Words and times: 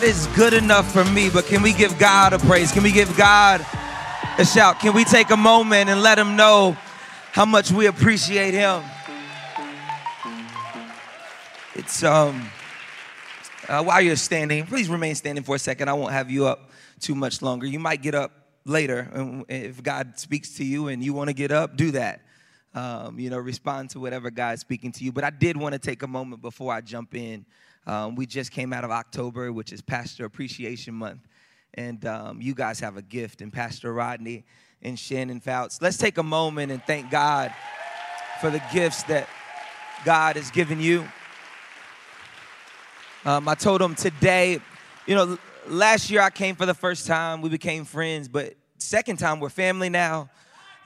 that 0.00 0.06
is 0.06 0.28
good 0.36 0.54
enough 0.54 0.92
for 0.92 1.04
me, 1.06 1.28
but 1.28 1.44
can 1.46 1.60
we 1.60 1.72
give 1.72 1.98
God 1.98 2.32
a 2.32 2.38
praise? 2.38 2.70
Can 2.70 2.84
we 2.84 2.92
give 2.92 3.16
God 3.16 3.66
a 4.38 4.44
shout? 4.44 4.78
Can 4.78 4.94
we 4.94 5.02
take 5.02 5.30
a 5.30 5.36
moment 5.36 5.90
and 5.90 6.02
let 6.02 6.16
him 6.16 6.36
know 6.36 6.76
how 7.32 7.44
much 7.44 7.72
we 7.72 7.86
appreciate 7.86 8.54
him? 8.54 8.84
It's 11.74 12.04
um 12.04 12.48
uh, 13.68 13.82
while 13.82 14.00
you're 14.00 14.14
standing, 14.14 14.66
please 14.66 14.88
remain 14.88 15.16
standing 15.16 15.42
for 15.42 15.56
a 15.56 15.58
second. 15.58 15.88
I 15.88 15.94
won't 15.94 16.12
have 16.12 16.30
you 16.30 16.46
up 16.46 16.70
too 17.00 17.16
much 17.16 17.42
longer. 17.42 17.66
You 17.66 17.80
might 17.80 18.00
get 18.00 18.14
up 18.14 18.30
later. 18.64 19.44
If 19.48 19.82
God 19.82 20.16
speaks 20.16 20.54
to 20.58 20.64
you 20.64 20.86
and 20.86 21.02
you 21.02 21.12
want 21.12 21.26
to 21.28 21.34
get 21.34 21.50
up, 21.50 21.76
do 21.76 21.90
that. 21.90 22.20
Um, 22.72 23.18
you 23.18 23.30
know, 23.30 23.38
respond 23.38 23.90
to 23.90 23.98
whatever 23.98 24.30
God's 24.30 24.60
speaking 24.60 24.92
to 24.92 25.02
you. 25.02 25.10
But 25.10 25.24
I 25.24 25.30
did 25.30 25.56
want 25.56 25.72
to 25.72 25.80
take 25.80 26.04
a 26.04 26.06
moment 26.06 26.40
before 26.40 26.72
I 26.72 26.82
jump 26.82 27.16
in. 27.16 27.44
Um, 27.86 28.14
we 28.14 28.26
just 28.26 28.50
came 28.50 28.72
out 28.72 28.84
of 28.84 28.90
October, 28.90 29.52
which 29.52 29.72
is 29.72 29.80
Pastor 29.80 30.24
Appreciation 30.24 30.94
Month. 30.94 31.26
And 31.74 32.04
um, 32.06 32.40
you 32.40 32.54
guys 32.54 32.80
have 32.80 32.96
a 32.96 33.02
gift, 33.02 33.40
and 33.40 33.52
Pastor 33.52 33.92
Rodney 33.92 34.44
and 34.82 34.98
Shannon 34.98 35.40
Fouts. 35.40 35.80
Let's 35.80 35.96
take 35.96 36.18
a 36.18 36.22
moment 36.22 36.72
and 36.72 36.82
thank 36.84 37.10
God 37.10 37.52
for 38.40 38.50
the 38.50 38.62
gifts 38.72 39.02
that 39.04 39.28
God 40.04 40.36
has 40.36 40.50
given 40.50 40.80
you. 40.80 41.06
Um, 43.24 43.48
I 43.48 43.54
told 43.54 43.80
them 43.80 43.94
today, 43.94 44.60
you 45.06 45.14
know, 45.14 45.38
last 45.66 46.10
year 46.10 46.22
I 46.22 46.30
came 46.30 46.54
for 46.54 46.66
the 46.66 46.74
first 46.74 47.06
time. 47.06 47.42
We 47.42 47.48
became 47.48 47.84
friends, 47.84 48.28
but 48.28 48.54
second 48.78 49.18
time 49.18 49.40
we're 49.40 49.48
family 49.48 49.88
now. 49.88 50.30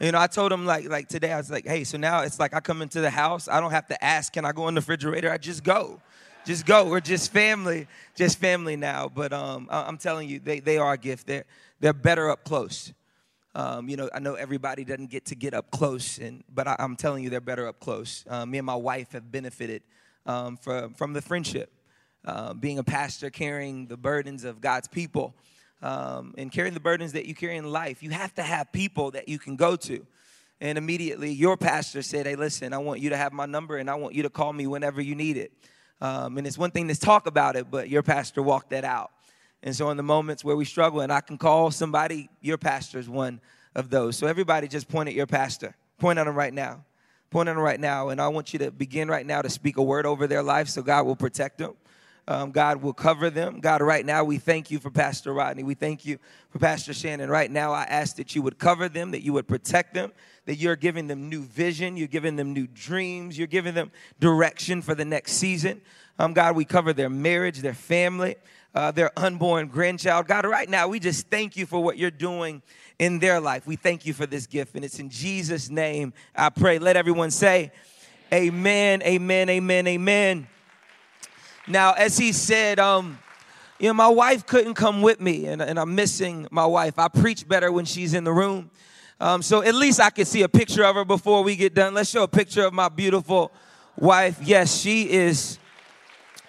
You 0.01 0.11
know, 0.11 0.19
I 0.19 0.27
told 0.27 0.51
him 0.51 0.67
like 0.67 0.89
like 0.89 1.09
today 1.09 1.33
I 1.33 1.37
was 1.37 1.51
like, 1.51 1.67
hey, 1.67 1.85
so 1.85 1.99
now 1.99 2.23
it's 2.23 2.41
like 2.41 2.55
I 2.55 2.61
come 2.61 2.83
into 2.83 3.01
the 3.01 3.11
house, 3.11 3.49
I 3.49 3.61
don't 3.61 3.71
have 3.71 3.87
to 3.89 4.05
ask, 4.05 4.33
can 4.33 4.45
I 4.45 4.53
go 4.53 4.67
in 4.69 4.75
the 4.75 4.81
refrigerator? 4.81 5.31
I 5.31 5.39
just 5.39 5.63
go. 5.63 6.01
Just 6.45 6.67
go. 6.67 6.87
We're 6.87 7.01
just 7.01 7.33
family, 7.33 7.87
just 8.17 8.39
family 8.41 8.75
now. 8.75 9.09
But 9.09 9.33
um, 9.33 9.69
I'm 9.71 9.97
telling 9.97 10.29
you, 10.29 10.41
they, 10.41 10.59
they 10.59 10.77
are 10.77 10.95
a 10.95 10.99
gift. 10.99 11.29
They're, 11.29 11.45
they're 11.79 11.93
better 11.93 12.31
up 12.31 12.45
close. 12.45 12.93
Um, 13.55 13.89
you 13.89 13.97
know, 13.97 14.11
I 14.13 14.19
know 14.19 14.35
everybody 14.35 14.85
doesn't 14.85 15.11
get 15.11 15.27
to 15.27 15.37
get 15.37 15.55
up 15.55 15.71
close, 15.71 16.19
and 16.19 16.43
but 16.53 16.67
I, 16.67 16.75
am 16.79 16.97
telling 16.97 17.23
you, 17.23 17.31
they're 17.31 17.41
better 17.41 17.69
up 17.69 17.79
close. 17.79 18.25
Uh, 18.27 18.45
me 18.45 18.59
and 18.59 18.67
my 18.67 18.75
wife 18.75 19.13
have 19.13 19.31
benefited 19.31 19.83
um, 20.27 20.57
from 20.57 20.95
from 20.95 21.13
the 21.13 21.23
friendship. 21.23 21.71
Uh, 22.25 22.55
being 22.55 22.79
a 22.79 22.85
pastor, 22.85 23.31
carrying 23.31 23.87
the 23.87 23.97
burdens 23.97 24.45
of 24.45 24.61
God's 24.61 24.89
people, 24.89 25.35
um, 25.83 26.35
and 26.39 26.51
carrying 26.51 26.75
the 26.75 26.81
burdens 26.81 27.13
that 27.13 27.27
you 27.27 27.35
carry 27.35 27.57
in 27.57 27.71
life, 27.71 28.03
you 28.03 28.11
have 28.11 28.35
to 28.35 28.43
have 28.43 28.73
people 28.73 29.11
that 29.11 29.29
you 29.29 29.39
can 29.39 29.57
go 29.57 29.77
to. 29.77 30.07
And 30.61 30.79
immediately, 30.79 31.33
your 31.33 31.57
pastor 31.57 32.03
said, 32.03 32.27
Hey, 32.27 32.37
listen, 32.37 32.73
I 32.73 32.79
want 32.79 33.01
you 33.01 33.11
to 33.11 33.17
have 33.17 33.33
my 33.33 33.47
number 33.47 33.77
and 33.77 33.91
I 33.91 33.97
want 33.97 34.15
you 34.15 34.23
to 34.23 34.31
call 34.31 34.53
me 34.53 34.67
whenever 34.67 35.01
you 35.01 35.15
need 35.17 35.37
it. 35.37 35.53
Um, 36.03 36.37
and 36.37 36.49
it's 36.49 36.59
one 36.59 36.73
thing 36.73 36.89
to 36.89 36.99
talk 36.99 37.29
about 37.29 37.55
it, 37.55 37.71
but 37.71 37.89
your 37.89 38.03
pastor 38.03 38.43
walked 38.43 38.71
that 38.71 38.85
out. 38.85 39.13
And 39.63 39.75
so, 39.75 39.89
in 39.91 39.97
the 39.97 40.03
moments 40.03 40.45
where 40.45 40.57
we 40.57 40.65
struggle, 40.65 41.01
and 41.01 41.13
I 41.13 41.21
can 41.21 41.39
call 41.39 41.71
somebody, 41.71 42.29
your 42.41 42.59
pastor 42.59 42.99
is 42.99 43.09
one 43.09 43.41
of 43.77 43.89
those. 43.89 44.17
So, 44.17 44.27
everybody 44.27 44.67
just 44.67 44.89
point 44.89 45.09
at 45.09 45.15
your 45.15 45.29
pastor. 45.29 45.77
Point 46.01 46.19
at 46.19 46.27
him 46.27 46.35
right 46.35 46.53
now. 46.53 46.85
Point 47.31 47.49
at 47.49 47.53
him 47.53 47.63
right 47.63 47.79
now. 47.79 48.09
And 48.09 48.21
I 48.21 48.27
want 48.27 48.53
you 48.53 48.59
to 48.59 48.73
begin 48.73 49.07
right 49.07 49.25
now 49.25 49.43
to 49.43 49.49
speak 49.49 49.77
a 49.77 49.83
word 49.83 50.05
over 50.05 50.27
their 50.27 50.43
life 50.43 50.67
so 50.67 50.83
God 50.83 51.07
will 51.07 51.15
protect 51.15 51.59
them. 51.59 51.75
Um, 52.27 52.51
God 52.51 52.83
will 52.83 52.93
cover 52.93 53.31
them. 53.31 53.61
God, 53.61 53.81
right 53.81 54.05
now, 54.05 54.25
we 54.25 54.39
thank 54.39 54.73
you 54.73 54.81
for 54.81 54.91
Pastor 54.91 55.33
Rodney. 55.33 55.63
We 55.63 55.75
thank 55.75 56.05
you 56.05 56.19
for 56.51 56.59
Pastor 56.59 56.93
Shannon. 56.93 57.31
Right 57.31 57.51
now, 57.51 57.73
I 57.73 57.83
ask 57.85 58.17
that 58.17 58.35
you 58.35 58.43
would 58.43 58.59
cover 58.59 58.89
them, 58.89 59.13
that 59.13 59.23
you 59.23 59.33
would 59.35 59.47
protect 59.47 59.95
them, 59.95 60.13
that 60.47 60.57
you're 60.57 60.77
giving 60.77 61.07
them 61.07 61.29
new 61.29 61.43
vision, 61.43 61.97
you're 61.97 62.09
giving 62.09 62.37
them 62.37 62.53
new 62.53 62.67
dreams, 62.67 63.39
you're 63.39 63.47
giving 63.47 63.75
them 63.75 63.91
direction 64.19 64.83
for 64.83 64.95
the 64.95 65.05
next 65.05 65.33
season. 65.33 65.81
Um, 66.19 66.33
God, 66.33 66.57
we 66.57 66.65
cover 66.65 66.93
their 66.93 67.11
marriage, 67.11 67.59
their 67.59 67.75
family, 67.75 68.37
uh, 68.75 68.91
their 68.91 69.11
unborn 69.17 69.69
grandchild. 69.69 70.27
God, 70.27 70.45
right 70.45 70.69
now, 70.69 70.89
we 70.89 70.99
just 70.99 71.29
thank 71.29 71.57
you 71.57 71.67
for 71.67 71.83
what 71.83 71.97
you're 71.97 72.11
doing 72.11 72.63
in 72.99 73.19
their 73.19 73.41
life. 73.41 73.67
We 73.67 73.77
thank 73.77 74.05
you 74.07 74.13
for 74.13 74.27
this 74.27 74.47
gift, 74.47 74.75
and 74.75 74.85
it's 74.85 74.99
in 74.99 75.11
Jesus' 75.11 75.71
name 75.71 76.13
I 76.35 76.51
pray. 76.51 76.79
Let 76.79 76.97
everyone 76.97 77.31
say, 77.31 77.73
Amen, 78.33 79.03
amen, 79.03 79.51
amen, 79.51 79.87
amen. 79.87 80.47
Now, 81.69 81.93
as 81.93 82.17
he 82.17 82.33
said, 82.33 82.79
um, 82.79 83.19
you 83.79 83.89
know, 83.89 83.95
my 83.95 84.09
wife 84.09 84.47
couldn't 84.47 84.75
come 84.75 85.03
with 85.03 85.21
me, 85.21 85.47
and, 85.47 85.61
and 85.61 85.79
I'm 85.79 85.95
missing 85.95 86.49
my 86.51 86.65
wife. 86.65 86.99
I 86.99 87.09
preach 87.09 87.47
better 87.47 87.71
when 87.71 87.85
she's 87.85 88.15
in 88.15 88.25
the 88.25 88.33
room. 88.33 88.71
Um, 89.23 89.41
so 89.41 89.63
at 89.63 89.77
least 89.77 90.01
I 90.01 90.11
can 90.11 90.25
see 90.25 90.43
a 90.43 90.49
picture 90.49 90.83
of 90.83 90.97
her 90.97 91.05
before 91.05 91.45
we 91.45 91.55
get 91.55 91.75
done. 91.75 91.95
Let's 91.95 92.11
show 92.11 92.25
a 92.25 92.29
picture 92.29 92.65
of 92.67 92.73
my 92.73 92.89
beautiful 92.89 93.53
wife. 93.97 94.41
Yes, 94.43 94.81
she 94.81 95.09
is, 95.09 95.61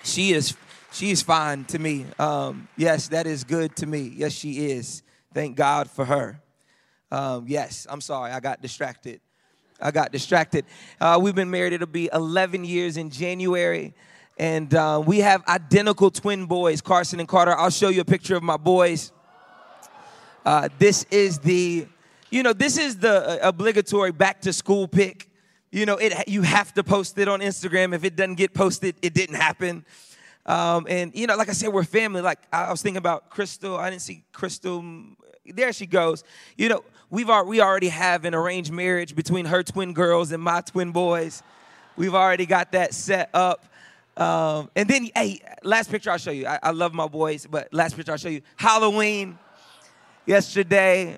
she 0.03 0.33
is, 0.33 0.57
she 0.91 1.11
is 1.11 1.21
fine 1.21 1.65
to 1.65 1.77
me. 1.77 2.07
Um, 2.17 2.67
yes, 2.75 3.09
that 3.09 3.27
is 3.27 3.43
good 3.43 3.75
to 3.75 3.85
me. 3.85 4.11
Yes, 4.15 4.31
she 4.31 4.71
is. 4.71 5.03
Thank 5.35 5.55
God 5.55 5.87
for 5.87 6.03
her. 6.03 6.41
Um, 7.11 7.45
yes, 7.47 7.85
I'm 7.87 8.01
sorry, 8.01 8.31
I 8.31 8.39
got 8.39 8.59
distracted. 8.59 9.21
I 9.79 9.91
got 9.91 10.11
distracted. 10.11 10.65
Uh, 10.99 11.19
we've 11.21 11.35
been 11.35 11.51
married, 11.51 11.73
it'll 11.73 11.85
be 11.85 12.09
11 12.11 12.65
years 12.65 12.97
in 12.97 13.11
January. 13.11 13.93
And 14.39 14.73
uh, 14.73 14.99
we 15.05 15.19
have 15.19 15.47
identical 15.47 16.09
twin 16.09 16.47
boys, 16.47 16.81
Carson 16.81 17.19
and 17.19 17.29
Carter. 17.29 17.55
I'll 17.55 17.69
show 17.69 17.89
you 17.89 18.01
a 18.01 18.05
picture 18.05 18.35
of 18.35 18.41
my 18.41 18.57
boys. 18.57 19.11
Uh, 20.43 20.69
this 20.79 21.05
is 21.11 21.37
the, 21.37 21.85
you 22.33 22.41
know, 22.41 22.51
this 22.51 22.79
is 22.79 22.97
the 22.97 23.45
uh, 23.45 23.49
obligatory 23.49 24.11
back 24.11 24.41
to 24.41 24.51
school 24.51 24.87
pic. 24.87 25.29
You 25.71 25.85
know, 25.85 25.97
it 25.97 26.27
you 26.27 26.41
have 26.41 26.73
to 26.73 26.83
post 26.83 27.15
it 27.19 27.27
on 27.27 27.41
Instagram. 27.41 27.93
If 27.93 28.03
it 28.03 28.15
doesn't 28.15 28.35
get 28.35 28.55
posted, 28.55 28.95
it 29.03 29.13
didn't 29.13 29.35
happen. 29.35 29.85
Um, 30.47 30.87
and 30.89 31.13
you 31.13 31.27
know, 31.27 31.35
like 31.35 31.49
I 31.49 31.53
said, 31.53 31.69
we're 31.69 31.83
family. 31.83 32.21
Like 32.21 32.39
I 32.51 32.71
was 32.71 32.81
thinking 32.81 32.97
about 32.97 33.29
Crystal. 33.29 33.77
I 33.77 33.91
didn't 33.91 34.01
see 34.01 34.23
Crystal. 34.31 34.83
There 35.45 35.71
she 35.73 35.85
goes. 35.85 36.23
You 36.57 36.69
know, 36.69 36.83
we've 37.11 37.29
already, 37.29 37.49
we 37.49 37.61
already 37.61 37.89
have 37.89 38.25
an 38.25 38.33
arranged 38.33 38.71
marriage 38.71 39.15
between 39.15 39.45
her 39.45 39.61
twin 39.61 39.93
girls 39.93 40.31
and 40.31 40.41
my 40.41 40.61
twin 40.61 40.91
boys. 40.91 41.43
We've 41.97 42.15
already 42.15 42.47
got 42.47 42.71
that 42.71 42.95
set 42.95 43.29
up. 43.35 43.63
Um, 44.17 44.71
and 44.75 44.89
then, 44.89 45.07
hey, 45.15 45.39
last 45.61 45.91
picture 45.91 46.09
I'll 46.09 46.17
show 46.17 46.31
you. 46.31 46.47
I, 46.47 46.59
I, 46.63 46.71
love 46.71 46.93
my 46.93 47.07
boys, 47.07 47.47
but 47.49 47.71
last 47.73 47.95
picture 47.95 48.11
I'll 48.11 48.17
show 48.17 48.29
you. 48.29 48.41
Halloween 48.55 49.39
yesterday. 50.25 51.17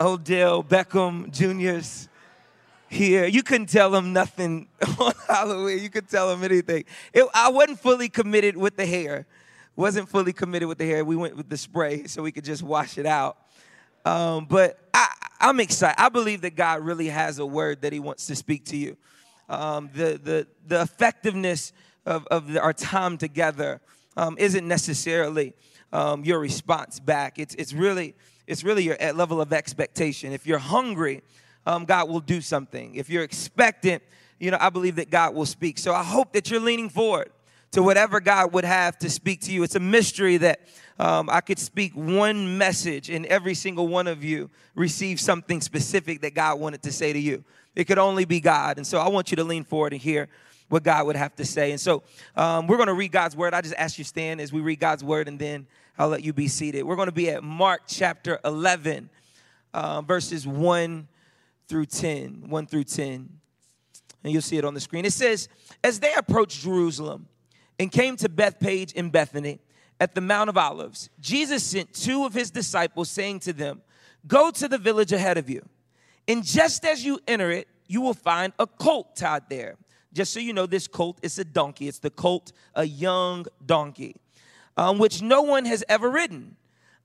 Odell 0.00 0.62
Beckham 0.64 1.30
Jr.'s 1.30 2.08
here. 2.88 3.26
You 3.26 3.42
couldn't 3.42 3.68
tell 3.68 3.94
him 3.94 4.12
nothing 4.12 4.68
on 4.98 5.12
Halloween. 5.28 5.82
You 5.82 5.90
could 5.90 6.08
tell 6.08 6.32
him 6.32 6.42
anything. 6.42 6.84
It, 7.12 7.26
I 7.34 7.50
wasn't 7.50 7.80
fully 7.80 8.08
committed 8.08 8.56
with 8.56 8.76
the 8.76 8.86
hair. 8.86 9.26
Wasn't 9.76 10.08
fully 10.08 10.32
committed 10.32 10.68
with 10.68 10.78
the 10.78 10.86
hair. 10.86 11.04
We 11.04 11.16
went 11.16 11.36
with 11.36 11.48
the 11.48 11.56
spray 11.56 12.06
so 12.06 12.22
we 12.22 12.32
could 12.32 12.44
just 12.44 12.62
wash 12.62 12.98
it 12.98 13.06
out. 13.06 13.36
Um, 14.04 14.46
but 14.46 14.78
I, 14.94 15.08
I'm 15.40 15.60
excited. 15.60 16.00
I 16.00 16.08
believe 16.08 16.40
that 16.42 16.56
God 16.56 16.80
really 16.80 17.08
has 17.08 17.38
a 17.38 17.46
word 17.46 17.82
that 17.82 17.92
He 17.92 18.00
wants 18.00 18.26
to 18.26 18.36
speak 18.36 18.64
to 18.66 18.76
you 18.76 18.96
um, 19.50 19.90
the, 19.92 20.18
the, 20.22 20.46
the 20.66 20.80
effectiveness 20.80 21.72
of, 22.06 22.26
of 22.28 22.56
our 22.56 22.72
time 22.72 23.18
together 23.18 23.80
um, 24.16 24.36
isn't 24.38 24.66
necessarily 24.66 25.54
um, 25.92 26.24
your 26.24 26.38
response 26.38 27.00
back. 27.00 27.38
It's, 27.38 27.54
it's, 27.56 27.72
really, 27.72 28.14
it's 28.50 28.64
really 28.64 28.82
your 28.82 28.96
level 29.12 29.40
of 29.40 29.52
expectation. 29.52 30.32
If 30.32 30.44
you're 30.44 30.58
hungry, 30.58 31.22
um, 31.66 31.84
God 31.84 32.08
will 32.08 32.18
do 32.20 32.40
something. 32.40 32.96
If 32.96 33.08
you're 33.08 33.22
expectant, 33.22 34.02
you 34.40 34.50
know, 34.50 34.58
I 34.60 34.70
believe 34.70 34.96
that 34.96 35.08
God 35.08 35.36
will 35.36 35.46
speak. 35.46 35.78
So 35.78 35.94
I 35.94 36.02
hope 36.02 36.32
that 36.32 36.50
you're 36.50 36.58
leaning 36.58 36.88
forward 36.88 37.30
to 37.70 37.80
whatever 37.80 38.18
God 38.18 38.52
would 38.52 38.64
have 38.64 38.98
to 38.98 39.08
speak 39.08 39.42
to 39.42 39.52
you. 39.52 39.62
It's 39.62 39.76
a 39.76 39.80
mystery 39.80 40.36
that 40.38 40.62
um, 40.98 41.30
I 41.30 41.40
could 41.42 41.60
speak 41.60 41.92
one 41.94 42.58
message 42.58 43.08
and 43.08 43.24
every 43.26 43.54
single 43.54 43.86
one 43.86 44.08
of 44.08 44.24
you 44.24 44.50
receive 44.74 45.20
something 45.20 45.60
specific 45.60 46.20
that 46.22 46.34
God 46.34 46.58
wanted 46.58 46.82
to 46.82 46.90
say 46.90 47.12
to 47.12 47.20
you. 47.20 47.44
It 47.76 47.84
could 47.84 47.98
only 47.98 48.24
be 48.24 48.40
God. 48.40 48.78
And 48.78 48.86
so 48.86 48.98
I 48.98 49.08
want 49.08 49.30
you 49.30 49.36
to 49.36 49.44
lean 49.44 49.62
forward 49.62 49.92
and 49.92 50.02
hear 50.02 50.28
what 50.70 50.82
God 50.82 51.06
would 51.06 51.16
have 51.16 51.36
to 51.36 51.44
say. 51.44 51.70
And 51.70 51.80
so 51.80 52.02
um, 52.34 52.66
we're 52.66 52.78
going 52.78 52.86
to 52.86 52.94
read 52.94 53.12
God's 53.12 53.36
word. 53.36 53.52
I 53.52 53.60
just 53.60 53.74
ask 53.76 53.98
you 53.98 54.04
stand 54.04 54.40
as 54.40 54.52
we 54.52 54.60
read 54.60 54.80
God's 54.80 55.04
word, 55.04 55.28
and 55.28 55.38
then 55.38 55.66
I'll 55.98 56.08
let 56.08 56.24
you 56.24 56.32
be 56.32 56.48
seated. 56.48 56.84
We're 56.84 56.96
going 56.96 57.08
to 57.08 57.12
be 57.12 57.28
at 57.28 57.44
Mark 57.44 57.82
chapter 57.86 58.40
11, 58.44 59.10
uh, 59.74 60.00
verses 60.00 60.46
1 60.46 61.06
through 61.68 61.86
10. 61.86 62.44
1 62.48 62.66
through 62.66 62.84
10. 62.84 63.28
And 64.24 64.32
you'll 64.32 64.42
see 64.42 64.56
it 64.56 64.64
on 64.64 64.72
the 64.72 64.80
screen. 64.80 65.04
It 65.04 65.12
says, 65.12 65.48
As 65.84 66.00
they 66.00 66.14
approached 66.14 66.62
Jerusalem 66.62 67.26
and 67.78 67.92
came 67.92 68.16
to 68.16 68.28
Bethphage 68.30 68.92
in 68.92 69.10
Bethany 69.10 69.60
at 69.98 70.14
the 70.14 70.22
Mount 70.22 70.48
of 70.48 70.56
Olives, 70.56 71.10
Jesus 71.20 71.62
sent 71.62 71.92
two 71.92 72.24
of 72.24 72.32
his 72.32 72.50
disciples, 72.50 73.10
saying 73.10 73.40
to 73.40 73.52
them, 73.52 73.82
Go 74.26 74.50
to 74.50 74.68
the 74.68 74.78
village 74.78 75.12
ahead 75.12 75.36
of 75.36 75.50
you 75.50 75.62
and 76.30 76.44
just 76.44 76.84
as 76.84 77.04
you 77.04 77.18
enter 77.26 77.50
it, 77.50 77.66
you 77.88 78.00
will 78.00 78.14
find 78.14 78.52
a 78.60 78.66
colt 78.66 79.16
tied 79.16 79.48
there. 79.48 79.76
Just 80.12 80.32
so 80.32 80.40
you 80.40 80.52
know, 80.52 80.66
this 80.66 80.86
colt 80.88 81.18
is 81.22 81.38
a 81.38 81.44
donkey. 81.44 81.88
It's 81.88 81.98
the 81.98 82.10
colt, 82.10 82.52
a 82.74 82.84
young 82.84 83.46
donkey, 83.64 84.16
um, 84.76 84.98
which 84.98 85.22
no 85.22 85.42
one 85.42 85.64
has 85.64 85.84
ever 85.88 86.10
ridden. 86.10 86.56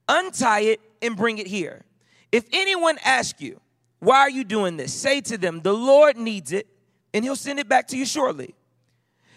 Untie 0.08 0.62
it 0.62 0.82
and 1.02 1.16
bring 1.16 1.38
it 1.38 1.48
here. 1.48 1.84
If 2.32 2.46
anyone 2.52 2.98
asks 3.04 3.42
you, 3.42 3.60
why 4.00 4.20
are 4.20 4.30
you 4.30 4.44
doing 4.44 4.78
this? 4.78 4.94
Say 4.94 5.22
to 5.22 5.38
them, 5.38 5.62
the 5.62 5.74
Lord 5.74 6.18
needs 6.18 6.52
it, 6.52 6.68
and 7.14 7.24
he'll 7.24 7.36
send 7.36 7.60
it 7.60 7.70
back 7.70 7.88
to 7.88 7.98
you 7.98 8.06
shortly. 8.06 8.56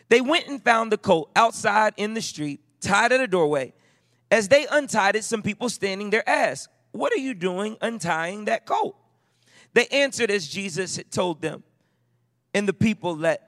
They 0.08 0.20
went 0.20 0.48
and 0.48 0.62
found 0.62 0.90
the 0.90 0.98
colt 0.98 1.30
outside 1.36 1.94
in 1.96 2.14
the 2.14 2.22
street, 2.22 2.60
tied 2.80 3.12
at 3.12 3.20
a 3.20 3.26
doorway. 3.26 3.72
As 4.30 4.48
they 4.48 4.66
untied 4.70 5.16
it, 5.16 5.24
some 5.24 5.42
people 5.42 5.68
standing 5.68 6.10
there 6.10 6.28
asked, 6.28 6.68
What 6.92 7.12
are 7.12 7.18
you 7.18 7.34
doing 7.34 7.76
untying 7.80 8.46
that 8.46 8.66
colt? 8.66 8.96
They 9.74 9.86
answered 9.88 10.30
as 10.30 10.48
Jesus 10.48 10.96
had 10.96 11.10
told 11.10 11.40
them, 11.40 11.62
and 12.54 12.66
the 12.66 12.72
people 12.72 13.16
let 13.16 13.47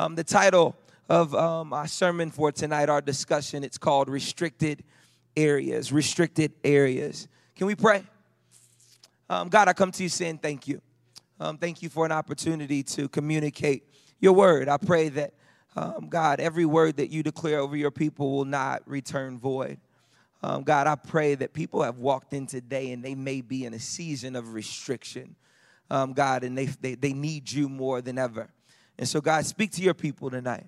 Um, 0.00 0.14
the 0.14 0.24
title 0.24 0.74
of 1.10 1.34
um, 1.34 1.74
our 1.74 1.86
sermon 1.86 2.30
for 2.30 2.50
tonight, 2.50 2.88
our 2.88 3.02
discussion, 3.02 3.62
it's 3.62 3.76
called 3.76 4.08
Restricted 4.08 4.82
Areas. 5.36 5.92
Restricted 5.92 6.54
Areas. 6.64 7.28
Can 7.54 7.66
we 7.66 7.74
pray? 7.74 8.04
Um, 9.28 9.50
God, 9.50 9.68
I 9.68 9.74
come 9.74 9.92
to 9.92 10.02
you 10.02 10.08
saying 10.08 10.38
thank 10.38 10.66
you. 10.66 10.80
Um, 11.38 11.58
thank 11.58 11.82
you 11.82 11.90
for 11.90 12.06
an 12.06 12.12
opportunity 12.12 12.82
to 12.84 13.10
communicate 13.10 13.90
your 14.20 14.32
word. 14.32 14.70
I 14.70 14.78
pray 14.78 15.10
that, 15.10 15.34
um, 15.76 16.08
God, 16.08 16.40
every 16.40 16.64
word 16.64 16.96
that 16.96 17.10
you 17.10 17.22
declare 17.22 17.58
over 17.58 17.76
your 17.76 17.90
people 17.90 18.32
will 18.32 18.46
not 18.46 18.80
return 18.88 19.38
void. 19.38 19.80
Um, 20.42 20.62
God, 20.62 20.86
I 20.86 20.94
pray 20.94 21.34
that 21.34 21.52
people 21.52 21.82
have 21.82 21.98
walked 21.98 22.32
in 22.32 22.46
today 22.46 22.92
and 22.92 23.04
they 23.04 23.14
may 23.14 23.42
be 23.42 23.66
in 23.66 23.74
a 23.74 23.78
season 23.78 24.34
of 24.34 24.54
restriction, 24.54 25.36
um, 25.90 26.14
God, 26.14 26.42
and 26.42 26.56
they, 26.56 26.64
they, 26.80 26.94
they 26.94 27.12
need 27.12 27.52
you 27.52 27.68
more 27.68 28.00
than 28.00 28.16
ever. 28.16 28.48
And 29.00 29.08
so, 29.08 29.22
God, 29.22 29.46
speak 29.46 29.72
to 29.72 29.82
your 29.82 29.94
people 29.94 30.28
tonight. 30.28 30.66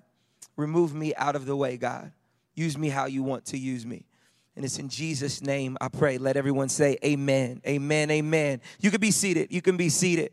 Remove 0.57 0.95
me 0.95 1.13
out 1.13 1.35
of 1.35 1.45
the 1.45 1.55
way, 1.55 1.77
God. 1.77 2.11
Use 2.55 2.75
me 2.75 2.89
how 2.89 3.05
you 3.05 3.21
want 3.21 3.45
to 3.45 3.59
use 3.59 3.85
me. 3.85 4.07
And 4.55 4.65
it's 4.65 4.79
in 4.79 4.89
Jesus' 4.89 5.43
name 5.43 5.77
I 5.79 5.87
pray. 5.87 6.17
Let 6.17 6.35
everyone 6.35 6.67
say, 6.67 6.97
Amen, 7.05 7.61
Amen, 7.65 8.09
Amen. 8.09 8.59
You 8.81 8.89
can 8.89 8.99
be 8.99 9.11
seated. 9.11 9.53
You 9.53 9.61
can 9.61 9.77
be 9.77 9.87
seated. 9.89 10.31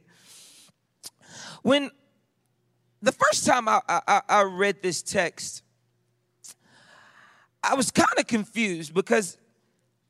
When 1.63 1.91
the 3.03 3.13
first 3.13 3.45
time 3.47 3.69
I, 3.69 3.81
I, 3.87 4.23
I 4.27 4.43
read 4.45 4.83
this 4.83 5.03
text, 5.03 5.63
I 7.63 7.75
was 7.75 7.91
kind 7.91 8.09
of 8.17 8.27
confused 8.27 8.95
because, 8.95 9.37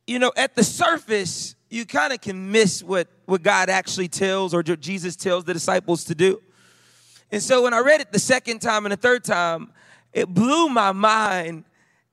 you 0.07 0.21
know, 0.21 0.31
at 0.37 0.55
the 0.55 0.63
surface, 0.63 1.57
you 1.69 1.87
kind 1.87 2.13
of 2.13 2.21
can 2.21 2.53
miss 2.53 2.85
what, 2.85 3.09
what 3.27 3.43
God 3.43 3.69
actually 3.69 4.09
tells 4.09 4.55
or 4.55 4.63
Jesus 4.63 5.17
tells 5.17 5.43
the 5.43 5.53
disciples 5.53 6.05
to 6.05 6.15
do. 6.15 6.41
And 7.33 7.43
so 7.43 7.63
when 7.63 7.75
I 7.75 7.81
read 7.81 8.01
it 8.01 8.13
the 8.13 8.19
second 8.19 8.61
time 8.61 8.87
and 8.87 8.93
the 8.93 8.97
third 8.97 9.25
time, 9.25 9.73
it 10.13 10.29
blew 10.29 10.69
my 10.69 10.93
mind 10.93 11.65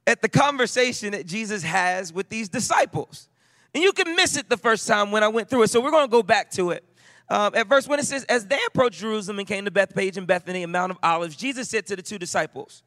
at 0.05 0.21
the 0.21 0.29
conversation 0.29 1.11
that 1.11 1.25
Jesus 1.25 1.63
has 1.63 2.13
with 2.13 2.29
these 2.29 2.49
disciples. 2.49 3.27
And 3.73 3.83
you 3.83 3.91
can 3.91 4.15
miss 4.15 4.37
it 4.37 4.49
the 4.49 4.57
first 4.57 4.87
time 4.87 5.11
when 5.11 5.23
I 5.23 5.27
went 5.27 5.49
through 5.49 5.63
it. 5.63 5.69
So 5.69 5.81
we're 5.81 5.91
going 5.91 6.07
to 6.07 6.11
go 6.11 6.23
back 6.23 6.51
to 6.51 6.71
it. 6.71 6.83
Um, 7.29 7.53
at 7.55 7.67
verse 7.67 7.87
1, 7.87 7.99
it 7.99 8.05
says, 8.05 8.23
As 8.25 8.45
they 8.45 8.59
approached 8.67 8.99
Jerusalem 8.99 9.39
and 9.39 9.47
came 9.47 9.65
to 9.65 9.71
Bethphage 9.71 10.17
and 10.17 10.25
Bethany 10.25 10.63
and 10.63 10.71
Mount 10.71 10.91
of 10.91 10.97
Olives, 11.03 11.35
Jesus 11.35 11.69
said 11.69 11.85
to 11.87 11.95
the 11.95 12.01
two 12.01 12.17
disciples, 12.17 12.83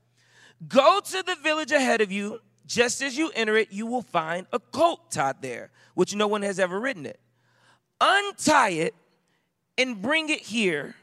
Go 0.67 1.01
to 1.01 1.23
the 1.23 1.37
village 1.43 1.73
ahead 1.73 2.01
of 2.01 2.11
you. 2.11 2.41
Just 2.67 3.03
as 3.03 3.19
you 3.19 3.31
enter 3.35 3.57
it, 3.57 3.73
you 3.73 3.87
will 3.87 4.03
find 4.03 4.47
a 4.53 4.59
colt 4.59 5.11
tied 5.11 5.43
there, 5.43 5.71
which 5.95 6.15
no 6.15 6.27
one 6.27 6.43
has 6.43 6.59
ever 6.59 6.79
ridden 6.79 7.05
it. 7.05 7.19
Untie 8.01 8.71
it 8.71 8.95
and 9.77 10.01
bring 10.01 10.29
it 10.29 10.41
here. 10.41 10.95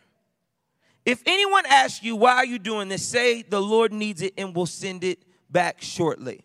If 1.08 1.24
anyone 1.26 1.66
asks 1.66 2.04
you, 2.04 2.18
Why 2.18 2.36
are 2.36 2.46
you 2.46 2.60
doing 2.60 2.90
this? 2.90 3.02
say, 3.02 3.42
The 3.42 3.62
Lord 3.62 3.94
needs 3.94 4.22
it 4.22 4.34
and 4.38 4.54
will 4.54 4.66
send 4.66 5.06
it 5.06 5.20
back 5.50 5.82
shortly. 5.82 6.42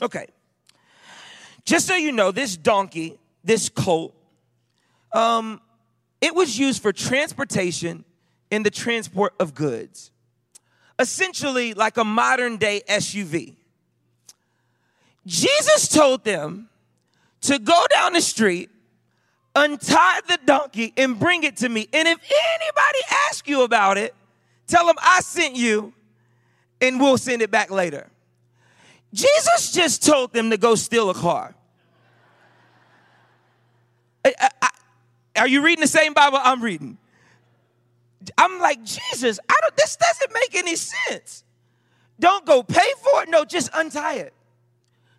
Okay. 0.00 0.26
Just 1.66 1.86
so 1.86 1.94
you 1.94 2.12
know, 2.12 2.32
this 2.32 2.56
donkey, 2.56 3.18
this 3.44 3.68
colt, 3.68 4.14
um, 5.12 5.60
it 6.22 6.34
was 6.34 6.58
used 6.58 6.80
for 6.80 6.92
transportation 6.94 8.04
in 8.50 8.62
the 8.62 8.70
transport 8.70 9.34
of 9.38 9.54
goods, 9.54 10.10
essentially 10.98 11.74
like 11.74 11.98
a 11.98 12.04
modern 12.04 12.56
day 12.56 12.82
SUV. 12.88 13.56
Jesus 15.26 15.88
told 15.88 16.24
them 16.24 16.70
to 17.42 17.58
go 17.58 17.84
down 17.92 18.14
the 18.14 18.20
street, 18.22 18.70
untie 19.56 20.20
the 20.28 20.38
donkey, 20.44 20.92
and 20.96 21.18
bring 21.18 21.42
it 21.42 21.56
to 21.56 21.68
me. 21.68 21.88
And 21.92 22.06
if 22.06 22.18
anybody 22.18 22.98
asks 23.28 23.48
you 23.48 23.62
about 23.62 23.98
it, 23.98 24.14
tell 24.68 24.86
them 24.86 24.96
I 25.02 25.20
sent 25.20 25.56
you, 25.56 25.92
and 26.80 27.00
we'll 27.00 27.18
send 27.18 27.42
it 27.42 27.50
back 27.50 27.70
later. 27.70 28.08
Jesus 29.12 29.72
just 29.72 30.04
told 30.04 30.32
them 30.32 30.50
to 30.50 30.58
go 30.58 30.74
steal 30.74 31.10
a 31.10 31.14
car. 31.14 31.54
I, 34.24 34.50
I, 34.62 34.68
are 35.36 35.48
you 35.48 35.62
reading 35.62 35.80
the 35.80 35.88
same 35.88 36.12
Bible 36.12 36.38
I'm 36.42 36.62
reading? 36.62 36.98
I'm 38.36 38.58
like, 38.58 38.82
Jesus, 38.84 39.38
I 39.48 39.54
don't, 39.60 39.76
this 39.76 39.96
doesn't 39.96 40.32
make 40.32 40.54
any 40.54 40.76
sense. 40.76 41.44
Don't 42.18 42.44
go 42.44 42.62
pay 42.62 42.92
for 43.02 43.22
it. 43.22 43.28
No, 43.28 43.44
just 43.44 43.70
untie 43.72 44.14
it. 44.14 44.34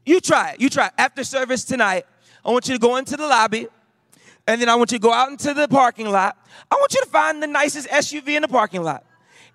You 0.05 0.19
try 0.19 0.51
it. 0.51 0.61
You 0.61 0.69
try 0.69 0.87
it. 0.87 0.93
After 0.97 1.23
service 1.23 1.63
tonight, 1.63 2.05
I 2.45 2.51
want 2.51 2.67
you 2.67 2.75
to 2.75 2.79
go 2.79 2.97
into 2.97 3.17
the 3.17 3.27
lobby, 3.27 3.67
and 4.47 4.61
then 4.61 4.69
I 4.69 4.75
want 4.75 4.91
you 4.91 4.97
to 4.97 5.01
go 5.01 5.13
out 5.13 5.29
into 5.29 5.53
the 5.53 5.67
parking 5.67 6.09
lot. 6.09 6.37
I 6.71 6.75
want 6.75 6.93
you 6.93 7.01
to 7.01 7.09
find 7.09 7.43
the 7.43 7.47
nicest 7.47 7.89
SUV 7.89 8.29
in 8.29 8.41
the 8.41 8.47
parking 8.47 8.81
lot. 8.81 9.05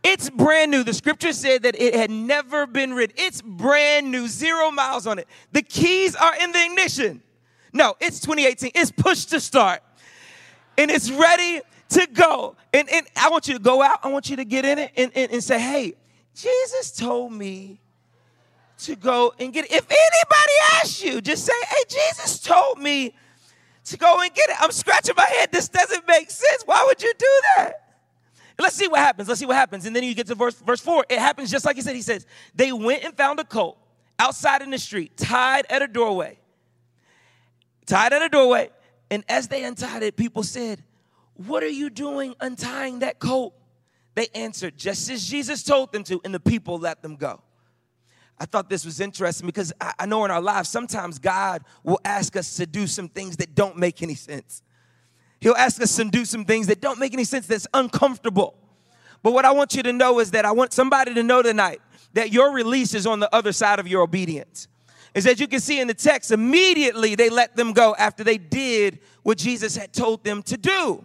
It's 0.04 0.28
brand 0.28 0.70
new. 0.70 0.82
The 0.82 0.92
scripture 0.92 1.32
said 1.32 1.62
that 1.62 1.80
it 1.80 1.94
had 1.94 2.10
never 2.10 2.66
been 2.66 2.92
ridden. 2.92 3.16
It's 3.18 3.40
brand 3.40 4.10
new, 4.10 4.28
zero 4.28 4.70
miles 4.70 5.06
on 5.06 5.18
it. 5.18 5.28
The 5.52 5.62
keys 5.62 6.14
are 6.14 6.34
in 6.36 6.52
the 6.52 6.64
ignition. 6.64 7.22
No, 7.72 7.94
it's 8.00 8.20
2018. 8.20 8.72
It's 8.74 8.90
pushed 8.90 9.30
to 9.30 9.40
start 9.40 9.82
and 10.76 10.90
it's 10.90 11.10
ready 11.10 11.60
to 11.90 12.06
go. 12.12 12.56
And, 12.72 12.88
and 12.90 13.06
I 13.16 13.30
want 13.30 13.48
you 13.48 13.54
to 13.54 13.60
go 13.60 13.82
out, 13.82 14.00
I 14.02 14.08
want 14.08 14.28
you 14.28 14.36
to 14.36 14.44
get 14.44 14.64
in 14.64 14.78
it 14.78 14.92
and, 14.96 15.12
and, 15.14 15.32
and 15.32 15.44
say, 15.44 15.58
hey, 15.58 15.94
Jesus 16.34 16.90
told 16.90 17.32
me 17.32 17.80
to 18.78 18.96
go 18.96 19.32
and 19.38 19.52
get 19.52 19.66
it. 19.66 19.72
If 19.72 19.86
anybody 19.86 20.52
asks 20.74 21.02
you, 21.02 21.20
just 21.20 21.44
say, 21.44 21.52
hey, 21.68 21.82
Jesus 21.88 22.40
told 22.40 22.78
me 22.78 23.14
to 23.84 23.96
go 23.96 24.20
and 24.20 24.32
get 24.32 24.48
it. 24.48 24.56
I'm 24.60 24.72
scratching 24.72 25.14
my 25.16 25.26
head. 25.26 25.50
This 25.52 25.68
doesn't 25.68 26.06
make 26.06 26.30
sense. 26.30 26.62
Why 26.64 26.84
would 26.86 27.02
you 27.02 27.12
do 27.18 27.40
that? 27.56 27.72
Let's 28.58 28.76
see 28.76 28.88
what 28.88 29.00
happens. 29.00 29.28
Let's 29.28 29.40
see 29.40 29.46
what 29.46 29.56
happens. 29.56 29.86
And 29.86 29.96
then 29.96 30.04
you 30.04 30.14
get 30.14 30.26
to 30.28 30.34
verse, 30.34 30.60
verse 30.60 30.80
4. 30.80 31.06
It 31.08 31.18
happens 31.18 31.50
just 31.50 31.64
like 31.64 31.76
he 31.76 31.82
said. 31.82 31.96
He 31.96 32.02
says, 32.02 32.26
They 32.54 32.72
went 32.72 33.02
and 33.04 33.16
found 33.16 33.40
a 33.40 33.44
colt 33.44 33.78
outside 34.18 34.62
in 34.62 34.70
the 34.70 34.78
street, 34.78 35.16
tied 35.16 35.66
at 35.68 35.82
a 35.82 35.88
doorway. 35.88 36.38
Tied 37.86 38.12
at 38.12 38.22
a 38.22 38.28
doorway. 38.28 38.70
And 39.10 39.24
as 39.28 39.48
they 39.48 39.64
untied 39.64 40.02
it, 40.02 40.16
people 40.16 40.42
said, 40.42 40.82
What 41.34 41.62
are 41.62 41.68
you 41.68 41.90
doing 41.90 42.34
untying 42.40 43.00
that 43.00 43.18
coat? 43.18 43.54
They 44.14 44.28
answered, 44.34 44.76
just 44.76 45.10
as 45.10 45.26
Jesus 45.26 45.62
told 45.62 45.92
them 45.92 46.04
to, 46.04 46.20
and 46.24 46.34
the 46.34 46.40
people 46.40 46.78
let 46.78 47.02
them 47.02 47.16
go. 47.16 47.40
I 48.38 48.44
thought 48.46 48.68
this 48.68 48.84
was 48.84 49.00
interesting 49.00 49.46
because 49.46 49.72
I 49.98 50.06
know 50.06 50.24
in 50.24 50.30
our 50.30 50.40
lives, 50.40 50.68
sometimes 50.68 51.18
God 51.18 51.62
will 51.84 52.00
ask 52.04 52.36
us 52.36 52.56
to 52.56 52.66
do 52.66 52.86
some 52.86 53.08
things 53.08 53.36
that 53.36 53.54
don't 53.54 53.76
make 53.76 54.02
any 54.02 54.14
sense. 54.14 54.62
He'll 55.40 55.54
ask 55.54 55.80
us 55.80 55.94
to 55.96 56.04
do 56.04 56.24
some 56.24 56.44
things 56.44 56.66
that 56.66 56.80
don't 56.80 56.98
make 56.98 57.12
any 57.12 57.24
sense, 57.24 57.46
that's 57.46 57.66
uncomfortable. 57.74 58.54
But 59.22 59.32
what 59.32 59.44
I 59.44 59.52
want 59.52 59.74
you 59.74 59.82
to 59.84 59.92
know 59.92 60.18
is 60.18 60.32
that 60.32 60.44
I 60.44 60.52
want 60.52 60.72
somebody 60.72 61.14
to 61.14 61.22
know 61.22 61.42
tonight 61.42 61.80
that 62.14 62.32
your 62.32 62.52
release 62.52 62.94
is 62.94 63.06
on 63.06 63.20
the 63.20 63.32
other 63.34 63.52
side 63.52 63.78
of 63.78 63.86
your 63.86 64.02
obedience 64.02 64.68
is 65.14 65.24
that 65.24 65.40
you 65.40 65.46
can 65.46 65.60
see 65.60 65.80
in 65.80 65.88
the 65.88 65.94
text, 65.94 66.30
immediately 66.30 67.14
they 67.14 67.28
let 67.28 67.54
them 67.56 67.72
go 67.72 67.94
after 67.98 68.24
they 68.24 68.38
did 68.38 69.00
what 69.22 69.38
Jesus 69.38 69.76
had 69.76 69.92
told 69.92 70.24
them 70.24 70.42
to 70.44 70.56
do. 70.56 71.04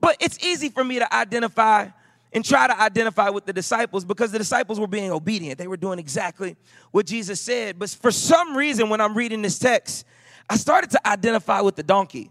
But 0.00 0.16
it's 0.20 0.38
easy 0.44 0.68
for 0.68 0.84
me 0.84 1.00
to 1.00 1.14
identify 1.14 1.88
and 2.32 2.44
try 2.44 2.66
to 2.66 2.78
identify 2.80 3.30
with 3.30 3.46
the 3.46 3.52
disciples 3.52 4.04
because 4.04 4.32
the 4.32 4.38
disciples 4.38 4.78
were 4.78 4.86
being 4.86 5.10
obedient. 5.10 5.58
They 5.58 5.68
were 5.68 5.76
doing 5.76 5.98
exactly 5.98 6.56
what 6.90 7.06
Jesus 7.06 7.40
said. 7.40 7.78
But 7.78 7.90
for 7.90 8.10
some 8.10 8.56
reason, 8.56 8.88
when 8.88 9.00
I'm 9.00 9.16
reading 9.16 9.42
this 9.42 9.58
text, 9.58 10.04
I 10.48 10.56
started 10.56 10.90
to 10.90 11.08
identify 11.08 11.60
with 11.60 11.76
the 11.76 11.82
donkey. 11.82 12.30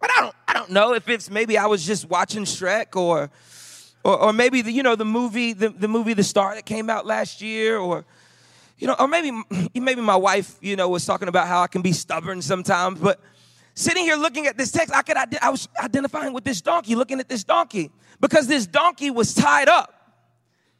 But 0.00 0.10
I 0.16 0.20
don't, 0.20 0.34
I 0.48 0.52
don't 0.54 0.70
know 0.70 0.94
if 0.94 1.08
it's 1.08 1.30
maybe 1.30 1.58
I 1.58 1.66
was 1.66 1.84
just 1.84 2.08
watching 2.08 2.44
Shrek 2.44 2.96
or, 2.96 3.30
or, 4.04 4.18
or 4.18 4.32
maybe 4.32 4.62
the, 4.62 4.72
you 4.72 4.82
know, 4.82 4.96
the 4.96 5.04
movie, 5.04 5.52
the, 5.52 5.68
the 5.68 5.88
movie 5.88 6.14
The 6.14 6.24
Star 6.24 6.54
that 6.54 6.66
came 6.66 6.90
out 6.90 7.06
last 7.06 7.40
year 7.40 7.78
or, 7.78 8.04
you 8.78 8.88
know, 8.88 8.96
or 8.98 9.06
maybe 9.06 9.30
maybe 9.74 10.00
my 10.00 10.16
wife, 10.16 10.56
you 10.60 10.74
know, 10.76 10.88
was 10.88 11.04
talking 11.04 11.28
about 11.28 11.46
how 11.46 11.62
I 11.62 11.68
can 11.68 11.82
be 11.82 11.92
stubborn 11.92 12.42
sometimes, 12.42 12.98
but 12.98 13.20
sitting 13.74 14.04
here 14.04 14.16
looking 14.16 14.46
at 14.46 14.56
this 14.56 14.70
text, 14.70 14.94
I 14.94 15.02
could 15.02 15.16
I 15.16 15.50
was 15.50 15.68
identifying 15.82 16.32
with 16.32 16.44
this 16.44 16.60
donkey, 16.60 16.94
looking 16.94 17.20
at 17.20 17.28
this 17.28 17.44
donkey 17.44 17.90
because 18.20 18.46
this 18.46 18.66
donkey 18.66 19.10
was 19.10 19.34
tied 19.34 19.68
up. 19.68 20.02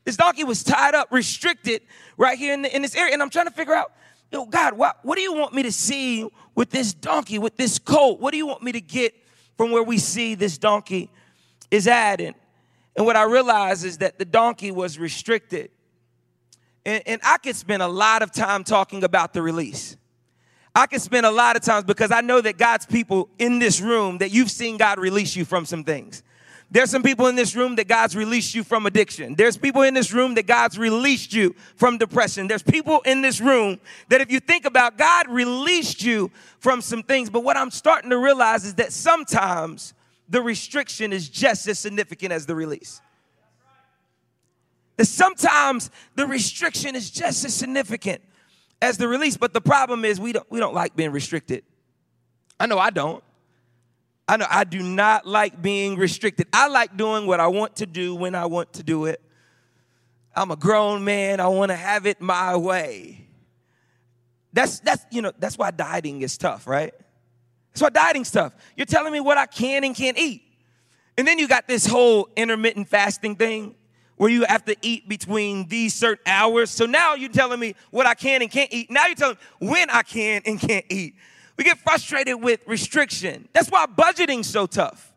This 0.05 0.17
donkey 0.17 0.45
was 0.45 0.65
tied 0.65 0.95
up, 0.95 1.09
restricted 1.11 1.83
right 2.17 2.37
here 2.37 2.55
in, 2.55 2.63
the, 2.63 2.75
in 2.75 2.83
this 2.83 2.97
area. 2.97 3.13
And 3.13 3.23
I'm 3.23 3.31
trying 3.31 3.47
to 3.47 3.53
figure 3.53 3.75
out, 3.75 3.93
yo, 4.31 4.47
God, 4.47 4.75
what, 4.75 4.99
what 5.03 5.17
do 5.17 5.23
you 5.23 5.33
want 5.33 5.55
me 5.55 5.63
to 5.63 5.73
see 5.73 6.29
with 6.55 6.71
this 6.71 6.93
donkey, 6.93 7.39
with 7.39 7.57
this 7.57 7.79
colt? 7.79 8.21
What 8.21 8.33
do 8.33 8.37
you 8.37 8.47
want 8.47 8.63
me 8.63 8.73
to 8.73 8.81
get 8.81 9.15
from 9.57 9.71
where 9.71 9.83
we 9.83 9.99
see 9.99 10.35
this 10.35 10.59
donkey 10.59 11.11
is 11.71 11.87
at? 11.87 12.21
And, 12.21 12.35
and 12.97 13.07
what 13.07 13.17
I 13.17 13.25
realized 13.25 13.85
is 13.85 13.99
that 13.99 14.19
the 14.19 14.25
donkey 14.25 14.71
was 14.71 14.99
restricted. 14.99 15.71
And, 16.85 17.03
and 17.07 17.21
I 17.25 17.39
could 17.39 17.55
spend 17.57 17.83
a 17.83 17.89
lot 17.89 18.23
of 18.23 18.33
time 18.33 18.65
talking 18.65 19.05
about 19.05 19.35
the 19.35 19.43
release. 19.43 19.97
I 20.75 20.87
can 20.87 21.01
spend 21.01 21.27
a 21.27 21.31
lot 21.31 21.57
of 21.57 21.63
times 21.63 21.85
because 21.85 22.11
I 22.11 22.23
know 22.23 22.41
that 22.41 22.57
God's 22.57 22.87
people 22.87 23.29
in 23.39 23.59
this 23.59 23.81
room, 23.81 24.19
that 24.19 24.31
you've 24.31 24.51
seen 24.51 24.79
God 24.79 24.99
release 24.99 25.37
you 25.37 25.45
from 25.45 25.67
some 25.67 25.85
things. 25.85 26.23
There's 26.71 26.91
some 26.91 27.03
people 27.03 27.27
in 27.27 27.37
this 27.37 27.55
room 27.55 27.77
that 27.77 27.87
God's 27.87 28.17
released 28.17 28.55
you 28.55 28.65
from 28.65 28.87
addiction. 28.87 29.35
There's 29.35 29.59
people 29.59 29.83
in 29.83 29.93
this 29.93 30.11
room 30.11 30.35
that 30.37 30.47
God's 30.47 30.79
released 30.79 31.35
you 31.35 31.55
from 31.77 31.99
depression. 31.99 32.49
There's 32.49 32.63
people 32.63 33.01
in 33.05 33.21
this 33.21 33.43
room 33.43 33.79
that 34.09 34.23
if 34.23 34.33
you 34.33 34.41
think 34.41 34.65
about 34.65 34.97
God 34.97 35.29
released 35.29 36.03
you 36.03 36.31
from 36.61 36.81
some 36.81 37.03
things. 37.03 37.29
But 37.29 37.45
what 37.45 37.59
I'm 37.59 37.71
starting 37.71 38.09
to 38.09 38.17
realize 38.17 38.65
is 38.65 38.77
that 38.77 38.91
sometimes 38.91 39.93
the 40.31 40.41
restriction 40.41 41.13
is 41.13 41.29
just 41.29 41.69
as 41.69 41.79
significant 41.79 42.33
as 42.33 42.47
the 42.47 42.55
release. 42.55 43.03
That 44.97 45.05
sometimes 45.09 45.91
the 46.15 46.27
restriction 46.27 46.97
is 46.97 47.11
just 47.11 47.45
as 47.45 47.53
significant 47.53 48.23
as 48.83 48.99
the 48.99 49.09
release. 49.09 49.39
But 49.39 49.55
the 49.55 49.63
problem 49.63 50.05
is 50.05 50.21
we 50.21 50.33
don't 50.33 50.51
we 50.51 50.59
don't 50.59 50.75
like 50.75 50.95
being 50.95 51.13
restricted. 51.13 51.65
I 52.61 52.67
know 52.67 52.79
I 52.79 52.91
don't. 52.91 53.25
I 54.29 54.37
know 54.37 54.47
I 54.51 54.65
do 54.65 54.83
not 54.83 55.27
like 55.27 55.63
being 55.63 55.97
restricted. 55.97 56.49
I 56.53 56.69
like 56.69 56.97
doing 56.97 57.27
what 57.27 57.41
I 57.41 57.47
want 57.47 57.77
to 57.77 57.87
do 57.87 58.15
when 58.15 58.35
I 58.35 58.47
want 58.47 58.75
to 58.75 58.83
do 58.83 59.07
it. 59.07 59.23
I'm 60.35 60.51
a 60.51 60.57
grown 60.57 61.05
man. 61.05 61.41
I 61.41 61.49
want 61.49 61.71
to 61.71 61.77
have 61.77 62.07
it 62.07 62.21
my 62.21 62.57
way. 62.57 63.27
That's 64.53 64.81
that's 64.81 65.07
you 65.11 65.23
know 65.23 65.33
that's 65.39 65.57
why 65.57 65.71
dieting 65.71 66.21
is 66.23 66.37
tough, 66.37 66.67
right? 66.67 66.93
That's 67.73 67.81
why 67.81 67.89
dieting's 67.89 68.31
tough. 68.31 68.55
You're 68.77 68.87
telling 68.87 69.13
me 69.13 69.21
what 69.21 69.39
I 69.39 69.47
can 69.47 69.85
and 69.85 69.95
can't 69.95 70.19
eat, 70.19 70.43
and 71.17 71.27
then 71.27 71.39
you 71.39 71.49
got 71.49 71.69
this 71.69 71.87
whole 71.87 72.29
intermittent 72.37 72.89
fasting 72.89 73.37
thing 73.37 73.77
where 74.23 74.31
you 74.31 74.45
have 74.45 74.65
to 74.65 74.77
eat 74.83 75.09
between 75.09 75.67
these 75.67 75.93
certain 75.93 76.23
hours. 76.27 76.71
So 76.71 76.87
now 76.87 77.17
you're 77.17 77.29
telling 77.29 77.59
me 77.59 77.75
what 77.91 78.07
I 78.07 78.15
can 78.15 78.41
and 78.41 78.49
can't 78.49 78.73
eat. 78.73 78.89
Now 78.89 79.07
you're 79.07 79.17
telling 79.17 79.37
me 79.61 79.67
when 79.67 79.91
I 79.91 80.03
can 80.03 80.43
and 80.47 80.61
can't 80.61 80.85
eat. 80.91 81.17
We 81.57 81.65
get 81.65 81.77
frustrated 81.79 82.41
with 82.41 82.61
restriction. 82.65 83.49
That's 83.53 83.69
why 83.69 83.87
budgeting's 83.87 84.47
so 84.47 84.67
tough. 84.67 85.13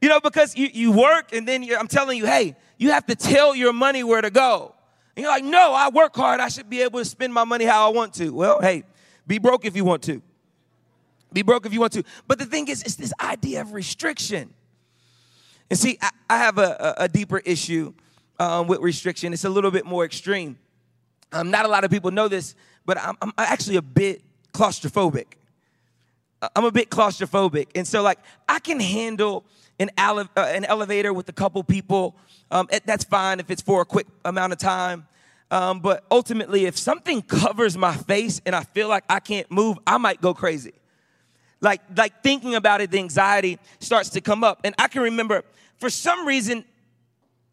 You 0.00 0.08
know, 0.08 0.20
because 0.20 0.56
you, 0.56 0.70
you 0.72 0.90
work 0.90 1.34
and 1.34 1.46
then 1.46 1.68
I'm 1.78 1.86
telling 1.86 2.16
you, 2.16 2.24
hey, 2.24 2.56
you 2.78 2.92
have 2.92 3.04
to 3.08 3.14
tell 3.14 3.54
your 3.54 3.74
money 3.74 4.02
where 4.02 4.22
to 4.22 4.30
go. 4.30 4.74
And 5.14 5.24
you're 5.24 5.30
like, 5.30 5.44
no, 5.44 5.74
I 5.74 5.90
work 5.90 6.16
hard. 6.16 6.40
I 6.40 6.48
should 6.48 6.70
be 6.70 6.80
able 6.80 6.98
to 6.98 7.04
spend 7.04 7.34
my 7.34 7.44
money 7.44 7.66
how 7.66 7.86
I 7.86 7.92
want 7.92 8.14
to. 8.14 8.30
Well, 8.30 8.62
hey, 8.62 8.84
be 9.26 9.36
broke 9.36 9.66
if 9.66 9.76
you 9.76 9.84
want 9.84 10.02
to. 10.04 10.22
Be 11.30 11.42
broke 11.42 11.66
if 11.66 11.74
you 11.74 11.80
want 11.80 11.92
to. 11.92 12.04
But 12.26 12.38
the 12.38 12.46
thing 12.46 12.68
is, 12.68 12.82
it's 12.84 12.94
this 12.94 13.12
idea 13.20 13.60
of 13.60 13.74
restriction. 13.74 14.54
And 15.72 15.78
see, 15.78 15.96
I, 16.02 16.10
I 16.28 16.36
have 16.36 16.58
a, 16.58 16.94
a, 16.98 17.08
deeper 17.08 17.38
issue 17.38 17.94
um, 18.38 18.66
with 18.66 18.80
restriction. 18.80 19.32
It's 19.32 19.46
a 19.46 19.48
little 19.48 19.70
bit 19.70 19.86
more 19.86 20.04
extreme. 20.04 20.58
Um, 21.32 21.50
not 21.50 21.64
a 21.64 21.68
lot 21.68 21.82
of 21.82 21.90
people 21.90 22.10
know 22.10 22.28
this, 22.28 22.54
but 22.84 22.98
I'm, 22.98 23.16
I'm 23.22 23.32
actually 23.38 23.76
a 23.76 23.82
bit 23.82 24.20
claustrophobic. 24.52 25.28
I'm 26.54 26.66
a 26.66 26.70
bit 26.70 26.90
claustrophobic. 26.90 27.68
And 27.74 27.88
so, 27.88 28.02
like, 28.02 28.18
I 28.46 28.58
can 28.58 28.80
handle 28.80 29.46
an, 29.80 29.88
ele- 29.96 30.28
uh, 30.36 30.40
an 30.40 30.66
elevator 30.66 31.14
with 31.14 31.30
a 31.30 31.32
couple 31.32 31.64
people. 31.64 32.16
Um, 32.50 32.68
that's 32.84 33.04
fine 33.04 33.40
if 33.40 33.50
it's 33.50 33.62
for 33.62 33.80
a 33.80 33.86
quick 33.86 34.08
amount 34.26 34.52
of 34.52 34.58
time. 34.58 35.06
Um, 35.50 35.80
but 35.80 36.04
ultimately, 36.10 36.66
if 36.66 36.76
something 36.76 37.22
covers 37.22 37.78
my 37.78 37.96
face 37.96 38.42
and 38.44 38.54
I 38.54 38.62
feel 38.62 38.88
like 38.88 39.04
I 39.08 39.20
can't 39.20 39.50
move, 39.50 39.78
I 39.86 39.96
might 39.96 40.20
go 40.20 40.34
crazy. 40.34 40.74
Like, 41.62 41.80
like 41.96 42.22
thinking 42.22 42.56
about 42.56 42.82
it, 42.82 42.90
the 42.90 42.98
anxiety 42.98 43.58
starts 43.78 44.10
to 44.10 44.20
come 44.20 44.44
up. 44.44 44.60
And 44.64 44.74
I 44.78 44.88
can 44.88 45.00
remember, 45.00 45.44
for 45.82 45.90
some 45.90 46.28
reason, 46.28 46.64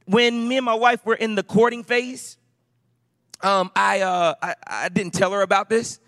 when 0.05 0.47
me 0.47 0.57
and 0.57 0.63
my 0.63 0.75
wife 0.75 1.03
were 1.03 1.15
in 1.15 1.33
the 1.33 1.41
courting 1.41 1.83
phase, 1.83 2.37
um, 3.41 3.71
I, 3.75 4.01
uh, 4.01 4.35
I, 4.39 4.55
I 4.67 4.89
didn't 4.89 5.15
tell 5.15 5.31
her 5.31 5.41
about 5.41 5.67
this. 5.67 5.99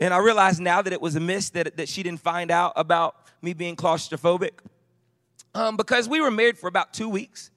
And 0.00 0.12
I 0.12 0.18
realize 0.18 0.58
now 0.58 0.82
that 0.82 0.92
it 0.92 1.00
was 1.00 1.14
a 1.14 1.20
miss 1.20 1.50
that, 1.50 1.76
that 1.76 1.88
she 1.88 2.02
didn't 2.02 2.22
find 2.22 2.50
out 2.50 2.72
about 2.74 3.14
me 3.40 3.52
being 3.52 3.76
claustrophobic. 3.76 4.50
Um, 5.54 5.76
because 5.76 6.08
we 6.08 6.20
were 6.20 6.32
married 6.32 6.58
for 6.58 6.66
about 6.66 6.92
two 6.92 7.08
weeks. 7.08 7.52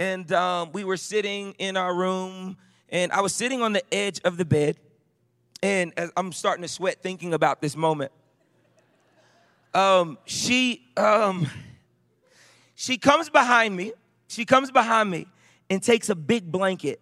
And 0.00 0.32
um, 0.32 0.72
we 0.72 0.82
were 0.82 0.96
sitting 0.96 1.52
in 1.60 1.76
our 1.76 1.94
room, 1.94 2.56
and 2.88 3.12
I 3.12 3.20
was 3.20 3.32
sitting 3.32 3.62
on 3.62 3.72
the 3.72 3.94
edge 3.94 4.20
of 4.24 4.36
the 4.36 4.44
bed. 4.44 4.78
And 5.62 5.92
I'm 6.16 6.32
starting 6.32 6.62
to 6.62 6.68
sweat 6.68 7.04
thinking 7.04 7.34
about 7.34 7.62
this 7.62 7.76
moment. 7.76 8.10
Um, 9.74 10.18
she, 10.24 10.88
um, 10.96 11.48
she 12.82 12.98
comes 12.98 13.30
behind 13.30 13.76
me. 13.76 13.92
She 14.28 14.44
comes 14.44 14.70
behind 14.70 15.10
me 15.10 15.26
and 15.68 15.82
takes 15.82 16.08
a 16.08 16.14
big 16.14 16.50
blanket, 16.50 17.00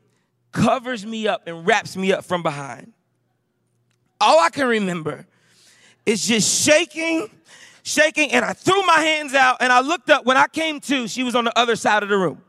covers 0.53 1.07
me 1.07 1.29
up, 1.29 1.43
and 1.47 1.67
wraps 1.67 1.97
me 1.97 2.13
up 2.13 2.25
from 2.25 2.43
behind 2.43 2.93
all 4.21 4.39
I 4.39 4.51
can 4.51 4.69
remember 4.69 5.27
is 6.05 6.27
just 6.27 6.65
shaking, 6.65 7.31
shaking, 7.83 8.33
and 8.33 8.45
I 8.45 8.53
threw 8.53 8.81
my 8.83 9.01
hands 9.01 9.35
out 9.35 9.59
and 9.61 9.73
I 9.73 9.81
looked 9.81 10.11
up. 10.11 10.27
When 10.27 10.37
I 10.37 10.47
came 10.47 10.81
to, 10.81 11.09
she 11.09 11.23
was 11.23 11.35
on 11.35 11.45
the 11.45 11.59
other 11.59 11.77
side 11.77 12.03
of 12.03 12.09
the 12.09 12.17
room. 12.17 12.43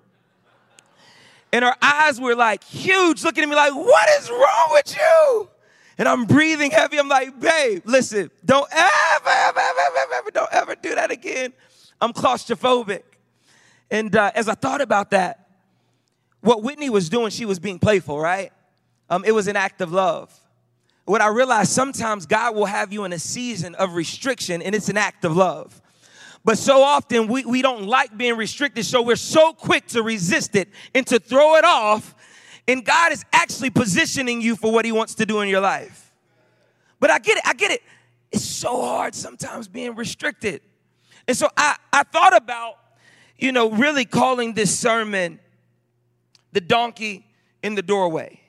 And 1.54 1.66
her 1.66 1.76
eyes 1.82 2.20
were 2.20 2.36
like 2.36 2.64
huge, 2.64 3.24
looking 3.24 3.44
at 3.44 3.50
me 3.50 3.56
like, 3.56 3.74
What 3.74 4.10
is 4.22 4.30
wrong 4.30 4.70
with 4.72 4.96
you? 4.96 5.50
And 5.98 6.08
I'm 6.08 6.26
breathing 6.26 6.72
heavy. 6.72 6.98
I'm 6.98 7.10
like, 7.10 7.40
Babe, 7.40 7.82
listen, 7.86 8.32
don't 8.44 8.68
ever, 8.72 9.30
ever, 9.30 9.60
ever, 9.60 9.80
ever, 9.98 10.14
ever, 10.14 10.32
don't 10.32 10.54
ever 10.54 10.76
do 10.76 10.96
that 10.96 11.12
again. 11.12 11.54
I'm 12.00 12.14
claustrophobic. 12.14 13.04
And 13.92 14.16
uh, 14.16 14.32
as 14.34 14.50
I 14.50 14.56
thought 14.56 14.82
about 14.82 15.12
that, 15.12 15.48
what 16.40 16.64
Whitney 16.64 16.90
was 16.90 17.10
doing, 17.10 17.30
she 17.30 17.46
was 17.46 17.60
being 17.60 17.78
playful, 17.78 18.20
right? 18.20 18.52
Um, 19.10 19.24
it 19.26 19.34
was 19.34 19.48
an 19.48 19.56
act 19.56 19.82
of 19.82 19.92
love 19.92 20.36
what 21.12 21.22
I 21.22 21.28
realized 21.28 21.72
sometimes 21.72 22.26
God 22.26 22.56
will 22.56 22.66
have 22.66 22.94
you 22.94 23.04
in 23.04 23.14
a 23.14 23.20
season 23.20 23.76
of 23.76 23.96
restriction 23.96 24.62
and 24.62 24.74
it's 24.74 24.90
an 24.90 24.98
act 24.98 25.26
of 25.26 25.36
love. 25.36 25.82
But 26.44 26.58
so 26.58 26.82
often 26.82 27.28
we, 27.28 27.46
we 27.46 27.62
don't 27.62 27.86
like 27.86 28.18
being 28.18 28.36
restricted, 28.36 28.86
so 28.86 29.02
we're 29.02 29.16
so 29.16 29.54
quick 29.54 29.88
to 29.88 30.02
resist 30.04 30.56
it 30.56 30.70
and 30.96 31.06
to 31.08 31.20
throw 31.20 31.56
it 31.58 31.66
off. 31.66 32.16
And 32.68 32.86
God 32.86 33.12
is 33.12 33.26
actually 33.34 33.72
positioning 33.72 34.42
you 34.42 34.56
for 34.56 34.72
what 34.72 34.86
He 34.86 34.92
wants 34.92 35.16
to 35.16 35.26
do 35.26 35.42
in 35.42 35.50
your 35.50 35.60
life. 35.60 36.14
But 37.00 37.10
I 37.10 37.20
get 37.20 37.38
it, 37.38 37.44
I 37.46 37.54
get 37.54 37.72
it. 37.72 37.82
It's 38.32 38.46
so 38.46 38.82
hard 38.82 39.14
sometimes 39.14 39.68
being 39.68 39.96
restricted. 39.96 40.62
And 41.28 41.36
so 41.36 41.50
I, 41.58 41.76
I 41.92 42.04
thought 42.04 42.36
about, 42.36 42.78
you 43.42 43.52
know, 43.52 43.72
really 43.72 44.06
calling 44.06 44.54
this 44.54 44.78
sermon 44.78 45.40
the 46.54 46.62
donkey 46.62 47.26
in 47.64 47.76
the 47.76 47.82
doorway. 47.82 48.40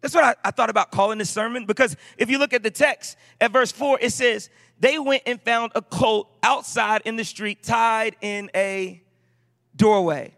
That's 0.00 0.14
what 0.14 0.24
I, 0.24 0.34
I, 0.44 0.50
thought 0.50 0.68
about 0.68 0.90
calling 0.90 1.18
this 1.18 1.30
sermon 1.30 1.64
because 1.64 1.96
if 2.18 2.28
you 2.28 2.38
look 2.38 2.52
at 2.52 2.62
the 2.62 2.70
text 2.70 3.16
at 3.40 3.52
verse 3.52 3.72
4, 3.72 3.98
it 4.00 4.12
says, 4.12 4.50
They 4.78 4.98
went 4.98 5.22
and 5.26 5.40
found 5.40 5.72
a 5.74 5.82
colt 5.82 6.30
outside 6.42 7.02
in 7.04 7.16
the 7.16 7.24
street 7.24 7.62
tied 7.62 8.16
in 8.20 8.50
a 8.54 9.02
doorway. 9.74 10.34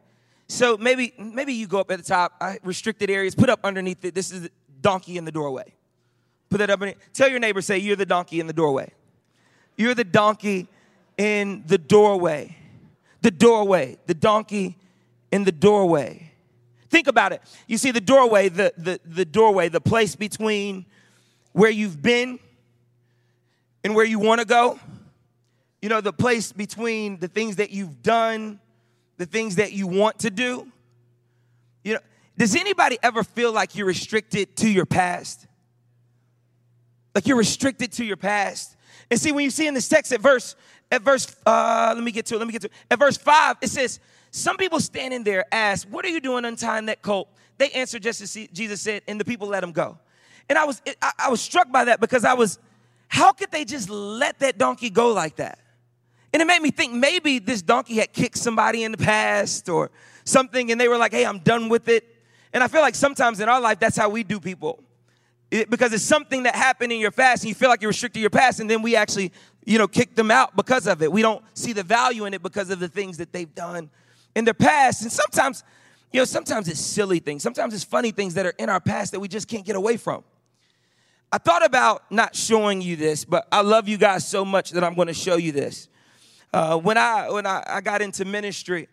So 0.49 0.77
maybe 0.77 1.13
maybe 1.19 1.53
you 1.53 1.67
go 1.67 1.81
up 1.81 1.91
at 1.91 1.99
the 1.99 2.05
top, 2.05 2.43
restricted 2.63 3.11
areas, 3.11 3.35
put 3.35 3.51
up 3.51 3.61
underneath 3.65 4.05
it. 4.05 4.15
This 4.15 4.33
is 4.33 4.43
the 4.43 4.51
donkey 4.81 5.19
in 5.19 5.25
the 5.25 5.33
doorway. 5.33 5.75
Put 6.49 6.59
that 6.59 6.71
up. 6.71 6.81
In, 6.83 6.95
tell 7.13 7.29
your 7.29 7.41
neighbor, 7.41 7.61
say, 7.61 7.79
You're 7.79 7.97
the 7.97 8.07
donkey 8.07 8.41
in 8.41 8.47
the 8.47 8.53
doorway. 8.53 8.93
You're 9.77 9.95
the 9.95 10.05
donkey 10.05 10.69
in 11.19 11.65
the 11.67 11.79
doorway. 11.79 12.57
The 13.21 13.31
doorway, 13.31 13.99
the 14.07 14.15
donkey 14.15 14.77
in 15.33 15.45
the 15.45 15.53
doorway. 15.53 16.33
Think 16.91 17.07
about 17.07 17.33
it. 17.33 17.43
You 17.67 17.77
see 17.77 17.91
the 17.91 18.01
doorway, 18.01 18.49
the, 18.49 18.73
the, 18.77 19.01
the 19.05 19.25
doorway, 19.25 19.69
the 19.69 19.81
place 19.81 20.17
between 20.17 20.87
where 21.53 21.71
you've 21.71 22.01
been 22.01 22.39
and 23.85 23.95
where 23.95 24.05
you 24.05 24.19
want 24.19 24.41
to 24.41 24.47
go. 24.47 24.79
You 25.83 25.89
know, 25.89 26.01
the 26.01 26.13
place 26.13 26.53
between 26.53 27.19
the 27.19 27.29
things 27.29 27.57
that 27.57 27.71
you've 27.71 28.03
done, 28.03 28.59
the 29.17 29.27
things 29.27 29.57
that 29.57 29.73
you 29.73 29.87
want 29.87 30.21
to 30.21 30.31
do. 30.31 30.67
You 31.85 31.95
know, 31.95 32.01
does 32.37 32.57
anybody 32.57 32.99
ever 33.03 33.23
feel 33.23 33.53
like 33.53 33.77
you're 33.77 33.87
restricted 33.87 34.57
to 34.57 34.69
your 34.69 34.87
past? 34.87 35.47
Like 37.15 37.27
you're 37.27 37.37
restricted 37.37 37.93
to 37.93 38.05
your 38.05 38.17
past. 38.17 38.77
And 39.11 39.21
see, 39.21 39.33
when 39.33 39.45
you 39.45 39.51
see 39.51 39.67
in 39.67 39.75
this 39.75 39.89
text 39.89 40.13
at 40.13 40.21
verse, 40.21 40.55
at 40.91 41.03
verse, 41.03 41.37
uh, 41.45 41.93
let 41.95 42.03
me 42.03 42.11
get 42.11 42.27
to 42.27 42.35
it, 42.35 42.39
let 42.39 42.47
me 42.47 42.53
get 42.53 42.63
to 42.63 42.69
it. 42.69 42.73
At 42.91 42.99
verse 42.99 43.17
five, 43.17 43.57
it 43.61 43.69
says, 43.69 44.01
some 44.31 44.57
people 44.57 44.81
standing 44.81 45.25
there 45.25 45.45
ask, 45.53 45.87
What 45.89 46.05
are 46.05 46.09
you 46.09 46.21
doing 46.21 46.45
untying 46.45 46.87
that 46.87 47.03
colt? 47.03 47.29
They 47.59 47.71
answered 47.71 48.03
just 48.03 48.21
as 48.21 48.35
Jesus 48.53 48.81
said, 48.81 49.03
and 49.09 49.21
the 49.21 49.25
people 49.25 49.49
let 49.49 49.65
him 49.65 49.73
go. 49.73 49.99
And 50.49 50.57
I 50.57 50.65
was, 50.65 50.81
I 51.19 51.29
was 51.29 51.41
struck 51.41 51.71
by 51.71 51.87
that 51.87 52.01
because 52.01 52.25
I 52.25 52.35
was, 52.35 52.59
how 53.09 53.33
could 53.33 53.51
they 53.51 53.65
just 53.65 53.91
let 53.91 54.39
that 54.39 54.59
donkey 54.59 54.91
go 54.91 55.13
like 55.13 55.37
that? 55.37 55.59
And 56.33 56.39
And 56.39 56.49
it 56.49 56.55
made 56.55 56.63
me 56.63 56.71
think 56.71 56.93
maybe 56.93 57.41
this 57.41 57.63
donkey 57.63 57.97
had 57.97 58.13
kicked 58.13 58.39
somebody 58.39 58.85
in 58.85 58.93
the 58.93 58.99
past 58.99 59.69
or 59.69 59.91
something, 60.23 60.71
and 60.71 60.81
they 60.81 60.87
were 60.87 60.97
like, 60.97 61.11
hey, 61.11 61.27
I'm 61.27 61.41
done 61.41 61.69
with 61.69 61.89
it. 61.89 62.05
And 62.53 62.63
I 62.63 62.69
feel 62.69 62.81
like 62.81 62.95
sometimes 62.95 63.41
in 63.41 63.49
our 63.49 63.61
life, 63.61 63.81
that's 63.81 63.97
how 63.97 64.09
we 64.09 64.23
do 64.23 64.39
people. 64.39 64.85
It, 65.51 65.69
because 65.69 65.93
it's 65.93 66.05
something 66.05 66.45
that 66.45 66.55
happened 66.55 66.93
in 66.93 67.01
your 67.01 67.11
past 67.11 67.43
and 67.43 67.49
you 67.49 67.57
feel 67.57 67.69
like 67.69 67.83
you're 67.83 67.89
restricted 67.89 68.21
your 68.21 68.31
past, 68.31 68.61
and 68.61 68.71
then 68.71 68.83
we 68.83 68.95
actually, 68.95 69.33
you 69.69 69.77
know, 69.77 69.87
kick 69.87 70.15
them 70.15 70.31
out 70.31 70.57
because 70.57 70.87
of 70.87 71.03
it. 71.03 71.13
We 71.13 71.21
don't 71.21 71.45
see 71.53 71.75
the 71.75 71.83
value 71.83 72.25
in 72.25 72.33
it 72.33 72.43
because 72.43 72.71
of 72.71 72.81
the 72.81 72.89
things 72.89 73.19
that 73.19 73.35
they've 73.35 73.55
done 73.55 73.91
in 74.35 74.47
their 74.47 74.55
past. 74.55 75.03
And 75.03 75.13
sometimes, 75.13 75.63
you 76.11 76.21
know, 76.21 76.25
sometimes 76.25 76.69
it's 76.69 76.81
silly 76.81 77.19
things, 77.19 77.43
sometimes 77.43 77.75
it's 77.75 77.85
funny 77.85 78.11
things 78.11 78.33
that 78.35 78.47
are 78.47 78.55
in 78.59 78.71
our 78.71 78.81
past 78.81 79.13
that 79.13 79.21
we 79.21 79.29
just 79.29 79.47
can't 79.47 79.67
get 79.67 79.77
away 79.77 79.99
from. 79.99 80.25
I 81.31 81.37
thought 81.37 81.63
about 81.63 82.11
not 82.11 82.35
showing 82.35 82.81
you 82.81 82.97
this, 82.97 83.27
but 83.27 83.47
I 83.53 83.61
love 83.61 83.89
you 83.89 83.99
guys 83.99 84.27
so 84.27 84.43
much 84.43 84.71
that 84.71 84.83
I'm 84.83 84.95
going 84.95 85.09
to 85.09 85.15
show 85.15 85.37
you 85.37 85.53
this. 85.53 85.89
Uh, 86.51 86.79
when 86.79 86.97
I 86.97 87.29
when 87.29 87.45
I, 87.45 87.63
I 87.67 87.81
got 87.83 88.01
into 88.01 88.25
ministry, 88.25 88.89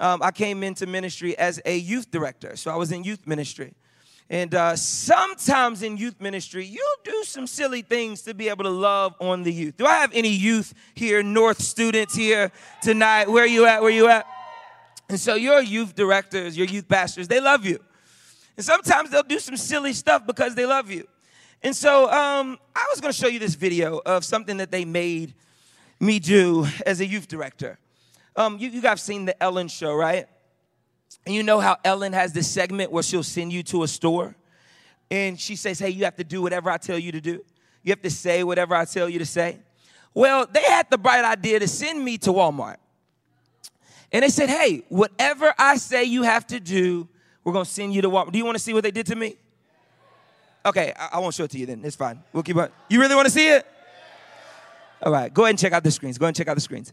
um, 0.00 0.20
I 0.24 0.32
came 0.32 0.64
into 0.64 0.86
ministry 0.86 1.38
as 1.38 1.62
a 1.64 1.76
youth 1.76 2.10
director, 2.10 2.56
so 2.56 2.72
I 2.72 2.74
was 2.74 2.90
in 2.90 3.04
youth 3.04 3.28
ministry. 3.28 3.74
And 4.28 4.54
uh, 4.54 4.74
sometimes 4.74 5.82
in 5.82 5.96
youth 5.96 6.20
ministry, 6.20 6.64
you'll 6.64 6.82
do 7.04 7.22
some 7.24 7.46
silly 7.46 7.82
things 7.82 8.22
to 8.22 8.34
be 8.34 8.48
able 8.48 8.64
to 8.64 8.70
love 8.70 9.14
on 9.20 9.44
the 9.44 9.52
youth. 9.52 9.76
Do 9.76 9.86
I 9.86 9.94
have 9.98 10.12
any 10.12 10.30
youth 10.30 10.74
here, 10.94 11.22
North 11.22 11.62
students 11.62 12.14
here 12.14 12.50
tonight? 12.82 13.28
Where 13.28 13.46
you 13.46 13.66
at? 13.66 13.82
Where 13.82 13.90
you 13.90 14.08
at? 14.08 14.26
And 15.08 15.20
so 15.20 15.36
your 15.36 15.60
youth 15.62 15.94
directors, 15.94 16.56
your 16.56 16.66
youth 16.66 16.88
pastors, 16.88 17.28
they 17.28 17.40
love 17.40 17.64
you. 17.64 17.78
And 18.56 18.64
sometimes 18.64 19.10
they'll 19.10 19.22
do 19.22 19.38
some 19.38 19.56
silly 19.56 19.92
stuff 19.92 20.26
because 20.26 20.56
they 20.56 20.66
love 20.66 20.90
you. 20.90 21.06
And 21.62 21.74
so 21.74 22.10
um, 22.10 22.58
I 22.74 22.86
was 22.90 23.00
going 23.00 23.12
to 23.12 23.18
show 23.18 23.28
you 23.28 23.38
this 23.38 23.54
video 23.54 24.00
of 24.04 24.24
something 24.24 24.56
that 24.56 24.72
they 24.72 24.84
made 24.84 25.34
me 26.00 26.18
do 26.18 26.66
as 26.84 27.00
a 27.00 27.06
youth 27.06 27.28
director. 27.28 27.78
Um, 28.34 28.58
you, 28.58 28.68
you 28.68 28.82
guys 28.82 29.02
seen 29.02 29.24
the 29.24 29.40
Ellen 29.42 29.68
show, 29.68 29.94
right? 29.94 30.26
And 31.24 31.34
you 31.34 31.42
know 31.42 31.58
how 31.60 31.76
Ellen 31.84 32.12
has 32.12 32.32
this 32.32 32.48
segment 32.48 32.92
where 32.92 33.02
she'll 33.02 33.22
send 33.22 33.52
you 33.52 33.62
to 33.64 33.82
a 33.82 33.88
store 33.88 34.36
and 35.10 35.38
she 35.38 35.56
says, 35.56 35.78
Hey, 35.78 35.90
you 35.90 36.04
have 36.04 36.16
to 36.16 36.24
do 36.24 36.42
whatever 36.42 36.70
I 36.70 36.78
tell 36.78 36.98
you 36.98 37.12
to 37.12 37.20
do. 37.20 37.44
You 37.82 37.90
have 37.90 38.02
to 38.02 38.10
say 38.10 38.42
whatever 38.42 38.74
I 38.74 38.84
tell 38.84 39.08
you 39.08 39.18
to 39.18 39.26
say. 39.26 39.58
Well, 40.14 40.46
they 40.50 40.62
had 40.62 40.90
the 40.90 40.98
bright 40.98 41.24
idea 41.24 41.60
to 41.60 41.68
send 41.68 42.04
me 42.04 42.18
to 42.18 42.30
Walmart. 42.30 42.76
And 44.12 44.22
they 44.22 44.28
said, 44.28 44.48
Hey, 44.48 44.82
whatever 44.88 45.52
I 45.58 45.76
say 45.76 46.04
you 46.04 46.22
have 46.22 46.46
to 46.48 46.60
do, 46.60 47.08
we're 47.44 47.52
gonna 47.52 47.64
send 47.64 47.94
you 47.94 48.02
to 48.02 48.10
Walmart. 48.10 48.32
Do 48.32 48.38
you 48.38 48.44
wanna 48.44 48.58
see 48.58 48.72
what 48.72 48.82
they 48.82 48.90
did 48.90 49.06
to 49.06 49.16
me? 49.16 49.36
Okay, 50.64 50.92
I, 51.12 51.20
won't 51.20 51.32
show 51.32 51.44
it 51.44 51.50
to 51.52 51.58
you 51.58 51.66
then. 51.66 51.82
It's 51.84 51.94
fine. 51.94 52.20
We'll 52.32 52.42
keep 52.42 52.56
on. 52.56 52.70
You 52.88 53.00
really 53.00 53.14
wanna 53.14 53.30
see 53.30 53.48
it? 53.48 53.64
All 55.00 55.12
right, 55.12 55.32
go 55.32 55.42
ahead 55.42 55.50
and 55.50 55.58
check 55.58 55.72
out 55.72 55.84
the 55.84 55.90
screens. 55.90 56.18
Go 56.18 56.24
ahead 56.24 56.30
and 56.30 56.36
check 56.36 56.48
out 56.48 56.54
the 56.54 56.60
screens. 56.60 56.92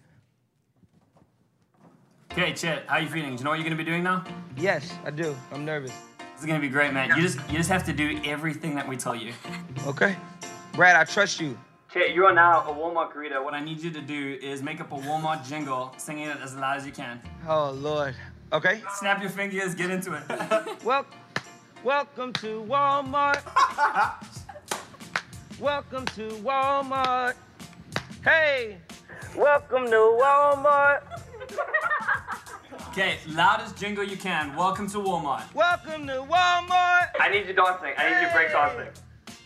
Okay, 2.34 2.52
Chet, 2.54 2.86
how 2.88 2.98
you 2.98 3.08
feeling? 3.08 3.36
Do 3.36 3.38
you 3.38 3.44
know 3.44 3.52
what 3.52 3.60
you're 3.60 3.64
gonna 3.64 3.76
be 3.76 3.84
doing 3.84 4.02
now? 4.02 4.26
Yes, 4.58 4.92
I 5.06 5.12
do. 5.12 5.36
I'm 5.52 5.64
nervous. 5.66 5.92
This 6.18 6.40
is 6.40 6.46
gonna 6.48 6.60
be 6.60 6.68
great, 6.68 6.92
man. 6.92 7.10
You 7.16 7.22
just 7.22 7.38
you 7.48 7.58
just 7.58 7.70
have 7.70 7.86
to 7.86 7.94
do 7.94 8.20
everything 8.26 8.74
that 8.74 8.88
we 8.88 8.98
tell 8.98 9.16
you. 9.16 9.34
Okay. 9.86 10.16
Brad, 10.72 10.96
I 10.96 11.04
trust 11.04 11.40
you. 11.40 11.56
Chet, 11.94 12.16
you 12.16 12.26
are 12.26 12.34
now 12.34 12.62
a 12.62 12.74
Walmart 12.74 13.14
greeter. 13.14 13.44
What 13.44 13.54
I 13.54 13.64
need 13.64 13.82
you 13.82 13.92
to 13.92 14.02
do 14.02 14.40
is 14.42 14.64
make 14.64 14.82
up 14.82 14.92
a 14.92 14.96
Walmart 14.96 15.48
jingle, 15.48 15.94
singing 15.98 16.28
it 16.28 16.38
as 16.42 16.56
loud 16.56 16.78
as 16.78 16.88
you 16.88 16.92
can. 16.92 17.22
Oh 17.48 17.70
Lord. 17.70 18.16
Okay. 18.52 18.82
Snap 18.96 19.22
your 19.22 19.30
fingers, 19.30 19.76
get 19.76 19.92
into 19.92 20.16
it. 20.16 20.24
Well, 20.84 21.06
welcome 21.84 22.34
to 22.34 22.66
Walmart. 22.68 23.44
welcome 25.60 26.06
to 26.06 26.30
Walmart. 26.42 27.36
Hey, 28.24 28.80
welcome 29.36 29.86
to 29.86 30.18
Walmart. 30.20 31.04
Okay, 32.94 33.18
loudest 33.30 33.76
jingle 33.76 34.04
you 34.04 34.16
can. 34.16 34.56
Welcome 34.56 34.88
to 34.90 35.00
Walmart. 35.00 35.52
Welcome 35.56 36.06
to 36.06 36.14
Walmart. 36.14 37.08
I 37.20 37.28
need 37.32 37.48
you 37.48 37.54
dancing. 37.54 37.92
I 37.98 38.08
need 38.08 38.22
you 38.22 38.28
break 38.32 38.52
dancing. 38.52 38.88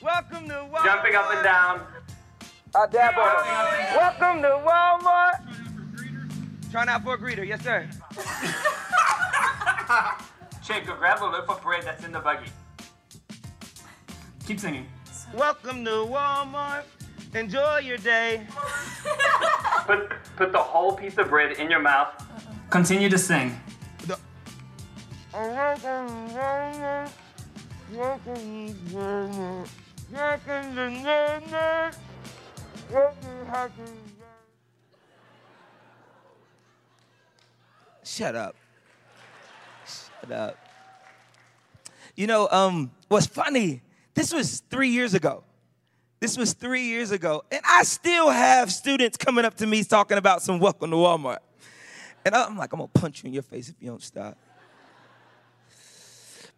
Welcome 0.02 0.50
to 0.50 0.56
Walmart. 0.56 0.80
Uh, 0.80 0.84
Jumping 0.84 1.16
up 1.16 1.34
and 1.34 1.44
down. 1.46 1.80
I 2.76 2.88
dab 2.88 3.18
on 3.18 3.24
Jumping 3.24 3.54
up 3.54 3.72
and 3.72 3.88
it. 3.88 3.96
Welcome 3.96 4.42
to 4.42 4.50
Walmart. 4.68 5.40
Trying 6.72 6.90
out 6.90 7.04
for 7.06 7.14
a 7.14 7.18
greeter, 7.18 7.48
yes 7.48 7.64
sir. 7.64 7.88
Chet, 10.66 10.86
go 10.86 10.98
grab 10.98 11.22
a 11.22 11.26
loaf 11.26 11.50
of 11.50 11.62
bread 11.64 11.84
that's 11.84 12.04
in 12.04 12.12
the 12.12 12.20
buggy. 12.20 12.50
Keep 14.46 14.60
singing. 14.60 14.88
Welcome 15.34 15.86
to 15.86 15.92
Walmart. 15.92 16.84
Enjoy 17.34 17.78
your 17.78 17.96
day. 17.98 18.46
Put 19.86 20.12
put 20.36 20.52
the 20.52 20.58
whole 20.58 20.92
piece 20.92 21.18
of 21.18 21.30
bread 21.30 21.54
in 21.54 21.72
your 21.72 21.80
mouth. 21.80 22.10
Continue 22.70 23.08
to 23.10 23.18
sing. 23.18 23.58
Shut 38.04 38.36
up. 38.36 38.56
Shut 39.86 40.32
up. 40.32 40.58
You 42.16 42.28
know, 42.28 42.50
um, 42.52 42.92
what's 43.08 43.28
funny, 43.28 43.82
this 44.14 44.34
was 44.34 44.62
three 44.70 44.90
years 44.90 45.14
ago. 45.14 45.44
This 46.20 46.36
was 46.36 46.54
three 46.54 46.88
years 46.88 47.12
ago, 47.12 47.44
and 47.52 47.62
I 47.64 47.84
still 47.84 48.30
have 48.30 48.72
students 48.72 49.18
coming 49.18 49.46
up 49.46 49.56
to 49.58 49.68
me 49.68 49.84
talking 49.84 50.18
about 50.18 50.42
some 50.42 50.60
welcome 50.60 50.90
to 50.90 50.98
Walmart. 50.98 51.38
And 52.26 52.36
I'm 52.36 52.58
like, 52.58 52.74
I'm 52.74 52.80
gonna 52.80 52.90
punch 52.90 53.24
you 53.24 53.28
in 53.28 53.34
your 53.34 53.44
face 53.44 53.70
if 53.70 53.76
you 53.80 53.90
don't 53.90 54.02
stop. 54.02 54.38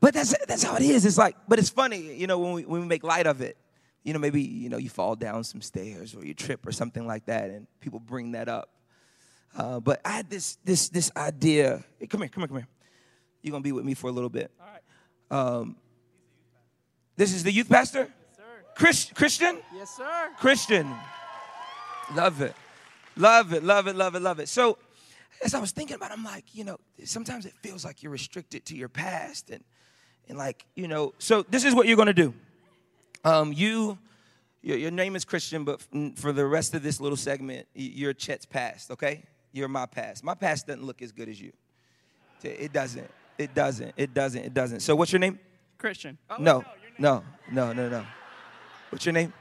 But 0.02 0.14
that's 0.14 0.36
that's 0.48 0.64
how 0.64 0.76
it 0.76 0.82
is. 0.82 1.06
It's 1.06 1.18
like, 1.18 1.36
but 1.48 1.60
it's 1.60 1.70
funny, 1.70 2.16
you 2.16 2.28
know, 2.28 2.40
when 2.40 2.54
we 2.54 2.66
when 2.66 2.82
we 2.82 2.88
make 2.88 3.04
light 3.04 3.28
of 3.28 3.42
it. 3.42 3.58
You 4.04 4.14
know, 4.14 4.20
maybe 4.20 4.42
you 4.42 4.70
know 4.70 4.78
you 4.78 4.90
fall 4.90 5.16
down 5.16 5.44
some 5.44 5.62
stairs 5.62 6.16
or 6.16 6.26
you 6.26 6.34
trip 6.34 6.66
or 6.66 6.72
something 6.72 7.06
like 7.06 7.26
that, 7.26 7.50
and 7.50 7.68
people 7.82 8.00
bring 8.00 8.32
that 8.32 8.48
up. 8.48 8.70
Uh, 9.56 9.80
but 9.80 10.00
I 10.06 10.12
had 10.12 10.30
this 10.30 10.58
this 10.64 10.90
this 10.90 11.12
idea. 11.18 11.84
Hey, 12.00 12.08
come 12.08 12.22
here, 12.22 12.30
come 12.30 12.42
here, 12.42 12.48
come 12.48 12.58
here. 12.58 12.68
You're 13.42 13.52
gonna 13.52 13.62
be 13.62 13.74
with 13.74 13.86
me 13.86 13.94
for 13.94 14.10
a 14.10 14.14
little 14.14 14.30
bit. 14.30 14.52
All 14.60 14.68
right. 14.68 15.60
Um, 15.60 15.76
this 17.18 17.34
is 17.34 17.44
the 17.44 17.52
youth 17.52 17.70
pastor. 17.70 18.08
Chris, 18.76 19.12
Christian. 19.14 19.60
Yes, 19.76 19.90
sir. 19.98 20.30
Christian. 20.38 20.90
Love 22.16 22.42
it. 22.42 22.56
Love 23.18 23.52
it, 23.52 23.62
love 23.62 23.88
it, 23.88 23.96
love 23.98 24.16
it, 24.16 24.22
love 24.22 24.40
it. 24.40 24.48
So, 24.48 24.78
as 25.44 25.54
I 25.54 25.60
was 25.60 25.72
thinking 25.72 25.96
about 25.96 26.12
it, 26.12 26.18
I'm 26.18 26.24
like, 26.24 26.54
you 26.54 26.64
know, 26.64 26.78
sometimes 27.06 27.46
it 27.46 27.54
feels 27.62 27.86
like 27.86 28.04
you're 28.04 28.12
restricted 28.12 28.66
to 28.66 28.76
your 28.76 28.90
past. 28.90 29.50
And, 29.50 29.64
and 30.28 30.38
like, 30.38 30.66
you 30.76 30.88
know, 30.88 31.14
so 31.20 31.44
this 31.44 31.64
is 31.66 31.74
what 31.74 31.88
you're 31.88 31.96
going 31.96 32.08
to 32.08 32.14
do. 32.14 32.34
Um, 33.24 33.52
you, 33.54 33.98
your, 34.62 34.78
your 34.78 34.92
name 34.92 35.16
is 35.16 35.26
Christian, 35.26 35.64
but 35.64 35.82
f- 35.94 36.18
for 36.18 36.32
the 36.32 36.46
rest 36.46 36.74
of 36.74 36.84
this 36.84 37.00
little 37.00 37.18
segment, 37.18 37.68
y- 37.76 37.92
you're 37.94 38.14
Chet's 38.14 38.46
past, 38.46 38.92
okay? 38.92 39.24
You're 39.52 39.68
my 39.68 39.86
past. 39.86 40.24
My 40.24 40.36
past 40.36 40.68
doesn't 40.68 40.84
look 40.84 41.02
as 41.02 41.12
good 41.12 41.28
as 41.30 41.42
you. 41.42 41.52
It 42.44 42.72
doesn't. 42.72 43.10
It 43.38 43.54
doesn't. 43.54 43.94
It 43.98 44.14
doesn't. 44.14 44.44
It 44.44 44.54
doesn't. 44.54 44.80
So, 44.82 44.96
what's 44.96 45.12
your 45.12 45.20
name? 45.20 45.40
Christian. 45.78 46.18
Oh, 46.30 46.36
No, 46.40 46.64
no, 46.98 47.24
no, 47.52 47.74
no, 47.74 47.90
no. 47.90 48.06
What's 48.90 49.06
your 49.06 49.14
name? 49.14 49.34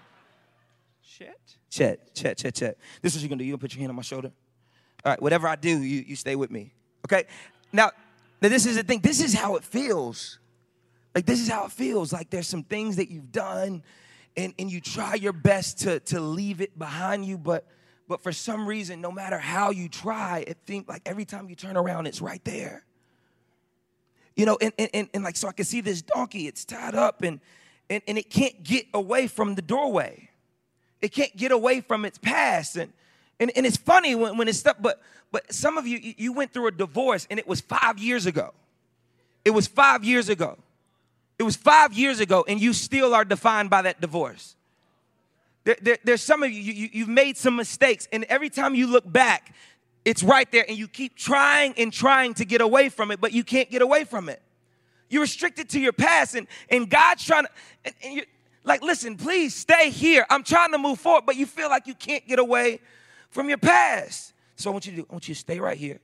Shit. 1.02 1.36
Chet, 1.70 2.14
Chet, 2.14 2.36
Chet, 2.38 2.54
Chet. 2.54 2.78
This 3.02 3.14
is 3.14 3.18
what 3.18 3.22
you're 3.22 3.28
gonna 3.28 3.38
do. 3.40 3.44
You're 3.44 3.56
gonna 3.56 3.60
put 3.60 3.74
your 3.74 3.80
hand 3.80 3.90
on 3.90 3.96
my 3.96 4.02
shoulder. 4.02 4.32
All 5.04 5.12
right, 5.12 5.22
whatever 5.22 5.48
I 5.48 5.56
do, 5.56 5.82
you, 5.82 6.04
you 6.06 6.16
stay 6.16 6.36
with 6.36 6.50
me. 6.50 6.72
Okay? 7.06 7.24
Now, 7.72 7.90
now, 8.40 8.48
this 8.48 8.66
is 8.66 8.76
the 8.76 8.82
thing. 8.82 9.00
This 9.00 9.20
is 9.20 9.34
how 9.34 9.56
it 9.56 9.64
feels. 9.64 10.38
Like, 11.14 11.26
this 11.26 11.40
is 11.40 11.48
how 11.48 11.64
it 11.64 11.72
feels. 11.72 12.12
Like, 12.12 12.30
there's 12.30 12.46
some 12.46 12.62
things 12.62 12.96
that 12.96 13.10
you've 13.10 13.32
done, 13.32 13.82
and, 14.36 14.54
and 14.58 14.70
you 14.70 14.80
try 14.80 15.14
your 15.14 15.32
best 15.32 15.80
to, 15.80 16.00
to 16.00 16.20
leave 16.20 16.60
it 16.60 16.78
behind 16.78 17.24
you, 17.24 17.38
but 17.38 17.66
but 18.06 18.22
for 18.22 18.32
some 18.32 18.66
reason, 18.66 19.02
no 19.02 19.12
matter 19.12 19.36
how 19.36 19.68
you 19.68 19.86
try, 19.86 20.42
it 20.46 20.56
seems 20.66 20.88
like 20.88 21.02
every 21.04 21.26
time 21.26 21.50
you 21.50 21.54
turn 21.54 21.76
around, 21.76 22.06
it's 22.06 22.22
right 22.22 22.42
there. 22.42 22.86
You 24.34 24.46
know, 24.46 24.56
and, 24.62 24.72
and, 24.78 24.88
and, 24.94 25.08
and 25.12 25.24
like, 25.24 25.36
so 25.36 25.46
I 25.46 25.52
can 25.52 25.66
see 25.66 25.82
this 25.82 26.00
donkey, 26.00 26.46
it's 26.46 26.64
tied 26.64 26.94
up, 26.94 27.20
and, 27.20 27.38
and, 27.90 28.02
and 28.08 28.16
it 28.16 28.30
can't 28.30 28.62
get 28.62 28.86
away 28.94 29.26
from 29.26 29.56
the 29.56 29.60
doorway 29.60 30.28
it 31.00 31.12
can't 31.12 31.34
get 31.36 31.52
away 31.52 31.80
from 31.80 32.04
its 32.04 32.18
past 32.18 32.76
and 32.76 32.92
and, 33.40 33.50
and 33.56 33.64
it's 33.66 33.76
funny 33.76 34.14
when, 34.14 34.36
when 34.36 34.48
it's 34.48 34.58
stuff 34.58 34.76
but 34.80 35.00
but 35.30 35.52
some 35.52 35.76
of 35.78 35.86
you 35.86 36.14
you- 36.16 36.32
went 36.32 36.52
through 36.52 36.68
a 36.68 36.70
divorce 36.72 37.26
and 37.30 37.38
it 37.38 37.46
was 37.46 37.60
five 37.60 37.98
years 37.98 38.24
ago. 38.26 38.54
It 39.44 39.50
was 39.50 39.66
five 39.66 40.02
years 40.04 40.28
ago. 40.28 40.58
It 41.38 41.42
was 41.42 41.54
five 41.56 41.92
years 41.92 42.20
ago 42.20 42.44
and 42.48 42.60
you 42.60 42.72
still 42.72 43.14
are 43.14 43.24
defined 43.24 43.68
by 43.70 43.82
that 43.82 44.00
divorce. 44.00 44.56
There, 45.64 45.76
there- 45.82 45.98
there's 46.04 46.22
some 46.22 46.42
of 46.42 46.50
you, 46.50 46.60
you 46.60 46.72
you- 46.72 46.90
you've 46.92 47.08
made 47.08 47.36
some 47.36 47.56
mistakes 47.56 48.08
and 48.12 48.24
every 48.24 48.50
time 48.50 48.74
you 48.74 48.86
look 48.86 49.10
back 49.10 49.54
it's 50.04 50.22
right 50.22 50.50
there 50.50 50.64
and 50.68 50.78
you 50.78 50.88
keep 50.88 51.14
trying 51.16 51.74
and 51.76 51.92
trying 51.92 52.32
to 52.34 52.44
get 52.46 52.60
away 52.62 52.88
from 52.88 53.10
it 53.10 53.20
but 53.20 53.32
you 53.32 53.44
can't 53.44 53.70
get 53.70 53.82
away 53.82 54.04
from 54.04 54.28
it. 54.28 54.40
You're 55.10 55.22
restricted 55.22 55.70
to 55.70 55.80
your 55.80 55.94
past, 55.94 56.34
and, 56.34 56.46
and 56.68 56.86
God's 56.88 57.24
trying 57.24 57.44
to, 57.44 57.50
and, 57.86 57.94
and 58.04 58.14
you 58.14 58.22
like, 58.62 58.82
listen, 58.82 59.16
please 59.16 59.54
stay 59.54 59.88
here. 59.88 60.26
I'm 60.28 60.42
trying 60.42 60.72
to 60.72 60.78
move 60.78 61.00
forward, 61.00 61.24
but 61.24 61.36
you 61.36 61.46
feel 61.46 61.70
like 61.70 61.86
you 61.86 61.94
can't 61.94 62.26
get 62.28 62.38
away 62.38 62.80
from 63.30 63.48
your 63.48 63.58
past. 63.58 64.32
So 64.56 64.70
I 64.70 64.72
want 64.72 64.86
you 64.86 64.92
to 64.92 64.96
do, 64.98 65.06
I 65.08 65.12
want 65.12 65.28
you 65.28 65.34
to 65.34 65.40
stay 65.40 65.60
right 65.60 65.76
here. 65.76 66.00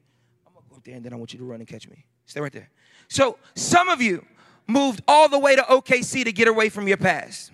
I'm 0.47 0.53
gonna 0.55 0.67
go 0.71 0.77
up 0.77 0.85
there 0.85 0.95
and 0.95 1.05
then 1.05 1.13
I 1.13 1.17
want 1.17 1.33
you 1.33 1.39
to 1.39 1.45
run 1.45 1.61
and 1.61 1.69
catch 1.69 1.89
me. 1.89 2.05
Stay 2.27 2.41
right 2.41 2.53
there. 2.53 2.71
So 3.09 3.39
some 3.55 3.89
of 3.89 4.01
you 4.01 4.25
moved 4.67 5.03
all 5.07 5.29
the 5.29 5.39
way 5.39 5.57
to 5.57 5.63
OKC 5.63 6.25
to 6.25 6.33
get 6.33 6.49
away 6.49 6.69
from 6.69 6.89
your 6.89 6.97
past. 6.97 7.51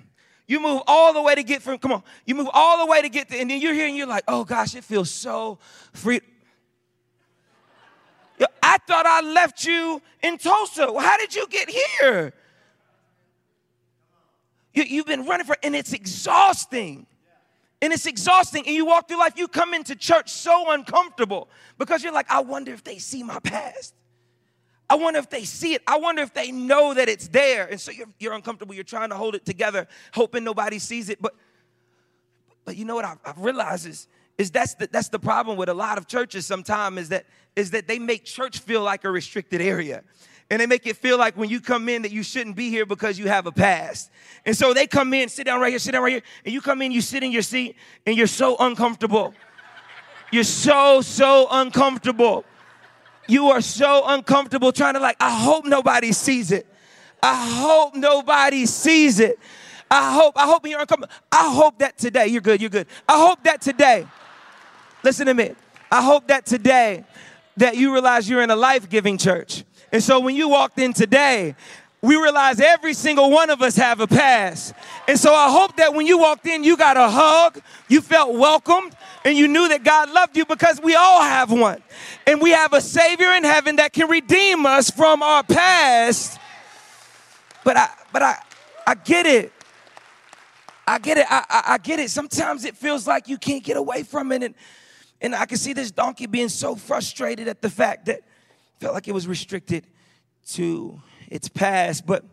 You 0.46 0.61
move 0.61 0.83
all 0.87 1.12
the 1.12 1.22
way 1.22 1.35
to 1.35 1.42
get 1.42 1.62
from, 1.62 1.78
come 1.78 1.92
on, 1.92 2.02
you 2.26 2.35
move 2.35 2.48
all 2.52 2.85
the 2.85 2.90
way 2.90 3.02
to 3.02 3.09
get 3.09 3.28
to, 3.28 3.37
and 3.37 3.50
then 3.50 3.61
you're 3.61 3.74
here 3.74 3.87
and 3.87 3.96
you're 3.96 4.06
like, 4.06 4.24
oh 4.26 4.44
gosh, 4.44 4.74
it 4.74 4.85
feels 4.85 5.11
so 5.11 5.59
free. 5.92 6.20
I 8.62 8.78
thought 8.78 9.06
I 9.06 9.20
left 9.20 9.64
you 9.64 10.00
in 10.22 10.38
Tulsa. 10.38 10.92
Well, 10.92 11.04
how 11.04 11.18
did 11.18 11.35
you 11.35 11.46
get 11.48 11.68
here? 11.70 12.33
You, 14.72 14.85
you've 14.85 15.06
been 15.06 15.26
running 15.26 15.46
for, 15.46 15.56
and 15.62 15.74
it's 15.74 15.92
exhausting. 15.92 17.06
And 17.83 17.93
it's 17.93 18.07
exhausting. 18.07 18.66
And 18.66 18.75
you 18.75 18.85
walk 18.85 19.09
through 19.09 19.19
life, 19.19 19.35
you 19.37 19.49
come 19.49 19.73
into 19.75 19.97
church 19.97 20.31
so 20.31 20.71
uncomfortable 20.71 21.49
because 21.79 22.03
you're 22.03 22.12
like, 22.12 22.31
I 22.31 22.40
wonder 22.40 22.73
if 22.73 22.85
they 22.85 22.99
see 22.99 23.23
my 23.23 23.38
past. 23.40 23.95
I 24.88 24.97
wonder 24.97 25.21
if 25.21 25.31
they 25.31 25.45
see 25.45 25.75
it. 25.75 25.83
I 25.87 25.99
wonder 25.99 26.21
if 26.21 26.35
they 26.35 26.51
know 26.51 26.95
that 26.95 27.09
it's 27.09 27.29
there. 27.29 27.66
And 27.66 27.81
so 27.81 27.93
you're, 27.93 28.09
you're 28.19 28.33
uncomfortable. 28.33 28.75
You're 28.75 28.85
trying 28.85 29.11
to 29.11 29.14
hold 29.14 29.35
it 29.35 29.47
together, 29.47 29.87
hoping 30.12 30.43
nobody 30.43 30.81
sees 30.81 31.09
it. 31.09 31.23
But, 31.23 31.35
but 32.64 32.77
you 32.77 32.85
know 32.85 32.97
what 32.97 33.05
I've, 33.05 33.19
I've 33.25 33.38
realized 33.38 33.87
is, 33.87 34.09
is 34.37 34.51
that's 34.51 34.75
the, 34.75 34.88
that's 34.90 35.09
the 35.09 35.19
problem 35.19 35.57
with 35.57 35.69
a 35.69 35.75
lot 35.75 35.97
of 35.97 36.09
churches 36.09 36.45
sometimes 36.45 36.99
is 36.99 37.09
that, 37.11 37.27
is 37.55 37.71
that 37.71 37.87
they 37.87 37.99
make 37.99 38.25
church 38.25 38.59
feel 38.59 38.83
like 38.83 39.05
a 39.05 39.11
restricted 39.11 39.61
area 39.61 40.03
and 40.51 40.61
they 40.61 40.67
make 40.67 40.87
it 40.87 40.97
feel 40.97 41.17
like 41.17 41.37
when 41.37 41.49
you 41.49 41.61
come 41.61 41.89
in 41.89 42.03
that 42.03 42.11
you 42.11 42.25
shouldn't 42.25 42.57
be 42.57 42.71
here 42.71 42.85
because 42.85 43.19
you 43.19 43.29
have 43.29 43.47
a 43.47 43.53
past. 43.53 44.11
And 44.45 44.57
so 44.57 44.75
they 44.75 44.87
come 44.89 45.15
in, 45.15 45.29
sit 45.29 45.45
down 45.45 45.61
right 45.61 45.71
here, 45.71 45.79
sit 45.79 45.93
down 45.93 46.03
right 46.03 46.13
here, 46.13 46.23
and 46.45 46.53
you 46.53 46.61
come 46.61 46.83
in, 46.83 46.91
you 46.91 47.01
sit 47.01 47.23
in 47.23 47.31
your 47.31 47.43
seat, 47.43 47.77
and 48.05 48.17
you're 48.17 48.27
so 48.27 48.57
uncomfortable. 48.59 49.33
You're 50.33 50.45
so, 50.45 51.03
so 51.03 51.47
uncomfortable. 51.51 52.45
You 53.29 53.51
are 53.51 53.61
so 53.61 54.03
uncomfortable 54.07 54.73
trying 54.73 54.95
to 54.95 55.01
like, 55.01 55.17
I 55.21 55.31
hope 55.31 55.65
nobody 55.65 56.13
sees 56.13 56.51
it. 56.51 56.67
I 57.23 57.49
hope 57.49 57.95
nobody 57.95 58.67
sees 58.67 59.21
it. 59.21 59.39
I 59.89 60.13
hope, 60.15 60.37
I 60.37 60.47
hope 60.47 60.67
you're 60.67 60.81
uncomfortable. 60.81 61.15
I 61.31 61.53
hope 61.53 61.79
that 61.79 61.97
today, 61.97 62.27
you're 62.27 62.41
good, 62.41 62.61
you're 62.61 62.71
good. 62.71 62.87
I 63.09 63.19
hope 63.19 63.45
that 63.45 63.61
today, 63.61 64.07
listen 65.05 65.27
to 65.27 65.35
me. 65.35 65.53
I 65.93 66.03
hope 66.03 66.29
that 66.29 66.47
today 66.47 67.05
that 67.57 67.77
you 67.77 67.93
realize 67.93 68.29
you're 68.29 68.43
in 68.43 68.51
a 68.51 68.57
life-giving 68.57 69.19
church. 69.19 69.65
And 69.92 70.03
so 70.03 70.20
when 70.20 70.37
you 70.37 70.48
walked 70.48 70.79
in 70.79 70.92
today, 70.92 71.55
we 72.03 72.16
realize 72.16 72.61
every 72.61 72.94
single 72.94 73.31
one 73.31 73.50
of 73.50 73.61
us 73.61 73.76
have 73.76 74.00
a 74.00 74.07
past. 74.07 74.72
And 75.07 75.18
so 75.18 75.35
I 75.35 75.50
hope 75.50 75.76
that 75.76 75.92
when 75.94 76.07
you 76.07 76.18
walked 76.18 76.46
in, 76.46 76.64
you 76.64 76.76
got 76.76 76.96
a 76.96 77.09
hug, 77.09 77.61
you 77.88 78.00
felt 78.00 78.35
welcomed, 78.35 78.96
and 79.24 79.37
you 79.37 79.48
knew 79.48 79.68
that 79.68 79.85
God 79.85 80.11
loved 80.11 80.37
you 80.37 80.46
because 80.46 80.81
we 80.81 80.94
all 80.94 81.20
have 81.20 81.53
one. 81.53 81.83
And 82.26 82.40
we 82.40 82.50
have 82.53 82.72
a 82.72 82.81
Savior 82.81 83.33
in 83.33 83.44
heaven 83.44 83.76
that 83.76 83.92
can 83.92 84.09
redeem 84.09 84.64
us 84.64 84.90
from 84.90 85.22
our 85.22 85.42
past. 85.42 86.38
But 87.64 87.76
I, 87.76 87.90
but 88.12 88.22
I, 88.22 88.37
I 88.87 88.94
get 88.94 89.26
it. 89.26 89.53
I 90.87 90.98
get 90.98 91.18
it. 91.18 91.26
I, 91.29 91.44
I, 91.50 91.62
I 91.74 91.79
get 91.79 92.00
it. 92.00 92.11
Sometimes 92.11 92.64
it 92.64 92.76
feels 92.76 93.07
like 93.07 93.29
you 93.29 93.37
can't 93.37 93.62
get 93.62 93.76
away 93.76 94.05
from 94.05 94.33
it. 94.33 94.42
And, 94.42 94.55
and 95.20 95.35
I 95.35 95.44
can 95.44 95.59
see 95.59 95.74
this 95.74 95.90
donkey 95.90 96.26
being 96.26 96.48
so 96.48 96.76
frustrated 96.76 97.46
at 97.46 97.61
the 97.61 97.68
fact 97.68 98.07
that 98.07 98.22
felt 98.81 98.95
like 98.95 99.07
it 99.07 99.14
was 99.14 99.29
restricted 99.29 99.87
to 100.49 101.01
its 101.29 101.49
past. 101.49 102.07
But 102.07 102.25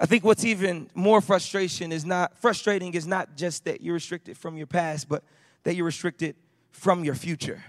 I 0.00 0.06
think 0.06 0.24
what's 0.24 0.44
even 0.44 0.90
more 0.94 1.20
frustration 1.20 1.92
is 1.92 2.04
not 2.04 2.36
frustrating 2.38 2.94
is 2.94 3.06
not 3.06 3.36
just 3.36 3.64
that 3.66 3.82
you're 3.82 3.94
restricted 3.94 4.36
from 4.38 4.56
your 4.56 4.66
past, 4.66 5.08
but 5.08 5.22
that 5.64 5.76
you're 5.76 5.86
restricted 5.86 6.36
from 6.72 7.04
your 7.04 7.14
future. 7.14 7.62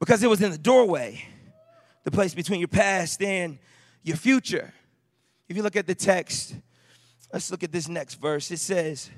Because 0.00 0.22
it 0.22 0.28
was 0.28 0.42
in 0.42 0.50
the 0.50 0.58
doorway, 0.58 1.24
the 2.02 2.10
place 2.10 2.34
between 2.34 2.58
your 2.58 2.68
past 2.68 3.22
and 3.22 3.58
your 4.02 4.16
future. 4.16 4.74
If 5.48 5.56
you 5.56 5.62
look 5.62 5.76
at 5.76 5.86
the 5.86 5.94
text, 5.94 6.54
let's 7.32 7.50
look 7.50 7.62
at 7.62 7.70
this 7.70 7.88
next 7.88 8.14
verse. 8.14 8.50
It 8.50 8.58
says, 8.58 9.08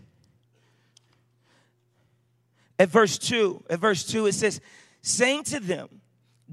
at 2.79 2.91
verse 2.91 3.17
2, 3.17 3.65
at 3.71 3.81
verse 3.81 4.05
2, 4.05 4.27
it 4.27 4.35
says, 4.35 4.61
saying 5.01 5.45
to 5.45 5.61
them, 5.61 5.89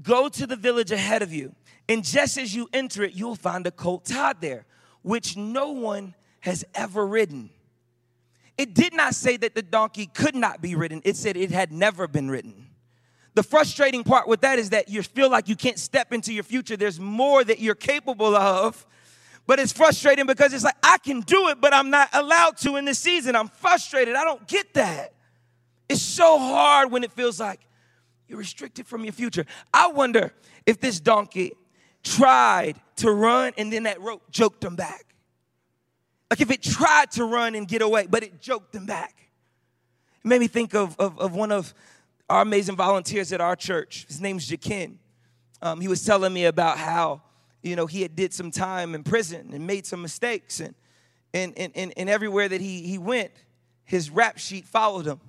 Go 0.02 0.28
to 0.28 0.46
the 0.46 0.56
village 0.56 0.90
ahead 0.90 1.22
of 1.22 1.32
you, 1.32 1.54
and 1.88 2.04
just 2.04 2.36
as 2.38 2.54
you 2.54 2.68
enter 2.72 3.02
it, 3.04 3.14
you'll 3.14 3.36
find 3.36 3.66
a 3.66 3.70
colt 3.70 4.04
tied 4.04 4.40
there, 4.40 4.66
which 5.02 5.36
no 5.36 5.70
one 5.70 6.14
has 6.40 6.64
ever 6.74 7.06
ridden. 7.06 7.50
It 8.56 8.74
did 8.74 8.94
not 8.94 9.14
say 9.14 9.36
that 9.36 9.54
the 9.54 9.62
donkey 9.62 10.06
could 10.06 10.34
not 10.34 10.60
be 10.60 10.74
ridden, 10.74 11.02
it 11.04 11.16
said 11.16 11.36
it 11.36 11.50
had 11.50 11.72
never 11.72 12.06
been 12.06 12.30
ridden. 12.30 12.66
The 13.34 13.42
frustrating 13.42 14.04
part 14.04 14.28
with 14.28 14.42
that 14.42 14.58
is 14.60 14.70
that 14.70 14.88
you 14.88 15.02
feel 15.02 15.28
like 15.28 15.48
you 15.48 15.56
can't 15.56 15.78
step 15.78 16.12
into 16.12 16.32
your 16.32 16.44
future. 16.44 16.76
There's 16.76 17.00
more 17.00 17.42
that 17.42 17.58
you're 17.58 17.74
capable 17.74 18.36
of, 18.36 18.86
but 19.46 19.58
it's 19.58 19.72
frustrating 19.72 20.26
because 20.26 20.52
it's 20.52 20.62
like, 20.62 20.76
I 20.84 20.98
can 20.98 21.20
do 21.20 21.48
it, 21.48 21.60
but 21.60 21.74
I'm 21.74 21.90
not 21.90 22.08
allowed 22.12 22.56
to 22.58 22.76
in 22.76 22.84
this 22.84 23.00
season. 23.00 23.34
I'm 23.34 23.48
frustrated. 23.48 24.14
I 24.14 24.24
don't 24.24 24.46
get 24.46 24.72
that. 24.74 25.14
It's 25.88 26.00
so 26.00 26.38
hard 26.38 26.92
when 26.92 27.02
it 27.02 27.12
feels 27.12 27.40
like 27.40 27.60
you're 28.34 28.40
restricted 28.40 28.84
from 28.84 29.04
your 29.04 29.12
future. 29.12 29.46
I 29.72 29.86
wonder 29.86 30.32
if 30.66 30.80
this 30.80 30.98
donkey 30.98 31.52
tried 32.02 32.74
to 32.96 33.12
run 33.12 33.52
and 33.56 33.72
then 33.72 33.84
that 33.84 34.00
rope 34.00 34.28
joked 34.28 34.64
him 34.64 34.74
back. 34.74 35.14
Like 36.28 36.40
if 36.40 36.50
it 36.50 36.60
tried 36.60 37.12
to 37.12 37.24
run 37.24 37.54
and 37.54 37.68
get 37.68 37.80
away, 37.80 38.08
but 38.10 38.24
it 38.24 38.40
joked 38.40 38.74
him 38.74 38.86
back. 38.86 39.14
It 40.24 40.26
made 40.26 40.40
me 40.40 40.48
think 40.48 40.74
of, 40.74 40.96
of, 40.98 41.16
of 41.20 41.36
one 41.36 41.52
of 41.52 41.72
our 42.28 42.42
amazing 42.42 42.74
volunteers 42.74 43.32
at 43.32 43.40
our 43.40 43.54
church. 43.54 44.04
His 44.08 44.20
name's 44.20 44.48
Jakin. 44.48 44.98
Um, 45.62 45.80
he 45.80 45.86
was 45.86 46.04
telling 46.04 46.32
me 46.32 46.46
about 46.46 46.76
how, 46.76 47.22
you 47.62 47.76
know, 47.76 47.86
he 47.86 48.02
had 48.02 48.16
did 48.16 48.34
some 48.34 48.50
time 48.50 48.96
in 48.96 49.04
prison 49.04 49.50
and 49.54 49.64
made 49.64 49.86
some 49.86 50.02
mistakes. 50.02 50.58
And, 50.58 50.74
and, 51.32 51.56
and, 51.56 51.72
and, 51.76 51.92
and 51.96 52.10
everywhere 52.10 52.48
that 52.48 52.60
he, 52.60 52.82
he 52.82 52.98
went, 52.98 53.30
his 53.84 54.10
rap 54.10 54.38
sheet 54.38 54.64
followed 54.64 55.06
him. 55.06 55.20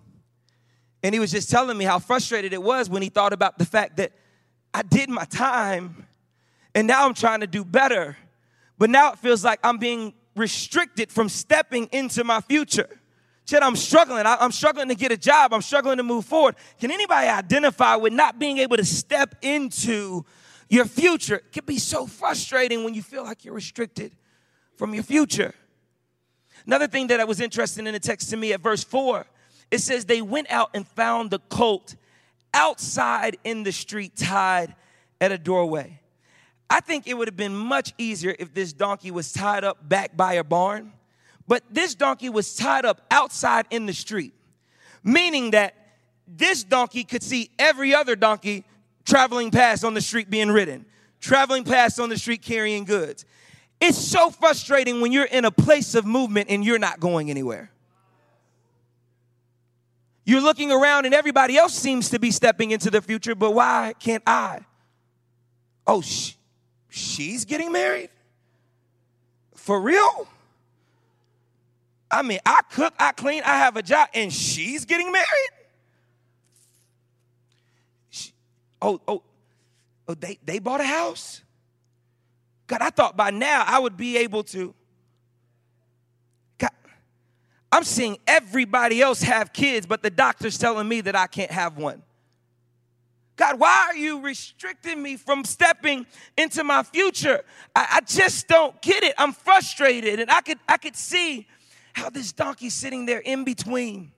And 1.05 1.13
he 1.13 1.19
was 1.19 1.29
just 1.29 1.51
telling 1.51 1.77
me 1.77 1.85
how 1.85 1.99
frustrated 1.99 2.51
it 2.51 2.63
was 2.63 2.89
when 2.89 3.03
he 3.03 3.09
thought 3.09 3.31
about 3.31 3.59
the 3.59 3.65
fact 3.65 3.97
that 3.97 4.11
I 4.73 4.81
did 4.81 5.07
my 5.07 5.25
time 5.25 6.07
and 6.73 6.87
now 6.87 7.05
I'm 7.05 7.13
trying 7.13 7.41
to 7.41 7.47
do 7.47 7.63
better. 7.63 8.17
But 8.79 8.89
now 8.89 9.11
it 9.11 9.19
feels 9.19 9.43
like 9.43 9.59
I'm 9.63 9.77
being 9.77 10.15
restricted 10.35 11.11
from 11.11 11.29
stepping 11.29 11.89
into 11.91 12.23
my 12.23 12.41
future. 12.41 12.89
Said 13.45 13.61
I'm 13.61 13.75
struggling. 13.75 14.25
I, 14.25 14.43
am 14.43 14.51
struggling 14.51 14.87
to 14.87 14.95
get 14.95 15.11
a 15.11 15.17
job. 15.17 15.53
I'm 15.53 15.61
struggling 15.61 15.97
to 15.97 16.03
move 16.03 16.25
forward. 16.25 16.55
Can 16.79 16.89
anybody 16.89 17.27
identify 17.27 17.97
with 17.97 18.11
not 18.11 18.39
being 18.39 18.57
able 18.57 18.77
to 18.77 18.83
step 18.83 19.35
into 19.43 20.25
your 20.69 20.85
future? 20.85 21.35
It 21.35 21.51
can 21.51 21.65
be 21.65 21.77
so 21.77 22.07
frustrating 22.07 22.83
when 22.83 22.95
you 22.95 23.03
feel 23.03 23.23
like 23.23 23.45
you're 23.45 23.53
restricted 23.53 24.11
from 24.75 24.95
your 24.95 25.03
future. 25.03 25.53
Another 26.65 26.87
thing 26.87 27.05
that 27.07 27.19
I 27.19 27.25
was 27.25 27.41
interested 27.41 27.85
in 27.85 27.93
the 27.93 27.99
text 27.99 28.31
to 28.31 28.37
me 28.37 28.53
at 28.53 28.61
verse 28.61 28.83
4 28.83 29.27
it 29.71 29.79
says 29.79 30.05
they 30.05 30.21
went 30.21 30.49
out 30.51 30.69
and 30.73 30.87
found 30.87 31.31
the 31.31 31.39
colt 31.39 31.95
outside 32.53 33.37
in 33.43 33.63
the 33.63 33.71
street 33.71 34.15
tied 34.15 34.75
at 35.19 35.31
a 35.31 35.37
doorway. 35.37 35.99
I 36.69 36.79
think 36.79 37.07
it 37.07 37.15
would 37.15 37.27
have 37.27 37.37
been 37.37 37.55
much 37.55 37.93
easier 37.97 38.35
if 38.39 38.53
this 38.53 38.73
donkey 38.73 39.11
was 39.11 39.31
tied 39.31 39.63
up 39.63 39.87
back 39.87 40.17
by 40.17 40.33
a 40.33 40.43
barn, 40.43 40.93
but 41.47 41.63
this 41.69 41.93
donkey 41.93 42.29
was 42.29 42.55
tied 42.55 42.85
up 42.85 43.01
outside 43.11 43.65
in 43.69 43.85
the 43.85 43.93
street, 43.93 44.33
meaning 45.03 45.51
that 45.51 45.75
this 46.27 46.63
donkey 46.63 47.03
could 47.03 47.21
see 47.21 47.51
every 47.59 47.93
other 47.93 48.15
donkey 48.15 48.63
traveling 49.05 49.51
past 49.51 49.83
on 49.83 49.93
the 49.93 50.01
street 50.01 50.29
being 50.29 50.49
ridden, 50.49 50.85
traveling 51.19 51.63
past 51.63 51.99
on 51.99 52.09
the 52.09 52.17
street 52.17 52.41
carrying 52.41 52.83
goods. 52.83 53.25
It's 53.79 53.97
so 53.97 54.31
frustrating 54.31 55.01
when 55.01 55.11
you're 55.11 55.25
in 55.25 55.45
a 55.45 55.51
place 55.51 55.93
of 55.93 56.05
movement 56.05 56.49
and 56.49 56.65
you're 56.65 56.79
not 56.79 56.99
going 56.99 57.29
anywhere. 57.29 57.69
You're 60.25 60.41
looking 60.41 60.71
around 60.71 61.05
and 61.05 61.13
everybody 61.13 61.55
else 61.55 61.73
seems 61.73 62.09
to 62.09 62.19
be 62.19 62.31
stepping 62.31 62.71
into 62.71 62.89
the 62.89 63.01
future, 63.01 63.35
but 63.35 63.51
why 63.51 63.93
can't 63.99 64.23
I? 64.25 64.61
Oh, 65.85 66.01
sh- 66.01 66.33
she's 66.89 67.45
getting 67.45 67.71
married? 67.71 68.09
For 69.53 69.79
real? 69.79 70.27
I 72.09 72.23
mean, 72.23 72.39
I 72.45 72.61
cook, 72.71 72.93
I 72.97 73.11
clean, 73.11 73.43
I 73.43 73.57
have 73.57 73.77
a 73.77 73.83
job, 73.83 74.09
and 74.13 74.33
she's 74.33 74.85
getting 74.85 75.11
married? 75.11 75.49
She, 78.09 78.31
oh, 78.81 78.99
oh, 79.07 79.21
oh, 80.07 80.13
they, 80.15 80.39
they 80.43 80.59
bought 80.59 80.81
a 80.81 80.85
house? 80.85 81.41
God, 82.67 82.81
I 82.81 82.89
thought 82.89 83.15
by 83.15 83.29
now 83.29 83.63
I 83.67 83.77
would 83.77 83.95
be 83.95 84.17
able 84.17 84.43
to 84.45 84.73
I'm 87.75 87.83
seeing 87.83 88.17
everybody 88.25 89.01
else 89.01 89.21
have 89.23 89.51
kids, 89.51 89.85
but 89.85 90.01
the 90.01 90.09
doctor's 90.09 90.57
telling 90.57 90.87
me 90.87 91.01
that 91.01 91.13
I 91.13 91.27
can't 91.27 91.51
have 91.51 91.75
one. 91.75 92.01
God, 93.35 93.59
why 93.59 93.87
are 93.89 93.97
you 93.97 94.21
restricting 94.21 95.03
me 95.03 95.17
from 95.17 95.43
stepping 95.43 96.05
into 96.37 96.63
my 96.63 96.83
future? 96.83 97.43
I, 97.75 97.97
I, 97.97 97.99
just 97.99 98.47
don't 98.47 98.81
get 98.81 99.03
it. 99.03 99.13
I'm 99.17 99.33
frustrated. 99.33 100.21
And 100.21 100.31
I 100.31 100.39
could, 100.39 100.57
I 100.69 100.77
could 100.77 100.95
see 100.95 101.47
how 101.91 102.09
this 102.09 102.31
donkey's 102.31 102.73
sitting 102.73 103.05
there 103.05 103.19
in 103.19 103.43
between 103.43 104.13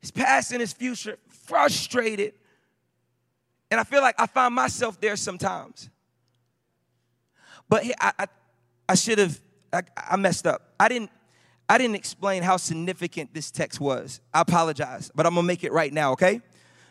his 0.00 0.10
past 0.10 0.52
and 0.52 0.60
his 0.62 0.72
future, 0.72 1.18
frustrated 1.28 2.32
And 3.70 3.78
I 3.78 3.84
feel 3.84 4.00
like 4.00 4.14
I 4.18 4.26
find 4.26 4.54
myself 4.54 4.98
there 4.98 5.16
sometimes. 5.16 5.90
But 7.68 7.84
I, 8.00 8.12
I, 8.18 8.26
I 8.88 8.94
should 8.94 9.18
have, 9.18 9.38
I, 9.74 9.82
I 9.94 10.16
messed 10.16 10.46
up. 10.46 10.72
I 10.80 10.88
didn't, 10.88 11.10
I 11.72 11.78
didn't 11.78 11.96
explain 11.96 12.42
how 12.42 12.58
significant 12.58 13.32
this 13.32 13.50
text 13.50 13.80
was. 13.80 14.20
I 14.34 14.42
apologize, 14.42 15.10
but 15.14 15.24
I'm 15.24 15.34
gonna 15.34 15.46
make 15.46 15.64
it 15.64 15.72
right 15.72 15.90
now, 15.90 16.12
okay? 16.12 16.34
All 16.34 16.40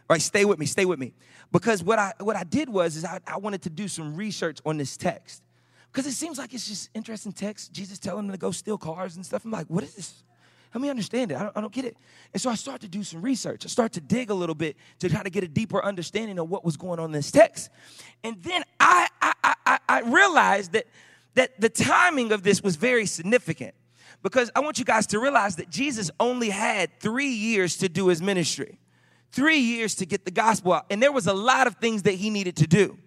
right, 0.10 0.22
stay 0.24 0.44
with 0.44 0.58
me, 0.58 0.66
stay 0.66 0.86
with 0.86 0.98
me. 0.98 1.14
Because 1.52 1.84
what 1.84 2.00
I 2.00 2.14
what 2.20 2.36
I 2.36 2.44
did 2.44 2.68
was 2.68 2.96
is 2.96 3.06
I, 3.06 3.20
I 3.28 3.38
wanted 3.38 3.62
to 3.62 3.70
do 3.70 3.88
some 3.88 4.16
research 4.16 4.58
on 4.66 4.78
this 4.78 4.98
text. 4.98 5.44
Because 5.92 6.08
it 6.08 6.14
seems 6.14 6.40
like 6.40 6.56
it's 6.56 6.68
just 6.68 6.90
interesting 6.96 7.32
text. 7.32 7.72
Jesus 7.72 8.00
telling 8.00 8.26
them 8.26 8.32
to 8.32 8.40
go 8.40 8.50
steal 8.50 8.80
cars 8.80 9.18
and 9.18 9.24
stuff. 9.24 9.46
I'm 9.46 9.52
like, 9.52 9.68
what 9.68 9.84
is 9.84 9.94
this? 9.94 10.24
Help 10.72 10.82
me 10.82 10.90
understand 10.90 11.32
it. 11.32 11.38
I 11.38 11.44
don't, 11.44 11.58
I 11.58 11.62
don't 11.62 11.74
get 11.74 11.86
it. 11.86 11.96
And 12.34 12.42
so 12.42 12.50
I 12.50 12.56
start 12.56 12.82
to 12.82 12.88
do 12.88 13.04
some 13.04 13.22
research. 13.22 13.64
I 13.66 13.68
start 13.68 13.92
to 13.92 14.02
dig 14.02 14.32
a 14.32 14.34
little 14.34 14.56
bit 14.56 14.78
to 14.98 15.10
try 15.10 15.22
to 15.22 15.30
get 15.30 15.44
a 15.44 15.48
deeper 15.48 15.86
understanding 15.86 16.40
of 16.40 16.50
what 16.50 16.66
was 16.66 16.76
going 16.76 16.98
on 16.98 17.06
in 17.06 17.12
this 17.12 17.30
text. 17.30 17.70
And 18.24 18.42
then 18.42 18.64
I, 18.80 19.08
I, 19.22 19.54
I, 19.64 19.80
I 19.88 20.00
realized 20.00 20.72
that, 20.72 20.88
that 21.36 21.62
the 21.62 21.70
timing 21.70 22.32
of 22.32 22.42
this 22.42 22.64
was 22.64 22.78
very 22.78 23.06
significant 23.06 23.76
because 24.24 24.52
I 24.56 24.60
want 24.60 24.80
you 24.80 24.86
guys 24.86 25.08
to 25.08 25.20
realize 25.20 25.56
that 25.58 25.70
Jesus 25.70 26.12
only 26.20 26.50
had 26.50 27.00
three 27.00 27.30
years 27.30 27.78
to 27.78 27.90
do 27.90 28.08
his 28.08 28.22
ministry, 28.22 28.78
three 29.32 29.60
years 29.60 29.96
to 29.96 30.06
get 30.06 30.26
the 30.26 30.32
gospel 30.32 30.74
out. 30.74 30.86
And 30.90 31.02
there 31.02 31.12
was 31.12 31.28
a 31.28 31.34
lot 31.34 31.68
of 31.68 31.76
things 31.76 32.04
that 32.04 32.14
he 32.14 32.30
needed 32.30 32.56
to 32.58 32.68
do 32.68 32.98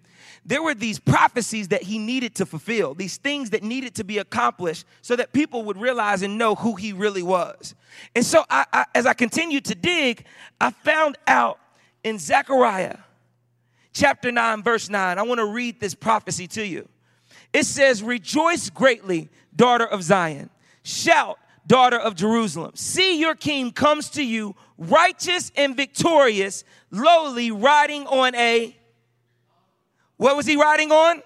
there 0.47 0.63
were 0.63 0.75
these 0.75 0.99
prophecies 0.99 1.69
that 1.69 1.83
he 1.83 1.99
needed 1.99 2.35
to 2.37 2.47
fulfill, 2.47 2.95
these 2.95 3.17
things 3.17 3.51
that 3.51 3.63
needed 3.63 3.95
to 3.95 4.05
be 4.05 4.19
accomplished 4.19 4.85
so 5.01 5.17
that 5.17 5.33
people 5.33 5.65
would 5.65 5.79
realize 5.79 6.23
and 6.23 6.37
know 6.37 6.55
who 6.55 6.75
he 6.75 6.93
really 6.93 7.23
was. 7.23 7.75
And 8.15 8.25
so, 8.25 8.45
I, 8.51 8.67
I, 8.73 8.85
as 8.95 9.07
I 9.07 9.15
continued 9.15 9.65
to 9.67 9.75
dig, 9.75 10.27
I 10.61 10.71
found 10.71 11.17
out 11.27 11.59
in 12.03 12.19
Zechariah 12.19 12.99
chapter 13.95 14.31
9, 14.31 14.63
verse 14.63 14.91
9, 14.91 15.19
I 15.19 15.23
want 15.23 15.39
to 15.39 15.47
read 15.47 15.81
this 15.81 15.95
prophecy 15.95 16.47
to 16.49 16.67
you. 16.67 16.89
It 17.53 17.65
says, 17.65 18.03
Rejoice 18.03 18.69
greatly, 18.69 19.31
daughter 19.57 19.87
of 19.87 20.03
Zion. 20.03 20.51
Shout, 20.85 21.39
daughter 21.67 21.99
of 21.99 22.15
Jerusalem. 22.15 22.73
See, 22.77 23.19
your 23.19 23.35
king 23.35 23.73
comes 23.73 24.11
to 24.11 24.25
you, 24.25 24.55
righteous 24.79 25.51
and 25.57 25.77
victorious, 25.77 26.63
lowly, 26.93 27.51
riding 27.51 28.07
on 28.07 28.35
a 28.37 28.77
what 30.17 30.37
was 30.37 30.47
he 30.47 30.57
riding 30.57 30.93
on? 30.93 31.23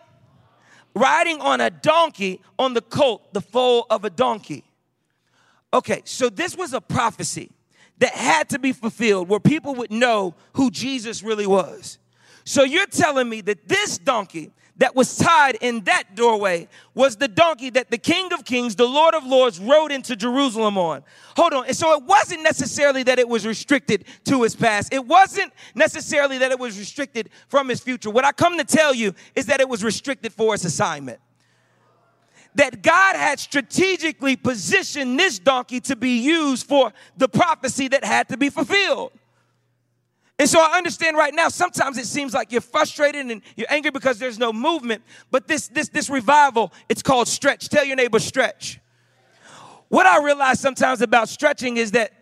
Riding 0.94 1.40
on 1.40 1.60
a 1.60 1.70
donkey 1.70 2.40
on 2.58 2.74
the 2.74 2.80
colt, 2.80 3.32
the 3.32 3.40
foal 3.40 3.86
of 3.90 4.04
a 4.04 4.10
donkey. 4.10 4.64
Okay, 5.72 6.02
so 6.04 6.30
this 6.30 6.56
was 6.56 6.72
a 6.72 6.80
prophecy 6.80 7.50
that 7.98 8.12
had 8.12 8.48
to 8.50 8.58
be 8.58 8.72
fulfilled 8.72 9.28
where 9.28 9.40
people 9.40 9.74
would 9.74 9.90
know 9.90 10.34
who 10.54 10.70
Jesus 10.70 11.22
really 11.22 11.46
was. 11.46 11.98
So 12.44 12.62
you're 12.62 12.86
telling 12.86 13.28
me 13.28 13.42
that 13.42 13.68
this 13.68 13.98
donkey 13.98 14.50
that 14.78 14.94
was 14.94 15.16
tied 15.16 15.56
in 15.60 15.80
that 15.84 16.14
doorway 16.14 16.68
was 16.94 17.16
the 17.16 17.28
donkey 17.28 17.70
that 17.70 17.90
the 17.90 17.98
King 17.98 18.32
of 18.32 18.44
Kings, 18.44 18.76
the 18.76 18.86
Lord 18.86 19.14
of 19.14 19.24
Lords, 19.24 19.58
rode 19.58 19.92
into 19.92 20.16
Jerusalem 20.16 20.78
on. 20.78 21.02
Hold 21.36 21.52
on. 21.52 21.66
And 21.66 21.76
so 21.76 21.92
it 21.96 22.04
wasn't 22.04 22.42
necessarily 22.42 23.02
that 23.02 23.18
it 23.18 23.28
was 23.28 23.46
restricted 23.46 24.04
to 24.24 24.42
his 24.42 24.54
past. 24.54 24.92
It 24.92 25.04
wasn't 25.04 25.52
necessarily 25.74 26.38
that 26.38 26.52
it 26.52 26.58
was 26.58 26.78
restricted 26.78 27.30
from 27.48 27.68
his 27.68 27.80
future. 27.80 28.10
What 28.10 28.24
I 28.24 28.32
come 28.32 28.56
to 28.58 28.64
tell 28.64 28.94
you 28.94 29.14
is 29.34 29.46
that 29.46 29.60
it 29.60 29.68
was 29.68 29.82
restricted 29.82 30.32
for 30.32 30.52
his 30.52 30.64
assignment. 30.64 31.18
That 32.54 32.82
God 32.82 33.16
had 33.16 33.38
strategically 33.38 34.36
positioned 34.36 35.18
this 35.18 35.38
donkey 35.38 35.80
to 35.80 35.96
be 35.96 36.18
used 36.18 36.66
for 36.66 36.92
the 37.16 37.28
prophecy 37.28 37.88
that 37.88 38.04
had 38.04 38.28
to 38.28 38.36
be 38.36 38.48
fulfilled. 38.48 39.12
And 40.38 40.48
so 40.48 40.60
I 40.60 40.76
understand 40.76 41.16
right 41.16 41.34
now, 41.34 41.48
sometimes 41.48 41.98
it 41.98 42.06
seems 42.06 42.32
like 42.32 42.52
you're 42.52 42.60
frustrated 42.60 43.26
and 43.26 43.42
you're 43.56 43.66
angry 43.70 43.90
because 43.90 44.20
there's 44.20 44.38
no 44.38 44.52
movement. 44.52 45.02
But 45.30 45.48
this, 45.48 45.66
this, 45.68 45.88
this 45.88 46.08
revival, 46.08 46.72
it's 46.88 47.02
called 47.02 47.26
stretch. 47.26 47.68
Tell 47.68 47.84
your 47.84 47.96
neighbor 47.96 48.20
stretch. 48.20 48.78
What 49.88 50.06
I 50.06 50.22
realize 50.22 50.60
sometimes 50.60 51.00
about 51.00 51.28
stretching 51.28 51.76
is 51.76 51.92
that 51.92 52.12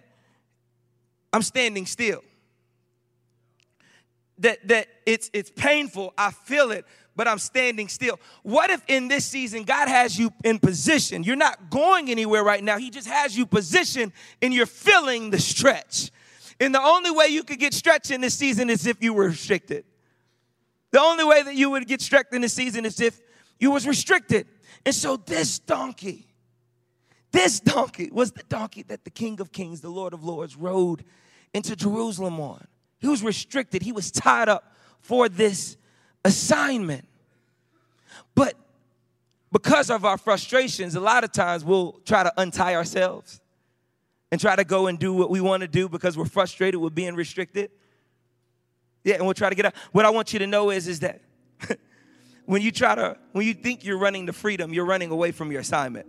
I'm 1.32 1.42
standing 1.42 1.84
still. 1.84 2.22
That, 4.38 4.66
that 4.68 4.88
it's, 5.04 5.30
it's 5.32 5.50
painful, 5.50 6.14
I 6.16 6.30
feel 6.30 6.70
it, 6.70 6.84
but 7.16 7.26
I'm 7.28 7.38
standing 7.38 7.88
still. 7.88 8.18
What 8.42 8.70
if 8.70 8.82
in 8.86 9.08
this 9.08 9.26
season 9.26 9.64
God 9.64 9.88
has 9.88 10.18
you 10.18 10.30
in 10.44 10.58
position? 10.58 11.22
You're 11.22 11.36
not 11.36 11.68
going 11.68 12.10
anywhere 12.10 12.44
right 12.44 12.62
now. 12.62 12.78
He 12.78 12.90
just 12.90 13.08
has 13.08 13.36
you 13.36 13.44
positioned 13.44 14.12
and 14.40 14.54
you're 14.54 14.66
feeling 14.66 15.30
the 15.30 15.38
stretch. 15.38 16.10
And 16.60 16.74
the 16.74 16.82
only 16.82 17.10
way 17.10 17.28
you 17.28 17.42
could 17.42 17.58
get 17.58 17.74
stretched 17.74 18.10
in 18.10 18.20
this 18.20 18.34
season 18.34 18.70
is 18.70 18.86
if 18.86 19.02
you 19.02 19.12
were 19.12 19.28
restricted. 19.28 19.84
The 20.90 21.00
only 21.00 21.24
way 21.24 21.42
that 21.42 21.54
you 21.54 21.70
would 21.70 21.86
get 21.86 22.00
stretched 22.00 22.32
in 22.32 22.40
this 22.40 22.54
season 22.54 22.84
is 22.86 23.00
if 23.00 23.20
you 23.58 23.70
was 23.70 23.86
restricted. 23.86 24.46
And 24.84 24.94
so 24.94 25.16
this 25.16 25.58
donkey, 25.58 26.26
this 27.32 27.60
donkey 27.60 28.08
was 28.10 28.32
the 28.32 28.44
donkey 28.44 28.82
that 28.84 29.04
the 29.04 29.10
King 29.10 29.40
of 29.40 29.52
Kings, 29.52 29.80
the 29.80 29.90
Lord 29.90 30.14
of 30.14 30.24
Lords, 30.24 30.56
rode 30.56 31.04
into 31.52 31.76
Jerusalem 31.76 32.40
on. 32.40 32.66
He 32.98 33.08
was 33.08 33.22
restricted. 33.22 33.82
He 33.82 33.92
was 33.92 34.10
tied 34.10 34.48
up 34.48 34.74
for 35.00 35.28
this 35.28 35.76
assignment. 36.24 37.06
But 38.34 38.54
because 39.52 39.90
of 39.90 40.04
our 40.04 40.16
frustrations, 40.16 40.94
a 40.94 41.00
lot 41.00 41.24
of 41.24 41.32
times 41.32 41.64
we'll 41.64 42.00
try 42.04 42.22
to 42.22 42.32
untie 42.36 42.74
ourselves 42.74 43.40
and 44.32 44.40
try 44.40 44.56
to 44.56 44.64
go 44.64 44.86
and 44.86 44.98
do 44.98 45.12
what 45.12 45.30
we 45.30 45.40
want 45.40 45.60
to 45.60 45.68
do 45.68 45.88
because 45.88 46.16
we're 46.16 46.24
frustrated 46.24 46.80
with 46.80 46.94
being 46.94 47.14
restricted. 47.14 47.70
Yeah, 49.04 49.14
and 49.14 49.24
we'll 49.24 49.34
try 49.34 49.48
to 49.48 49.54
get 49.54 49.66
out. 49.66 49.74
What 49.92 50.04
I 50.04 50.10
want 50.10 50.32
you 50.32 50.40
to 50.40 50.46
know 50.46 50.70
is, 50.70 50.88
is 50.88 51.00
that 51.00 51.20
when 52.44 52.60
you 52.60 52.72
try 52.72 52.94
to, 52.94 53.16
when 53.32 53.46
you 53.46 53.54
think 53.54 53.84
you're 53.84 53.98
running 53.98 54.26
to 54.26 54.32
freedom, 54.32 54.74
you're 54.74 54.84
running 54.84 55.10
away 55.10 55.30
from 55.30 55.52
your 55.52 55.60
assignment. 55.60 56.06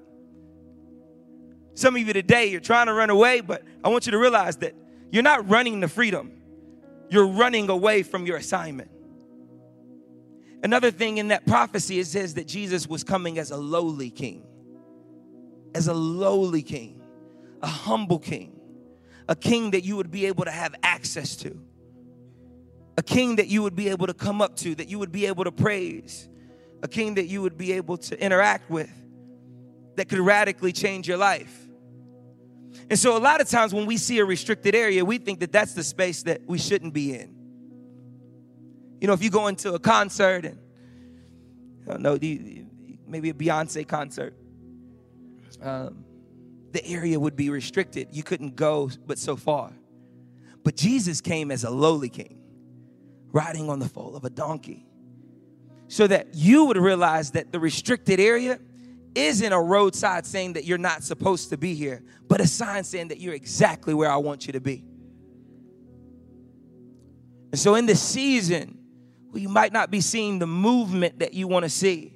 Some 1.75 1.95
of 1.95 2.07
you 2.07 2.11
today, 2.11 2.47
you're 2.47 2.59
trying 2.59 2.87
to 2.87 2.93
run 2.93 3.11
away, 3.11 3.41
but 3.41 3.63
I 3.83 3.89
want 3.89 4.07
you 4.07 4.11
to 4.13 4.17
realize 4.17 4.57
that 4.57 4.73
you're 5.11 5.23
not 5.23 5.47
running 5.47 5.81
to 5.81 5.87
freedom. 5.87 6.31
You're 7.09 7.27
running 7.27 7.69
away 7.69 8.01
from 8.01 8.25
your 8.25 8.37
assignment. 8.37 8.89
Another 10.63 10.89
thing 10.89 11.19
in 11.19 11.27
that 11.27 11.45
prophecy, 11.45 11.99
it 11.99 12.07
says 12.07 12.33
that 12.33 12.47
Jesus 12.47 12.87
was 12.87 13.03
coming 13.03 13.37
as 13.37 13.51
a 13.51 13.57
lowly 13.57 14.09
king. 14.09 14.43
As 15.75 15.87
a 15.87 15.93
lowly 15.93 16.63
king 16.63 16.96
a 17.61 17.67
humble 17.67 18.19
king, 18.19 18.59
a 19.27 19.35
king 19.35 19.71
that 19.71 19.83
you 19.83 19.95
would 19.95 20.11
be 20.11 20.25
able 20.25 20.45
to 20.45 20.51
have 20.51 20.75
access 20.83 21.35
to, 21.37 21.59
a 22.97 23.03
king 23.03 23.35
that 23.35 23.47
you 23.47 23.61
would 23.63 23.75
be 23.75 23.89
able 23.89 24.07
to 24.07 24.13
come 24.13 24.41
up 24.41 24.55
to, 24.57 24.75
that 24.75 24.89
you 24.89 24.99
would 24.99 25.11
be 25.11 25.27
able 25.27 25.43
to 25.43 25.51
praise, 25.51 26.27
a 26.81 26.87
king 26.87 27.15
that 27.15 27.25
you 27.25 27.41
would 27.41 27.57
be 27.57 27.73
able 27.73 27.97
to 27.97 28.19
interact 28.23 28.69
with, 28.69 28.91
that 29.95 30.09
could 30.09 30.19
radically 30.19 30.71
change 30.71 31.07
your 31.07 31.17
life. 31.17 31.67
And 32.89 32.97
so, 32.97 33.17
a 33.17 33.19
lot 33.19 33.41
of 33.41 33.49
times 33.49 33.73
when 33.73 33.85
we 33.85 33.97
see 33.97 34.19
a 34.19 34.25
restricted 34.25 34.75
area, 34.75 35.03
we 35.03 35.17
think 35.17 35.39
that 35.41 35.51
that's 35.51 35.73
the 35.73 35.83
space 35.83 36.23
that 36.23 36.41
we 36.45 36.57
shouldn't 36.57 36.93
be 36.93 37.13
in. 37.13 37.35
You 39.01 39.07
know, 39.07 39.13
if 39.13 39.21
you 39.21 39.29
go 39.29 39.47
into 39.47 39.73
a 39.73 39.79
concert 39.79 40.45
and, 40.45 40.59
I 41.87 41.91
don't 41.91 42.01
know, 42.01 42.17
maybe 43.07 43.29
a 43.29 43.33
Beyonce 43.33 43.87
concert, 43.87 44.35
um, 45.61 46.05
the 46.73 46.85
area 46.85 47.19
would 47.19 47.35
be 47.35 47.49
restricted. 47.49 48.09
You 48.11 48.23
couldn't 48.23 48.55
go 48.55 48.89
but 49.05 49.17
so 49.17 49.35
far. 49.35 49.71
But 50.63 50.75
Jesus 50.75 51.21
came 51.21 51.51
as 51.51 51.63
a 51.63 51.69
lowly 51.69 52.09
king, 52.09 52.41
riding 53.31 53.69
on 53.69 53.79
the 53.79 53.87
foal 53.87 54.15
of 54.15 54.25
a 54.25 54.29
donkey, 54.29 54.85
so 55.87 56.07
that 56.07 56.33
you 56.33 56.65
would 56.65 56.77
realize 56.77 57.31
that 57.31 57.51
the 57.51 57.59
restricted 57.59 58.19
area 58.19 58.59
isn't 59.15 59.53
a 59.53 59.61
roadside 59.61 60.25
saying 60.25 60.53
that 60.53 60.65
you're 60.65 60.77
not 60.77 61.03
supposed 61.03 61.49
to 61.49 61.57
be 61.57 61.73
here, 61.73 62.03
but 62.27 62.41
a 62.41 62.47
sign 62.47 62.83
saying 62.83 63.07
that 63.07 63.19
you're 63.19 63.33
exactly 63.33 63.93
where 63.93 64.11
I 64.11 64.17
want 64.17 64.45
you 64.45 64.53
to 64.53 64.59
be. 64.59 64.83
And 67.51 67.59
so, 67.59 67.75
in 67.75 67.85
this 67.85 68.01
season, 68.01 68.77
where 69.29 69.41
you 69.41 69.49
might 69.49 69.73
not 69.73 69.89
be 69.89 70.01
seeing 70.01 70.39
the 70.39 70.47
movement 70.47 71.19
that 71.19 71.33
you 71.33 71.47
want 71.47 71.63
to 71.63 71.69
see, 71.69 72.13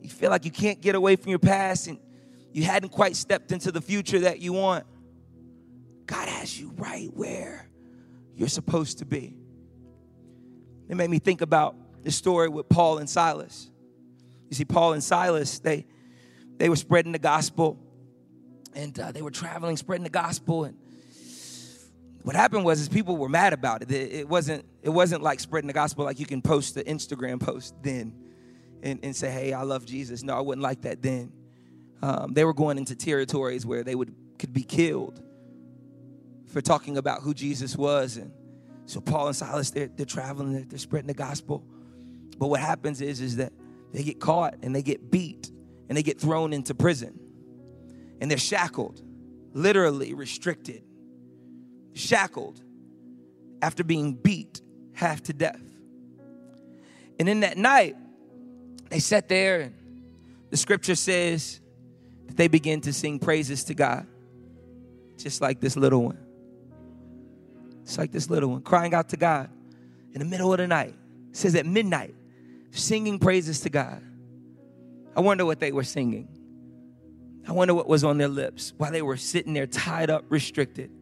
you 0.00 0.08
feel 0.08 0.30
like 0.30 0.44
you 0.44 0.50
can't 0.50 0.80
get 0.80 0.94
away 0.94 1.16
from 1.16 1.30
your 1.30 1.38
past 1.38 1.88
and 1.88 1.98
you 2.52 2.64
hadn't 2.64 2.90
quite 2.90 3.16
stepped 3.16 3.52
into 3.52 3.70
the 3.70 3.80
future 3.80 4.20
that 4.20 4.40
you 4.40 4.52
want, 4.52 4.84
God 6.06 6.28
has 6.28 6.58
you 6.58 6.72
right 6.76 7.08
where 7.14 7.68
you're 8.34 8.48
supposed 8.48 8.98
to 8.98 9.04
be. 9.04 9.36
It 10.88 10.96
made 10.96 11.08
me 11.08 11.20
think 11.20 11.40
about 11.40 11.76
the 12.02 12.10
story 12.10 12.48
with 12.48 12.68
Paul 12.68 12.98
and 12.98 13.08
Silas. 13.08 13.70
You 14.48 14.56
see, 14.56 14.64
Paul 14.64 14.94
and 14.94 15.04
Silas, 15.04 15.60
they 15.60 15.86
they 16.56 16.68
were 16.68 16.76
spreading 16.76 17.12
the 17.12 17.18
gospel, 17.18 17.78
and 18.74 18.98
uh, 18.98 19.12
they 19.12 19.22
were 19.22 19.30
traveling, 19.30 19.76
spreading 19.76 20.04
the 20.04 20.10
gospel. 20.10 20.64
And 20.64 20.76
what 22.22 22.34
happened 22.34 22.64
was, 22.64 22.80
is 22.80 22.88
people 22.88 23.16
were 23.16 23.28
mad 23.28 23.52
about 23.52 23.82
it. 23.82 23.92
it. 23.92 24.12
It 24.12 24.28
wasn't 24.28 24.64
it 24.82 24.90
wasn't 24.90 25.22
like 25.22 25.38
spreading 25.38 25.68
the 25.68 25.74
gospel 25.74 26.04
like 26.04 26.18
you 26.18 26.26
can 26.26 26.42
post 26.42 26.74
the 26.74 26.82
Instagram 26.82 27.38
post 27.38 27.74
then, 27.82 28.14
and, 28.82 28.98
and 29.04 29.14
say, 29.14 29.30
"Hey, 29.30 29.52
I 29.52 29.62
love 29.62 29.86
Jesus." 29.86 30.24
No, 30.24 30.36
I 30.36 30.40
wouldn't 30.40 30.62
like 30.62 30.82
that 30.82 31.02
then. 31.02 31.32
Um, 32.02 32.32
they 32.32 32.44
were 32.44 32.54
going 32.54 32.78
into 32.78 32.94
territories 32.94 33.66
where 33.66 33.82
they 33.82 33.94
would 33.94 34.14
could 34.38 34.52
be 34.54 34.62
killed 34.62 35.22
for 36.46 36.60
talking 36.60 36.96
about 36.96 37.22
who 37.22 37.34
Jesus 37.34 37.76
was 37.76 38.16
and 38.16 38.32
So 38.86 39.00
Paul 39.00 39.28
and 39.28 39.36
Silas, 39.36 39.70
they're, 39.70 39.88
they're 39.94 40.06
traveling, 40.06 40.52
they're, 40.52 40.64
they're 40.64 40.78
spreading 40.78 41.06
the 41.06 41.14
gospel. 41.14 41.62
But 42.38 42.48
what 42.48 42.60
happens 42.60 43.00
is, 43.00 43.20
is 43.20 43.36
that 43.36 43.52
they 43.92 44.02
get 44.02 44.18
caught 44.18 44.56
and 44.62 44.74
they 44.74 44.82
get 44.82 45.10
beat 45.10 45.50
and 45.88 45.96
they 45.96 46.02
get 46.02 46.20
thrown 46.20 46.52
into 46.52 46.74
prison. 46.74 47.20
And 48.20 48.30
they're 48.30 48.38
shackled, 48.38 49.00
literally 49.52 50.14
restricted, 50.14 50.82
shackled 51.92 52.60
after 53.62 53.84
being 53.84 54.14
beat 54.14 54.60
half 54.92 55.22
to 55.24 55.32
death. 55.32 55.62
And 57.18 57.28
in 57.28 57.40
that 57.40 57.58
night, 57.58 57.96
they 58.88 58.98
sat 58.98 59.28
there 59.28 59.60
and 59.60 59.74
the 60.50 60.56
scripture 60.56 60.94
says 60.94 61.60
that 62.30 62.36
they 62.36 62.46
begin 62.46 62.80
to 62.82 62.92
sing 62.92 63.18
praises 63.18 63.64
to 63.64 63.74
God, 63.74 64.06
just 65.16 65.40
like 65.40 65.58
this 65.58 65.76
little 65.76 66.04
one. 66.04 66.18
It's 67.82 67.98
like 67.98 68.12
this 68.12 68.30
little 68.30 68.50
one 68.50 68.62
crying 68.62 68.94
out 68.94 69.08
to 69.08 69.16
God 69.16 69.50
in 70.12 70.20
the 70.20 70.24
middle 70.24 70.52
of 70.52 70.58
the 70.58 70.68
night. 70.68 70.94
It 71.30 71.36
says 71.36 71.56
at 71.56 71.66
midnight, 71.66 72.14
singing 72.70 73.18
praises 73.18 73.62
to 73.62 73.68
God. 73.68 74.00
I 75.16 75.22
wonder 75.22 75.44
what 75.44 75.58
they 75.58 75.72
were 75.72 75.82
singing. 75.82 76.28
I 77.48 77.52
wonder 77.52 77.74
what 77.74 77.88
was 77.88 78.04
on 78.04 78.16
their 78.16 78.28
lips 78.28 78.74
while 78.76 78.92
they 78.92 79.02
were 79.02 79.16
sitting 79.16 79.52
there 79.52 79.66
tied 79.66 80.08
up, 80.08 80.24
restricted. 80.28 80.92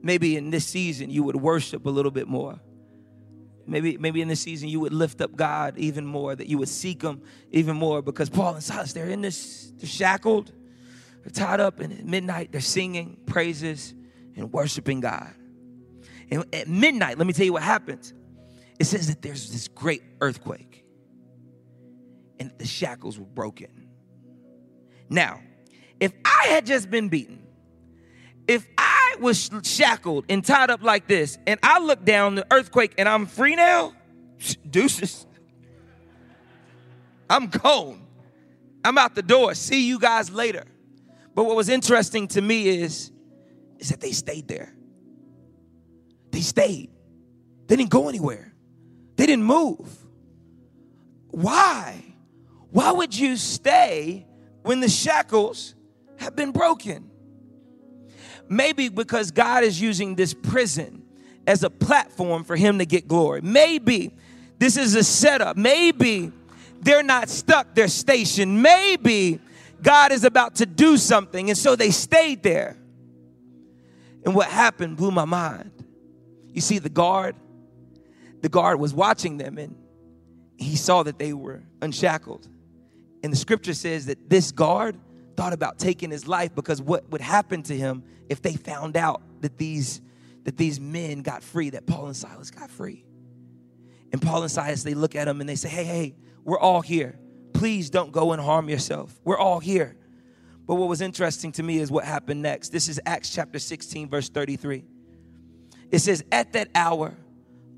Maybe 0.00 0.36
in 0.36 0.50
this 0.50 0.64
season 0.64 1.10
you 1.10 1.24
would 1.24 1.34
worship 1.34 1.86
a 1.86 1.90
little 1.90 2.12
bit 2.12 2.28
more. 2.28 2.60
Maybe, 3.68 3.98
maybe 3.98 4.22
in 4.22 4.28
this 4.28 4.40
season 4.40 4.68
you 4.68 4.80
would 4.80 4.92
lift 4.92 5.20
up 5.20 5.36
God 5.36 5.76
even 5.76 6.06
more, 6.06 6.34
that 6.34 6.46
you 6.46 6.58
would 6.58 6.68
seek 6.68 7.02
Him 7.02 7.22
even 7.50 7.76
more 7.76 8.02
because 8.02 8.30
Paul 8.30 8.54
and 8.54 8.62
Silas, 8.62 8.92
they're 8.92 9.08
in 9.08 9.20
this, 9.20 9.72
they're 9.76 9.88
shackled, 9.88 10.52
they're 11.22 11.30
tied 11.30 11.60
up, 11.60 11.78
and 11.80 11.92
at 11.92 12.04
midnight 12.04 12.50
they're 12.50 12.60
singing 12.60 13.18
praises 13.26 13.94
and 14.36 14.52
worshiping 14.52 15.00
God. 15.00 15.34
And 16.30 16.44
at 16.54 16.68
midnight, 16.68 17.18
let 17.18 17.26
me 17.26 17.32
tell 17.32 17.46
you 17.46 17.52
what 17.52 17.62
happens. 17.62 18.14
It 18.78 18.84
says 18.84 19.08
that 19.08 19.22
there's 19.22 19.50
this 19.50 19.68
great 19.68 20.02
earthquake 20.20 20.84
and 22.38 22.52
the 22.58 22.66
shackles 22.66 23.18
were 23.18 23.26
broken. 23.26 23.88
Now, 25.10 25.40
if 26.00 26.12
I 26.24 26.46
had 26.48 26.66
just 26.66 26.90
been 26.90 27.08
beaten, 27.08 27.42
if 28.46 28.66
I 28.76 28.97
was 29.20 29.50
shackled 29.62 30.24
and 30.28 30.44
tied 30.44 30.70
up 30.70 30.82
like 30.82 31.06
this, 31.06 31.38
and 31.46 31.58
I 31.62 31.78
look 31.80 32.04
down 32.04 32.34
the 32.34 32.46
earthquake 32.50 32.94
and 32.98 33.08
I'm 33.08 33.26
free 33.26 33.56
now, 33.56 33.94
deuces. 34.68 35.26
I'm 37.30 37.48
gone. 37.48 38.06
I'm 38.84 38.96
out 38.96 39.14
the 39.14 39.22
door. 39.22 39.54
See 39.54 39.86
you 39.86 39.98
guys 39.98 40.30
later. 40.30 40.64
But 41.34 41.44
what 41.44 41.56
was 41.56 41.68
interesting 41.68 42.28
to 42.28 42.40
me 42.40 42.68
is, 42.68 43.12
is 43.78 43.90
that 43.90 44.00
they 44.00 44.12
stayed 44.12 44.48
there. 44.48 44.74
They 46.30 46.40
stayed. 46.40 46.90
They 47.66 47.76
didn't 47.76 47.90
go 47.90 48.08
anywhere. 48.08 48.54
They 49.16 49.26
didn't 49.26 49.44
move. 49.44 49.88
Why? 51.28 52.02
Why 52.70 52.92
would 52.92 53.16
you 53.16 53.36
stay 53.36 54.26
when 54.62 54.80
the 54.80 54.88
shackles 54.88 55.74
have 56.16 56.34
been 56.34 56.52
broken? 56.52 57.10
Maybe 58.48 58.88
because 58.88 59.30
God 59.30 59.64
is 59.64 59.80
using 59.80 60.14
this 60.14 60.34
prison 60.34 61.02
as 61.46 61.62
a 61.62 61.70
platform 61.70 62.44
for 62.44 62.56
Him 62.56 62.78
to 62.78 62.86
get 62.86 63.08
glory. 63.08 63.40
Maybe 63.42 64.14
this 64.58 64.76
is 64.76 64.94
a 64.94 65.04
setup. 65.04 65.56
Maybe 65.56 66.32
they're 66.80 67.02
not 67.02 67.28
stuck, 67.28 67.74
they're 67.74 67.88
stationed. 67.88 68.62
Maybe 68.62 69.40
God 69.82 70.12
is 70.12 70.24
about 70.24 70.56
to 70.56 70.66
do 70.66 70.96
something, 70.96 71.48
and 71.50 71.58
so 71.58 71.76
they 71.76 71.90
stayed 71.90 72.42
there. 72.42 72.76
And 74.24 74.34
what 74.34 74.48
happened 74.48 74.96
blew 74.96 75.10
my 75.10 75.24
mind. 75.24 75.70
You 76.52 76.60
see, 76.60 76.78
the 76.78 76.88
guard, 76.88 77.36
the 78.40 78.48
guard 78.48 78.80
was 78.80 78.92
watching 78.92 79.38
them, 79.38 79.58
and 79.58 79.76
he 80.56 80.76
saw 80.76 81.04
that 81.04 81.18
they 81.18 81.32
were 81.32 81.62
unshackled. 81.80 82.48
And 83.22 83.32
the 83.32 83.36
scripture 83.36 83.74
says 83.74 84.06
that 84.06 84.28
this 84.28 84.52
guard 84.52 84.96
thought 85.38 85.52
about 85.52 85.78
taking 85.78 86.10
his 86.10 86.26
life 86.26 86.52
because 86.52 86.82
what 86.82 87.08
would 87.10 87.20
happen 87.20 87.62
to 87.62 87.76
him 87.76 88.02
if 88.28 88.42
they 88.42 88.54
found 88.54 88.96
out 88.96 89.22
that 89.40 89.56
these 89.56 90.00
that 90.42 90.56
these 90.56 90.80
men 90.80 91.22
got 91.22 91.44
free, 91.44 91.70
that 91.70 91.86
Paul 91.86 92.06
and 92.06 92.16
Silas 92.16 92.50
got 92.50 92.70
free. 92.72 93.04
And 94.10 94.20
Paul 94.20 94.42
and 94.42 94.50
Silas, 94.50 94.82
they 94.82 94.94
look 94.94 95.14
at 95.14 95.28
him 95.28 95.40
and 95.40 95.48
they 95.48 95.54
say, 95.54 95.68
Hey, 95.68 95.84
hey, 95.84 96.16
we're 96.42 96.58
all 96.58 96.80
here. 96.80 97.20
Please 97.52 97.88
don't 97.88 98.10
go 98.10 98.32
and 98.32 98.42
harm 98.42 98.68
yourself. 98.68 99.16
We're 99.22 99.38
all 99.38 99.60
here. 99.60 99.96
But 100.66 100.74
what 100.74 100.88
was 100.88 101.00
interesting 101.00 101.52
to 101.52 101.62
me 101.62 101.78
is 101.78 101.88
what 101.88 102.04
happened 102.04 102.42
next. 102.42 102.70
This 102.70 102.88
is 102.88 103.00
Acts 103.06 103.30
chapter 103.30 103.60
16, 103.60 104.08
verse 104.08 104.28
33. 104.28 104.82
It 105.92 106.00
says, 106.00 106.24
At 106.32 106.52
that 106.54 106.68
hour 106.74 107.14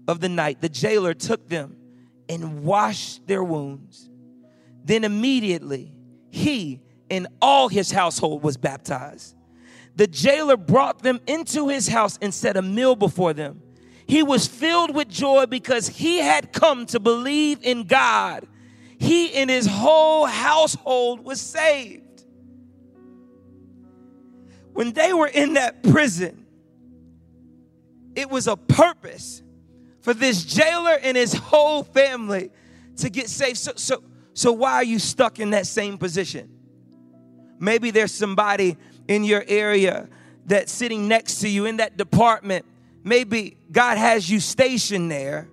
of 0.08 0.20
the 0.20 0.30
night, 0.30 0.62
the 0.62 0.70
jailer 0.70 1.12
took 1.12 1.46
them 1.46 1.76
and 2.26 2.64
washed 2.64 3.26
their 3.26 3.44
wounds. 3.44 4.08
Then 4.82 5.04
immediately 5.04 5.92
he 6.30 6.80
and 7.10 7.26
all 7.42 7.68
his 7.68 7.90
household 7.90 8.42
was 8.42 8.56
baptized. 8.56 9.34
The 9.96 10.06
jailer 10.06 10.56
brought 10.56 11.02
them 11.02 11.20
into 11.26 11.68
his 11.68 11.88
house 11.88 12.18
and 12.22 12.32
set 12.32 12.56
a 12.56 12.62
meal 12.62 12.96
before 12.96 13.34
them. 13.34 13.60
He 14.06 14.22
was 14.22 14.46
filled 14.46 14.94
with 14.94 15.08
joy 15.08 15.46
because 15.46 15.88
he 15.88 16.18
had 16.18 16.52
come 16.52 16.86
to 16.86 17.00
believe 17.00 17.58
in 17.62 17.84
God. 17.84 18.46
He 18.98 19.34
and 19.34 19.50
his 19.50 19.66
whole 19.66 20.26
household 20.26 21.24
was 21.24 21.40
saved. 21.40 22.24
When 24.72 24.92
they 24.92 25.12
were 25.12 25.26
in 25.26 25.54
that 25.54 25.82
prison, 25.82 26.46
it 28.14 28.30
was 28.30 28.46
a 28.46 28.56
purpose 28.56 29.42
for 30.00 30.14
this 30.14 30.44
jailer 30.44 30.98
and 31.02 31.16
his 31.16 31.32
whole 31.32 31.82
family 31.82 32.50
to 32.98 33.10
get 33.10 33.28
saved. 33.28 33.58
So, 33.58 33.72
so, 33.76 34.02
so 34.32 34.52
why 34.52 34.74
are 34.74 34.84
you 34.84 34.98
stuck 34.98 35.38
in 35.38 35.50
that 35.50 35.66
same 35.66 35.98
position? 35.98 36.59
Maybe 37.60 37.90
there's 37.90 38.12
somebody 38.12 38.76
in 39.06 39.22
your 39.22 39.44
area 39.46 40.08
that's 40.46 40.72
sitting 40.72 41.06
next 41.06 41.40
to 41.40 41.48
you 41.48 41.66
in 41.66 41.76
that 41.76 41.96
department. 41.96 42.64
Maybe 43.04 43.58
God 43.70 43.98
has 43.98 44.28
you 44.28 44.40
stationed 44.40 45.10
there 45.10 45.48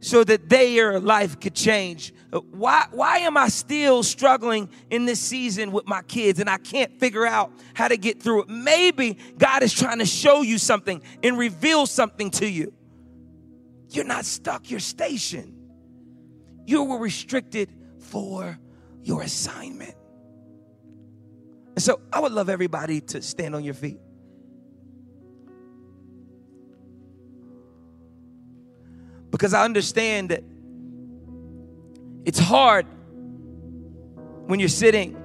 so 0.00 0.22
that 0.24 0.48
their 0.50 1.00
life 1.00 1.40
could 1.40 1.54
change. 1.54 2.12
Why, 2.50 2.86
why 2.90 3.18
am 3.18 3.36
I 3.36 3.48
still 3.48 4.02
struggling 4.02 4.68
in 4.90 5.06
this 5.06 5.20
season 5.20 5.70
with 5.70 5.86
my 5.86 6.02
kids 6.02 6.40
and 6.40 6.50
I 6.50 6.58
can't 6.58 6.98
figure 6.98 7.24
out 7.24 7.52
how 7.72 7.88
to 7.88 7.96
get 7.96 8.20
through 8.20 8.42
it? 8.42 8.48
Maybe 8.48 9.16
God 9.38 9.62
is 9.62 9.72
trying 9.72 10.00
to 10.00 10.06
show 10.06 10.42
you 10.42 10.58
something 10.58 11.00
and 11.22 11.38
reveal 11.38 11.86
something 11.86 12.30
to 12.32 12.50
you. 12.50 12.74
You're 13.90 14.04
not 14.04 14.24
stuck, 14.24 14.70
you're 14.70 14.80
stationed. 14.80 15.54
You 16.66 16.84
were 16.84 16.98
restricted 16.98 17.70
for 18.00 18.58
your 19.02 19.22
assignment. 19.22 19.94
And 21.74 21.82
so 21.82 22.00
I 22.12 22.20
would 22.20 22.32
love 22.32 22.48
everybody 22.48 23.00
to 23.00 23.20
stand 23.20 23.54
on 23.54 23.64
your 23.64 23.74
feet. 23.74 23.98
Because 29.30 29.52
I 29.52 29.64
understand 29.64 30.30
that 30.30 30.44
it's 32.24 32.38
hard 32.38 32.86
when 34.46 34.60
you're 34.60 34.68
sitting 34.68 35.16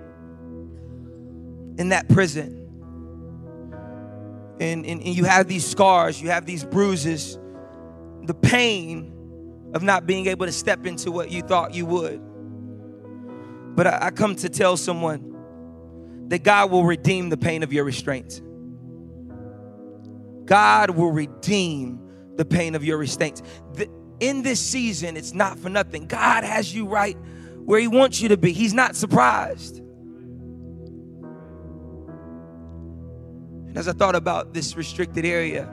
in 1.77 1.89
that 1.89 2.09
prison 2.09 2.55
and, 4.59 4.85
and, 4.85 5.01
and, 5.01 5.15
you 5.15 5.23
have 5.23 5.47
these 5.47 5.65
scars, 5.65 6.21
you 6.21 6.29
have 6.29 6.45
these 6.45 6.65
bruises, 6.65 7.37
the 8.23 8.33
pain 8.33 9.13
of 9.73 9.83
not 9.83 10.05
being 10.05 10.25
able 10.25 10.45
to 10.45 10.51
step 10.51 10.85
into 10.85 11.11
what 11.11 11.31
you 11.31 11.41
thought 11.41 11.73
you 11.73 11.85
would. 11.85 12.19
But 13.75 13.87
I, 13.87 14.07
I 14.07 14.11
come 14.11 14.35
to 14.37 14.49
tell 14.49 14.75
someone 14.75 15.29
that 16.29 16.43
God 16.43 16.71
will 16.71 16.83
redeem 16.83 17.29
the 17.29 17.37
pain 17.37 17.63
of 17.63 17.73
your 17.73 17.83
restraints. 17.83 18.41
God 20.45 20.91
will 20.91 21.11
redeem 21.11 21.99
the 22.35 22.45
pain 22.45 22.75
of 22.75 22.83
your 22.83 22.97
restraints. 22.97 23.41
The, 23.73 23.89
in 24.19 24.41
this 24.41 24.59
season, 24.59 25.17
it's 25.17 25.33
not 25.33 25.59
for 25.59 25.69
nothing. 25.69 26.07
God 26.07 26.43
has 26.43 26.73
you 26.73 26.85
right 26.85 27.17
where 27.65 27.79
He 27.79 27.87
wants 27.87 28.21
you 28.21 28.29
to 28.29 28.37
be. 28.37 28.53
He's 28.53 28.73
not 28.73 28.95
surprised. 28.95 29.79
And 33.67 33.77
as 33.77 33.87
I 33.87 33.91
thought 33.93 34.15
about 34.15 34.53
this 34.53 34.75
restricted 34.77 35.25
area, 35.25 35.71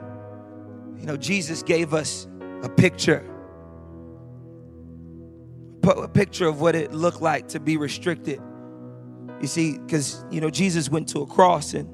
you 0.97 1.05
know, 1.05 1.17
Jesus 1.17 1.63
gave 1.63 1.93
us 1.93 2.27
a 2.61 2.69
picture 2.69 3.23
a 5.83 6.07
picture 6.09 6.47
of 6.47 6.59
what 6.59 6.75
it 6.75 6.91
looked 6.93 7.21
like 7.21 7.47
to 7.47 7.61
be 7.61 7.77
restricted. 7.77 8.41
You 9.41 9.47
see, 9.47 9.77
because 9.77 10.25
you 10.31 10.41
know 10.41 10.49
Jesus 10.49 10.89
went 10.89 11.09
to 11.09 11.21
a 11.21 11.27
cross 11.27 11.73
and 11.73 11.93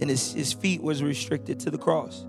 and 0.00 0.10
his, 0.10 0.32
his 0.32 0.52
feet 0.52 0.82
was 0.82 1.02
restricted 1.02 1.58
to 1.60 1.70
the 1.70 1.78
cross. 1.78 2.22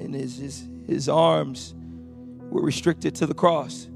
And 0.00 0.14
his, 0.14 0.38
his 0.38 0.68
his 0.86 1.08
arms 1.08 1.74
were 2.50 2.62
restricted 2.62 3.14
to 3.16 3.26
the 3.26 3.34
cross. 3.34 3.88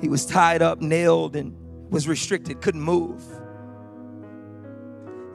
He 0.00 0.08
was 0.08 0.26
tied 0.26 0.62
up, 0.62 0.80
nailed, 0.80 1.36
and 1.36 1.54
was 1.90 2.06
restricted, 2.08 2.60
couldn't 2.60 2.82
move. 2.82 3.22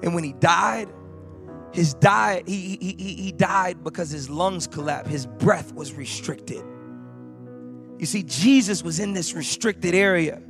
And 0.03 0.13
when 0.15 0.23
he 0.23 0.33
died, 0.33 0.89
his 1.73 1.93
died, 1.95 2.47
he, 2.47 2.77
he, 2.81 2.95
he, 2.97 3.13
he 3.15 3.31
died 3.31 3.83
because 3.83 4.09
his 4.09 4.29
lungs 4.29 4.67
collapsed, 4.67 5.09
his 5.09 5.25
breath 5.25 5.73
was 5.73 5.93
restricted. 5.93 6.63
You 8.01 8.07
see, 8.07 8.23
Jesus 8.23 8.83
was 8.83 8.99
in 8.99 9.13
this 9.13 9.35
restricted 9.35 9.93
area. 9.93 10.41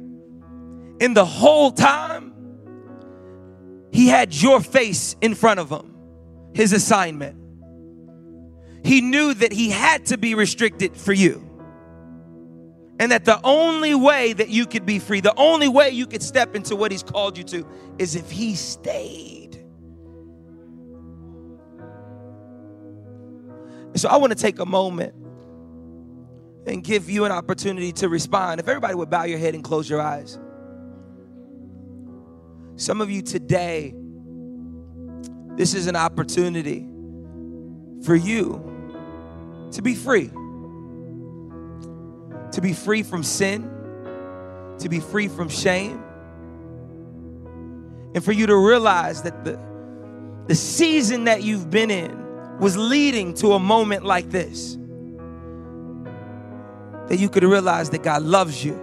In 1.02 1.14
the 1.14 1.26
whole 1.26 1.70
time, 1.70 2.34
he 3.92 4.08
had 4.08 4.34
your 4.34 4.62
face 4.62 5.18
in 5.20 5.36
front 5.36 5.60
of 5.60 5.70
him, 5.70 5.94
his 6.54 6.72
assignment. 6.72 7.36
He 8.86 9.02
knew 9.02 9.34
that 9.34 9.52
he 9.52 9.70
had 9.70 10.06
to 10.06 10.18
be 10.18 10.34
restricted 10.34 10.96
for 10.96 11.12
you. 11.12 11.46
And 13.02 13.12
that 13.12 13.26
the 13.26 13.42
only 13.44 13.96
way 13.96 14.32
that 14.32 14.48
you 14.48 14.66
could 14.66 14.86
be 14.86 14.98
free, 14.98 15.20
the 15.20 15.36
only 15.36 15.68
way 15.68 15.90
you 15.90 16.08
could 16.08 16.24
step 16.24 16.56
into 16.56 16.78
what 16.78 16.90
he's 16.90 17.04
called 17.04 17.38
you 17.38 17.44
to, 17.44 17.68
is 18.00 18.16
if 18.16 18.32
he 18.32 18.56
stayed. 18.56 19.58
so 23.96 24.08
I 24.08 24.16
want 24.16 24.32
to 24.32 24.42
take 24.42 24.60
a 24.60 24.66
moment 24.66 25.21
and 26.66 26.84
give 26.84 27.10
you 27.10 27.26
an 27.26 27.32
opportunity 27.32 27.92
to 27.94 28.10
respond. 28.10 28.60
If 28.60 28.68
everybody 28.68 28.96
would 28.96 29.10
bow 29.10 29.24
your 29.24 29.40
head 29.40 29.56
and 29.56 29.64
close 29.64 29.90
your 29.90 30.02
eyes. 30.02 30.38
Some 32.76 33.02
of 33.02 33.10
you 33.10 33.22
today, 33.22 33.94
this 35.56 35.74
is 35.74 35.88
an 35.88 35.96
opportunity 35.96 36.88
for 38.04 38.16
you 38.16 39.70
to 39.72 39.82
be 39.82 39.96
free. 39.96 40.30
To 42.54 42.62
be 42.62 42.74
free 42.74 43.04
from 43.04 43.24
sin, 43.24 43.64
to 44.80 44.90
be 44.90 45.00
free 45.00 45.28
from 45.28 45.48
shame, 45.48 46.04
and 48.14 48.24
for 48.24 48.34
you 48.34 48.46
to 48.48 48.58
realize 48.58 49.22
that 49.24 49.46
the, 49.46 49.60
the 50.48 50.56
season 50.56 51.26
that 51.26 51.44
you've 51.44 51.70
been 51.70 51.90
in 51.90 52.58
was 52.60 52.76
leading 52.76 53.34
to 53.36 53.54
a 53.54 53.60
moment 53.60 54.04
like 54.04 54.30
this 54.32 54.78
that 57.12 57.20
you 57.20 57.28
could 57.28 57.44
realize 57.44 57.90
that 57.90 58.04
God 58.04 58.24
loves 58.24 58.64
you. 58.64 58.80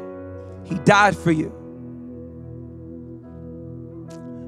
He 0.65 0.75
died 0.75 1.17
for 1.17 1.31
you. 1.31 1.51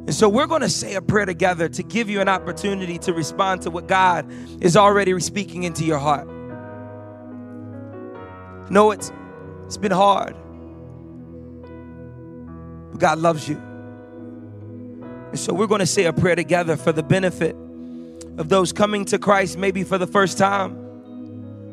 And 0.07 0.15
so 0.15 0.29
we're 0.29 0.47
going 0.47 0.61
to 0.61 0.69
say 0.69 0.97
a 0.97 1.01
prayer 1.01 1.25
together 1.25 1.67
to 1.71 1.83
give 1.83 2.11
you 2.11 2.21
an 2.21 2.29
opportunity 2.29 2.99
to 2.99 3.15
respond 3.15 3.63
to 3.63 3.71
what 3.71 3.89
God 3.89 4.31
is 4.63 4.77
already 4.77 5.19
speaking 5.19 5.63
into 5.63 5.83
your 5.87 5.97
heart. 5.97 6.29
No, 8.69 8.91
it's 8.91 9.11
it's 9.65 9.79
been 9.79 9.93
hard. 9.93 10.37
But 12.91 13.01
God 13.01 13.19
loves 13.19 13.49
you. 13.49 13.57
And 15.31 15.39
so 15.39 15.55
we're 15.55 15.67
going 15.67 15.79
to 15.79 15.87
say 15.87 16.05
a 16.05 16.13
prayer 16.13 16.37
together 16.37 16.77
for 16.77 16.93
the 16.93 17.03
benefit 17.03 17.57
of 18.37 18.51
those 18.51 18.75
coming 18.75 19.07
to 19.07 19.19
Christ 19.19 19.57
maybe 19.57 19.85
for 19.85 19.97
the 19.97 20.07
first 20.07 20.37
time 20.37 20.90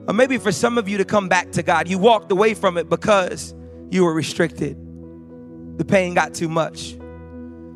or 0.08 0.14
maybe 0.14 0.38
for 0.38 0.52
some 0.52 0.78
of 0.78 0.88
you 0.88 0.98
to 0.98 1.06
come 1.06 1.28
back 1.28 1.52
to 1.52 1.64
God, 1.64 1.88
you 1.88 1.98
walked 1.98 2.32
away 2.32 2.54
from 2.54 2.78
it 2.78 2.90
because 2.90 3.54
you 3.90 4.06
were 4.06 4.14
restricted. 4.14 4.78
The 5.78 5.86
pain 5.86 6.14
got 6.14 6.34
too 6.34 6.48
much. 6.48 6.98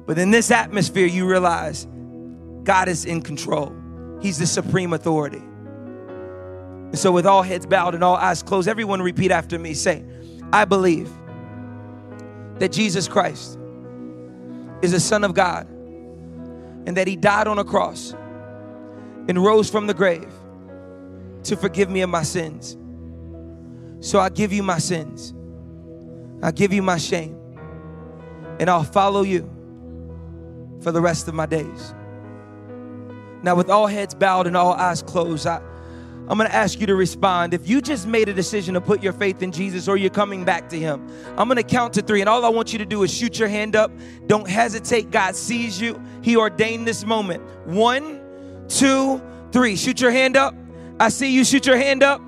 But 0.05 0.17
in 0.17 0.31
this 0.31 0.49
atmosphere, 0.49 1.05
you 1.05 1.27
realize 1.27 1.87
God 2.63 2.87
is 2.87 3.05
in 3.05 3.21
control, 3.21 3.75
He's 4.21 4.37
the 4.37 4.47
supreme 4.47 4.93
authority. 4.93 5.37
And 5.37 6.99
so, 6.99 7.11
with 7.11 7.25
all 7.25 7.41
heads 7.41 7.65
bowed 7.65 7.95
and 7.95 8.03
all 8.03 8.15
eyes 8.15 8.43
closed, 8.43 8.67
everyone 8.67 9.01
repeat 9.01 9.31
after 9.31 9.57
me 9.57 9.73
say, 9.73 10.03
I 10.53 10.65
believe 10.65 11.09
that 12.59 12.71
Jesus 12.71 13.07
Christ 13.07 13.57
is 14.81 14.91
the 14.91 14.99
Son 14.99 15.23
of 15.23 15.33
God 15.33 15.67
and 15.69 16.97
that 16.97 17.07
He 17.07 17.15
died 17.15 17.47
on 17.47 17.59
a 17.59 17.63
cross 17.63 18.13
and 19.27 19.37
rose 19.37 19.69
from 19.69 19.87
the 19.87 19.93
grave 19.93 20.31
to 21.43 21.55
forgive 21.55 21.89
me 21.89 22.01
of 22.01 22.09
my 22.09 22.23
sins. 22.23 22.77
So 23.99 24.19
I 24.19 24.29
give 24.29 24.51
you 24.51 24.63
my 24.63 24.79
sins. 24.79 25.33
I 26.41 26.51
give 26.51 26.73
you 26.73 26.81
my 26.81 26.97
shame. 26.97 27.37
And 28.59 28.69
I'll 28.69 28.83
follow 28.83 29.21
you 29.21 29.49
for 30.81 30.91
the 30.91 31.01
rest 31.01 31.27
of 31.27 31.33
my 31.33 31.45
days. 31.45 31.93
Now, 33.43 33.55
with 33.55 33.69
all 33.69 33.87
heads 33.87 34.13
bowed 34.13 34.47
and 34.47 34.55
all 34.55 34.73
eyes 34.73 35.01
closed, 35.01 35.47
I, 35.47 35.61
I'm 36.27 36.37
gonna 36.37 36.49
ask 36.49 36.79
you 36.79 36.87
to 36.87 36.95
respond. 36.95 37.53
If 37.53 37.67
you 37.67 37.81
just 37.81 38.07
made 38.07 38.29
a 38.29 38.33
decision 38.33 38.75
to 38.75 38.81
put 38.81 39.01
your 39.03 39.13
faith 39.13 39.41
in 39.41 39.51
Jesus 39.51 39.87
or 39.87 39.97
you're 39.97 40.11
coming 40.11 40.45
back 40.45 40.69
to 40.69 40.79
Him, 40.79 41.07
I'm 41.37 41.47
gonna 41.47 41.63
count 41.63 41.93
to 41.95 42.01
three, 42.01 42.21
and 42.21 42.29
all 42.29 42.45
I 42.45 42.49
want 42.49 42.71
you 42.71 42.79
to 42.79 42.85
do 42.85 43.03
is 43.03 43.13
shoot 43.13 43.39
your 43.39 43.49
hand 43.49 43.75
up. 43.75 43.91
Don't 44.27 44.47
hesitate. 44.47 45.11
God 45.11 45.35
sees 45.35 45.81
you, 45.81 46.01
He 46.21 46.37
ordained 46.37 46.87
this 46.87 47.05
moment. 47.05 47.43
One, 47.65 48.21
two, 48.67 49.21
three. 49.51 49.75
Shoot 49.75 49.99
your 49.99 50.11
hand 50.11 50.37
up. 50.37 50.55
I 51.01 51.09
see 51.09 51.33
you. 51.33 51.43
Shoot 51.43 51.65
your 51.65 51.77
hand 51.77 52.03
up. 52.03 52.21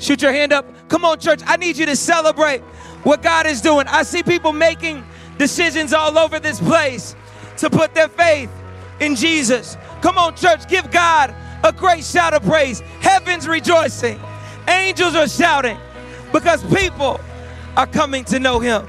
Shoot 0.00 0.20
your 0.20 0.32
hand 0.32 0.52
up. 0.52 0.66
Come 0.88 1.04
on, 1.04 1.20
church. 1.20 1.42
I 1.46 1.56
need 1.56 1.76
you 1.76 1.86
to 1.86 1.94
celebrate 1.94 2.60
what 3.04 3.22
God 3.22 3.46
is 3.46 3.60
doing. 3.60 3.86
I 3.86 4.02
see 4.02 4.24
people 4.24 4.52
making 4.52 5.04
decisions 5.38 5.92
all 5.92 6.18
over 6.18 6.40
this 6.40 6.58
place 6.58 7.14
to 7.58 7.70
put 7.70 7.94
their 7.94 8.08
faith 8.08 8.50
in 8.98 9.14
Jesus. 9.14 9.76
Come 10.00 10.18
on, 10.18 10.34
church. 10.34 10.66
Give 10.68 10.90
God 10.90 11.36
a 11.62 11.72
great 11.72 12.02
shout 12.02 12.34
of 12.34 12.42
praise. 12.42 12.80
Heaven's 13.00 13.46
rejoicing. 13.46 14.18
Angels 14.66 15.14
are 15.14 15.28
shouting 15.28 15.78
because 16.32 16.64
people 16.74 17.20
are 17.76 17.86
coming 17.86 18.24
to 18.24 18.40
know 18.40 18.58
Him. 18.58 18.88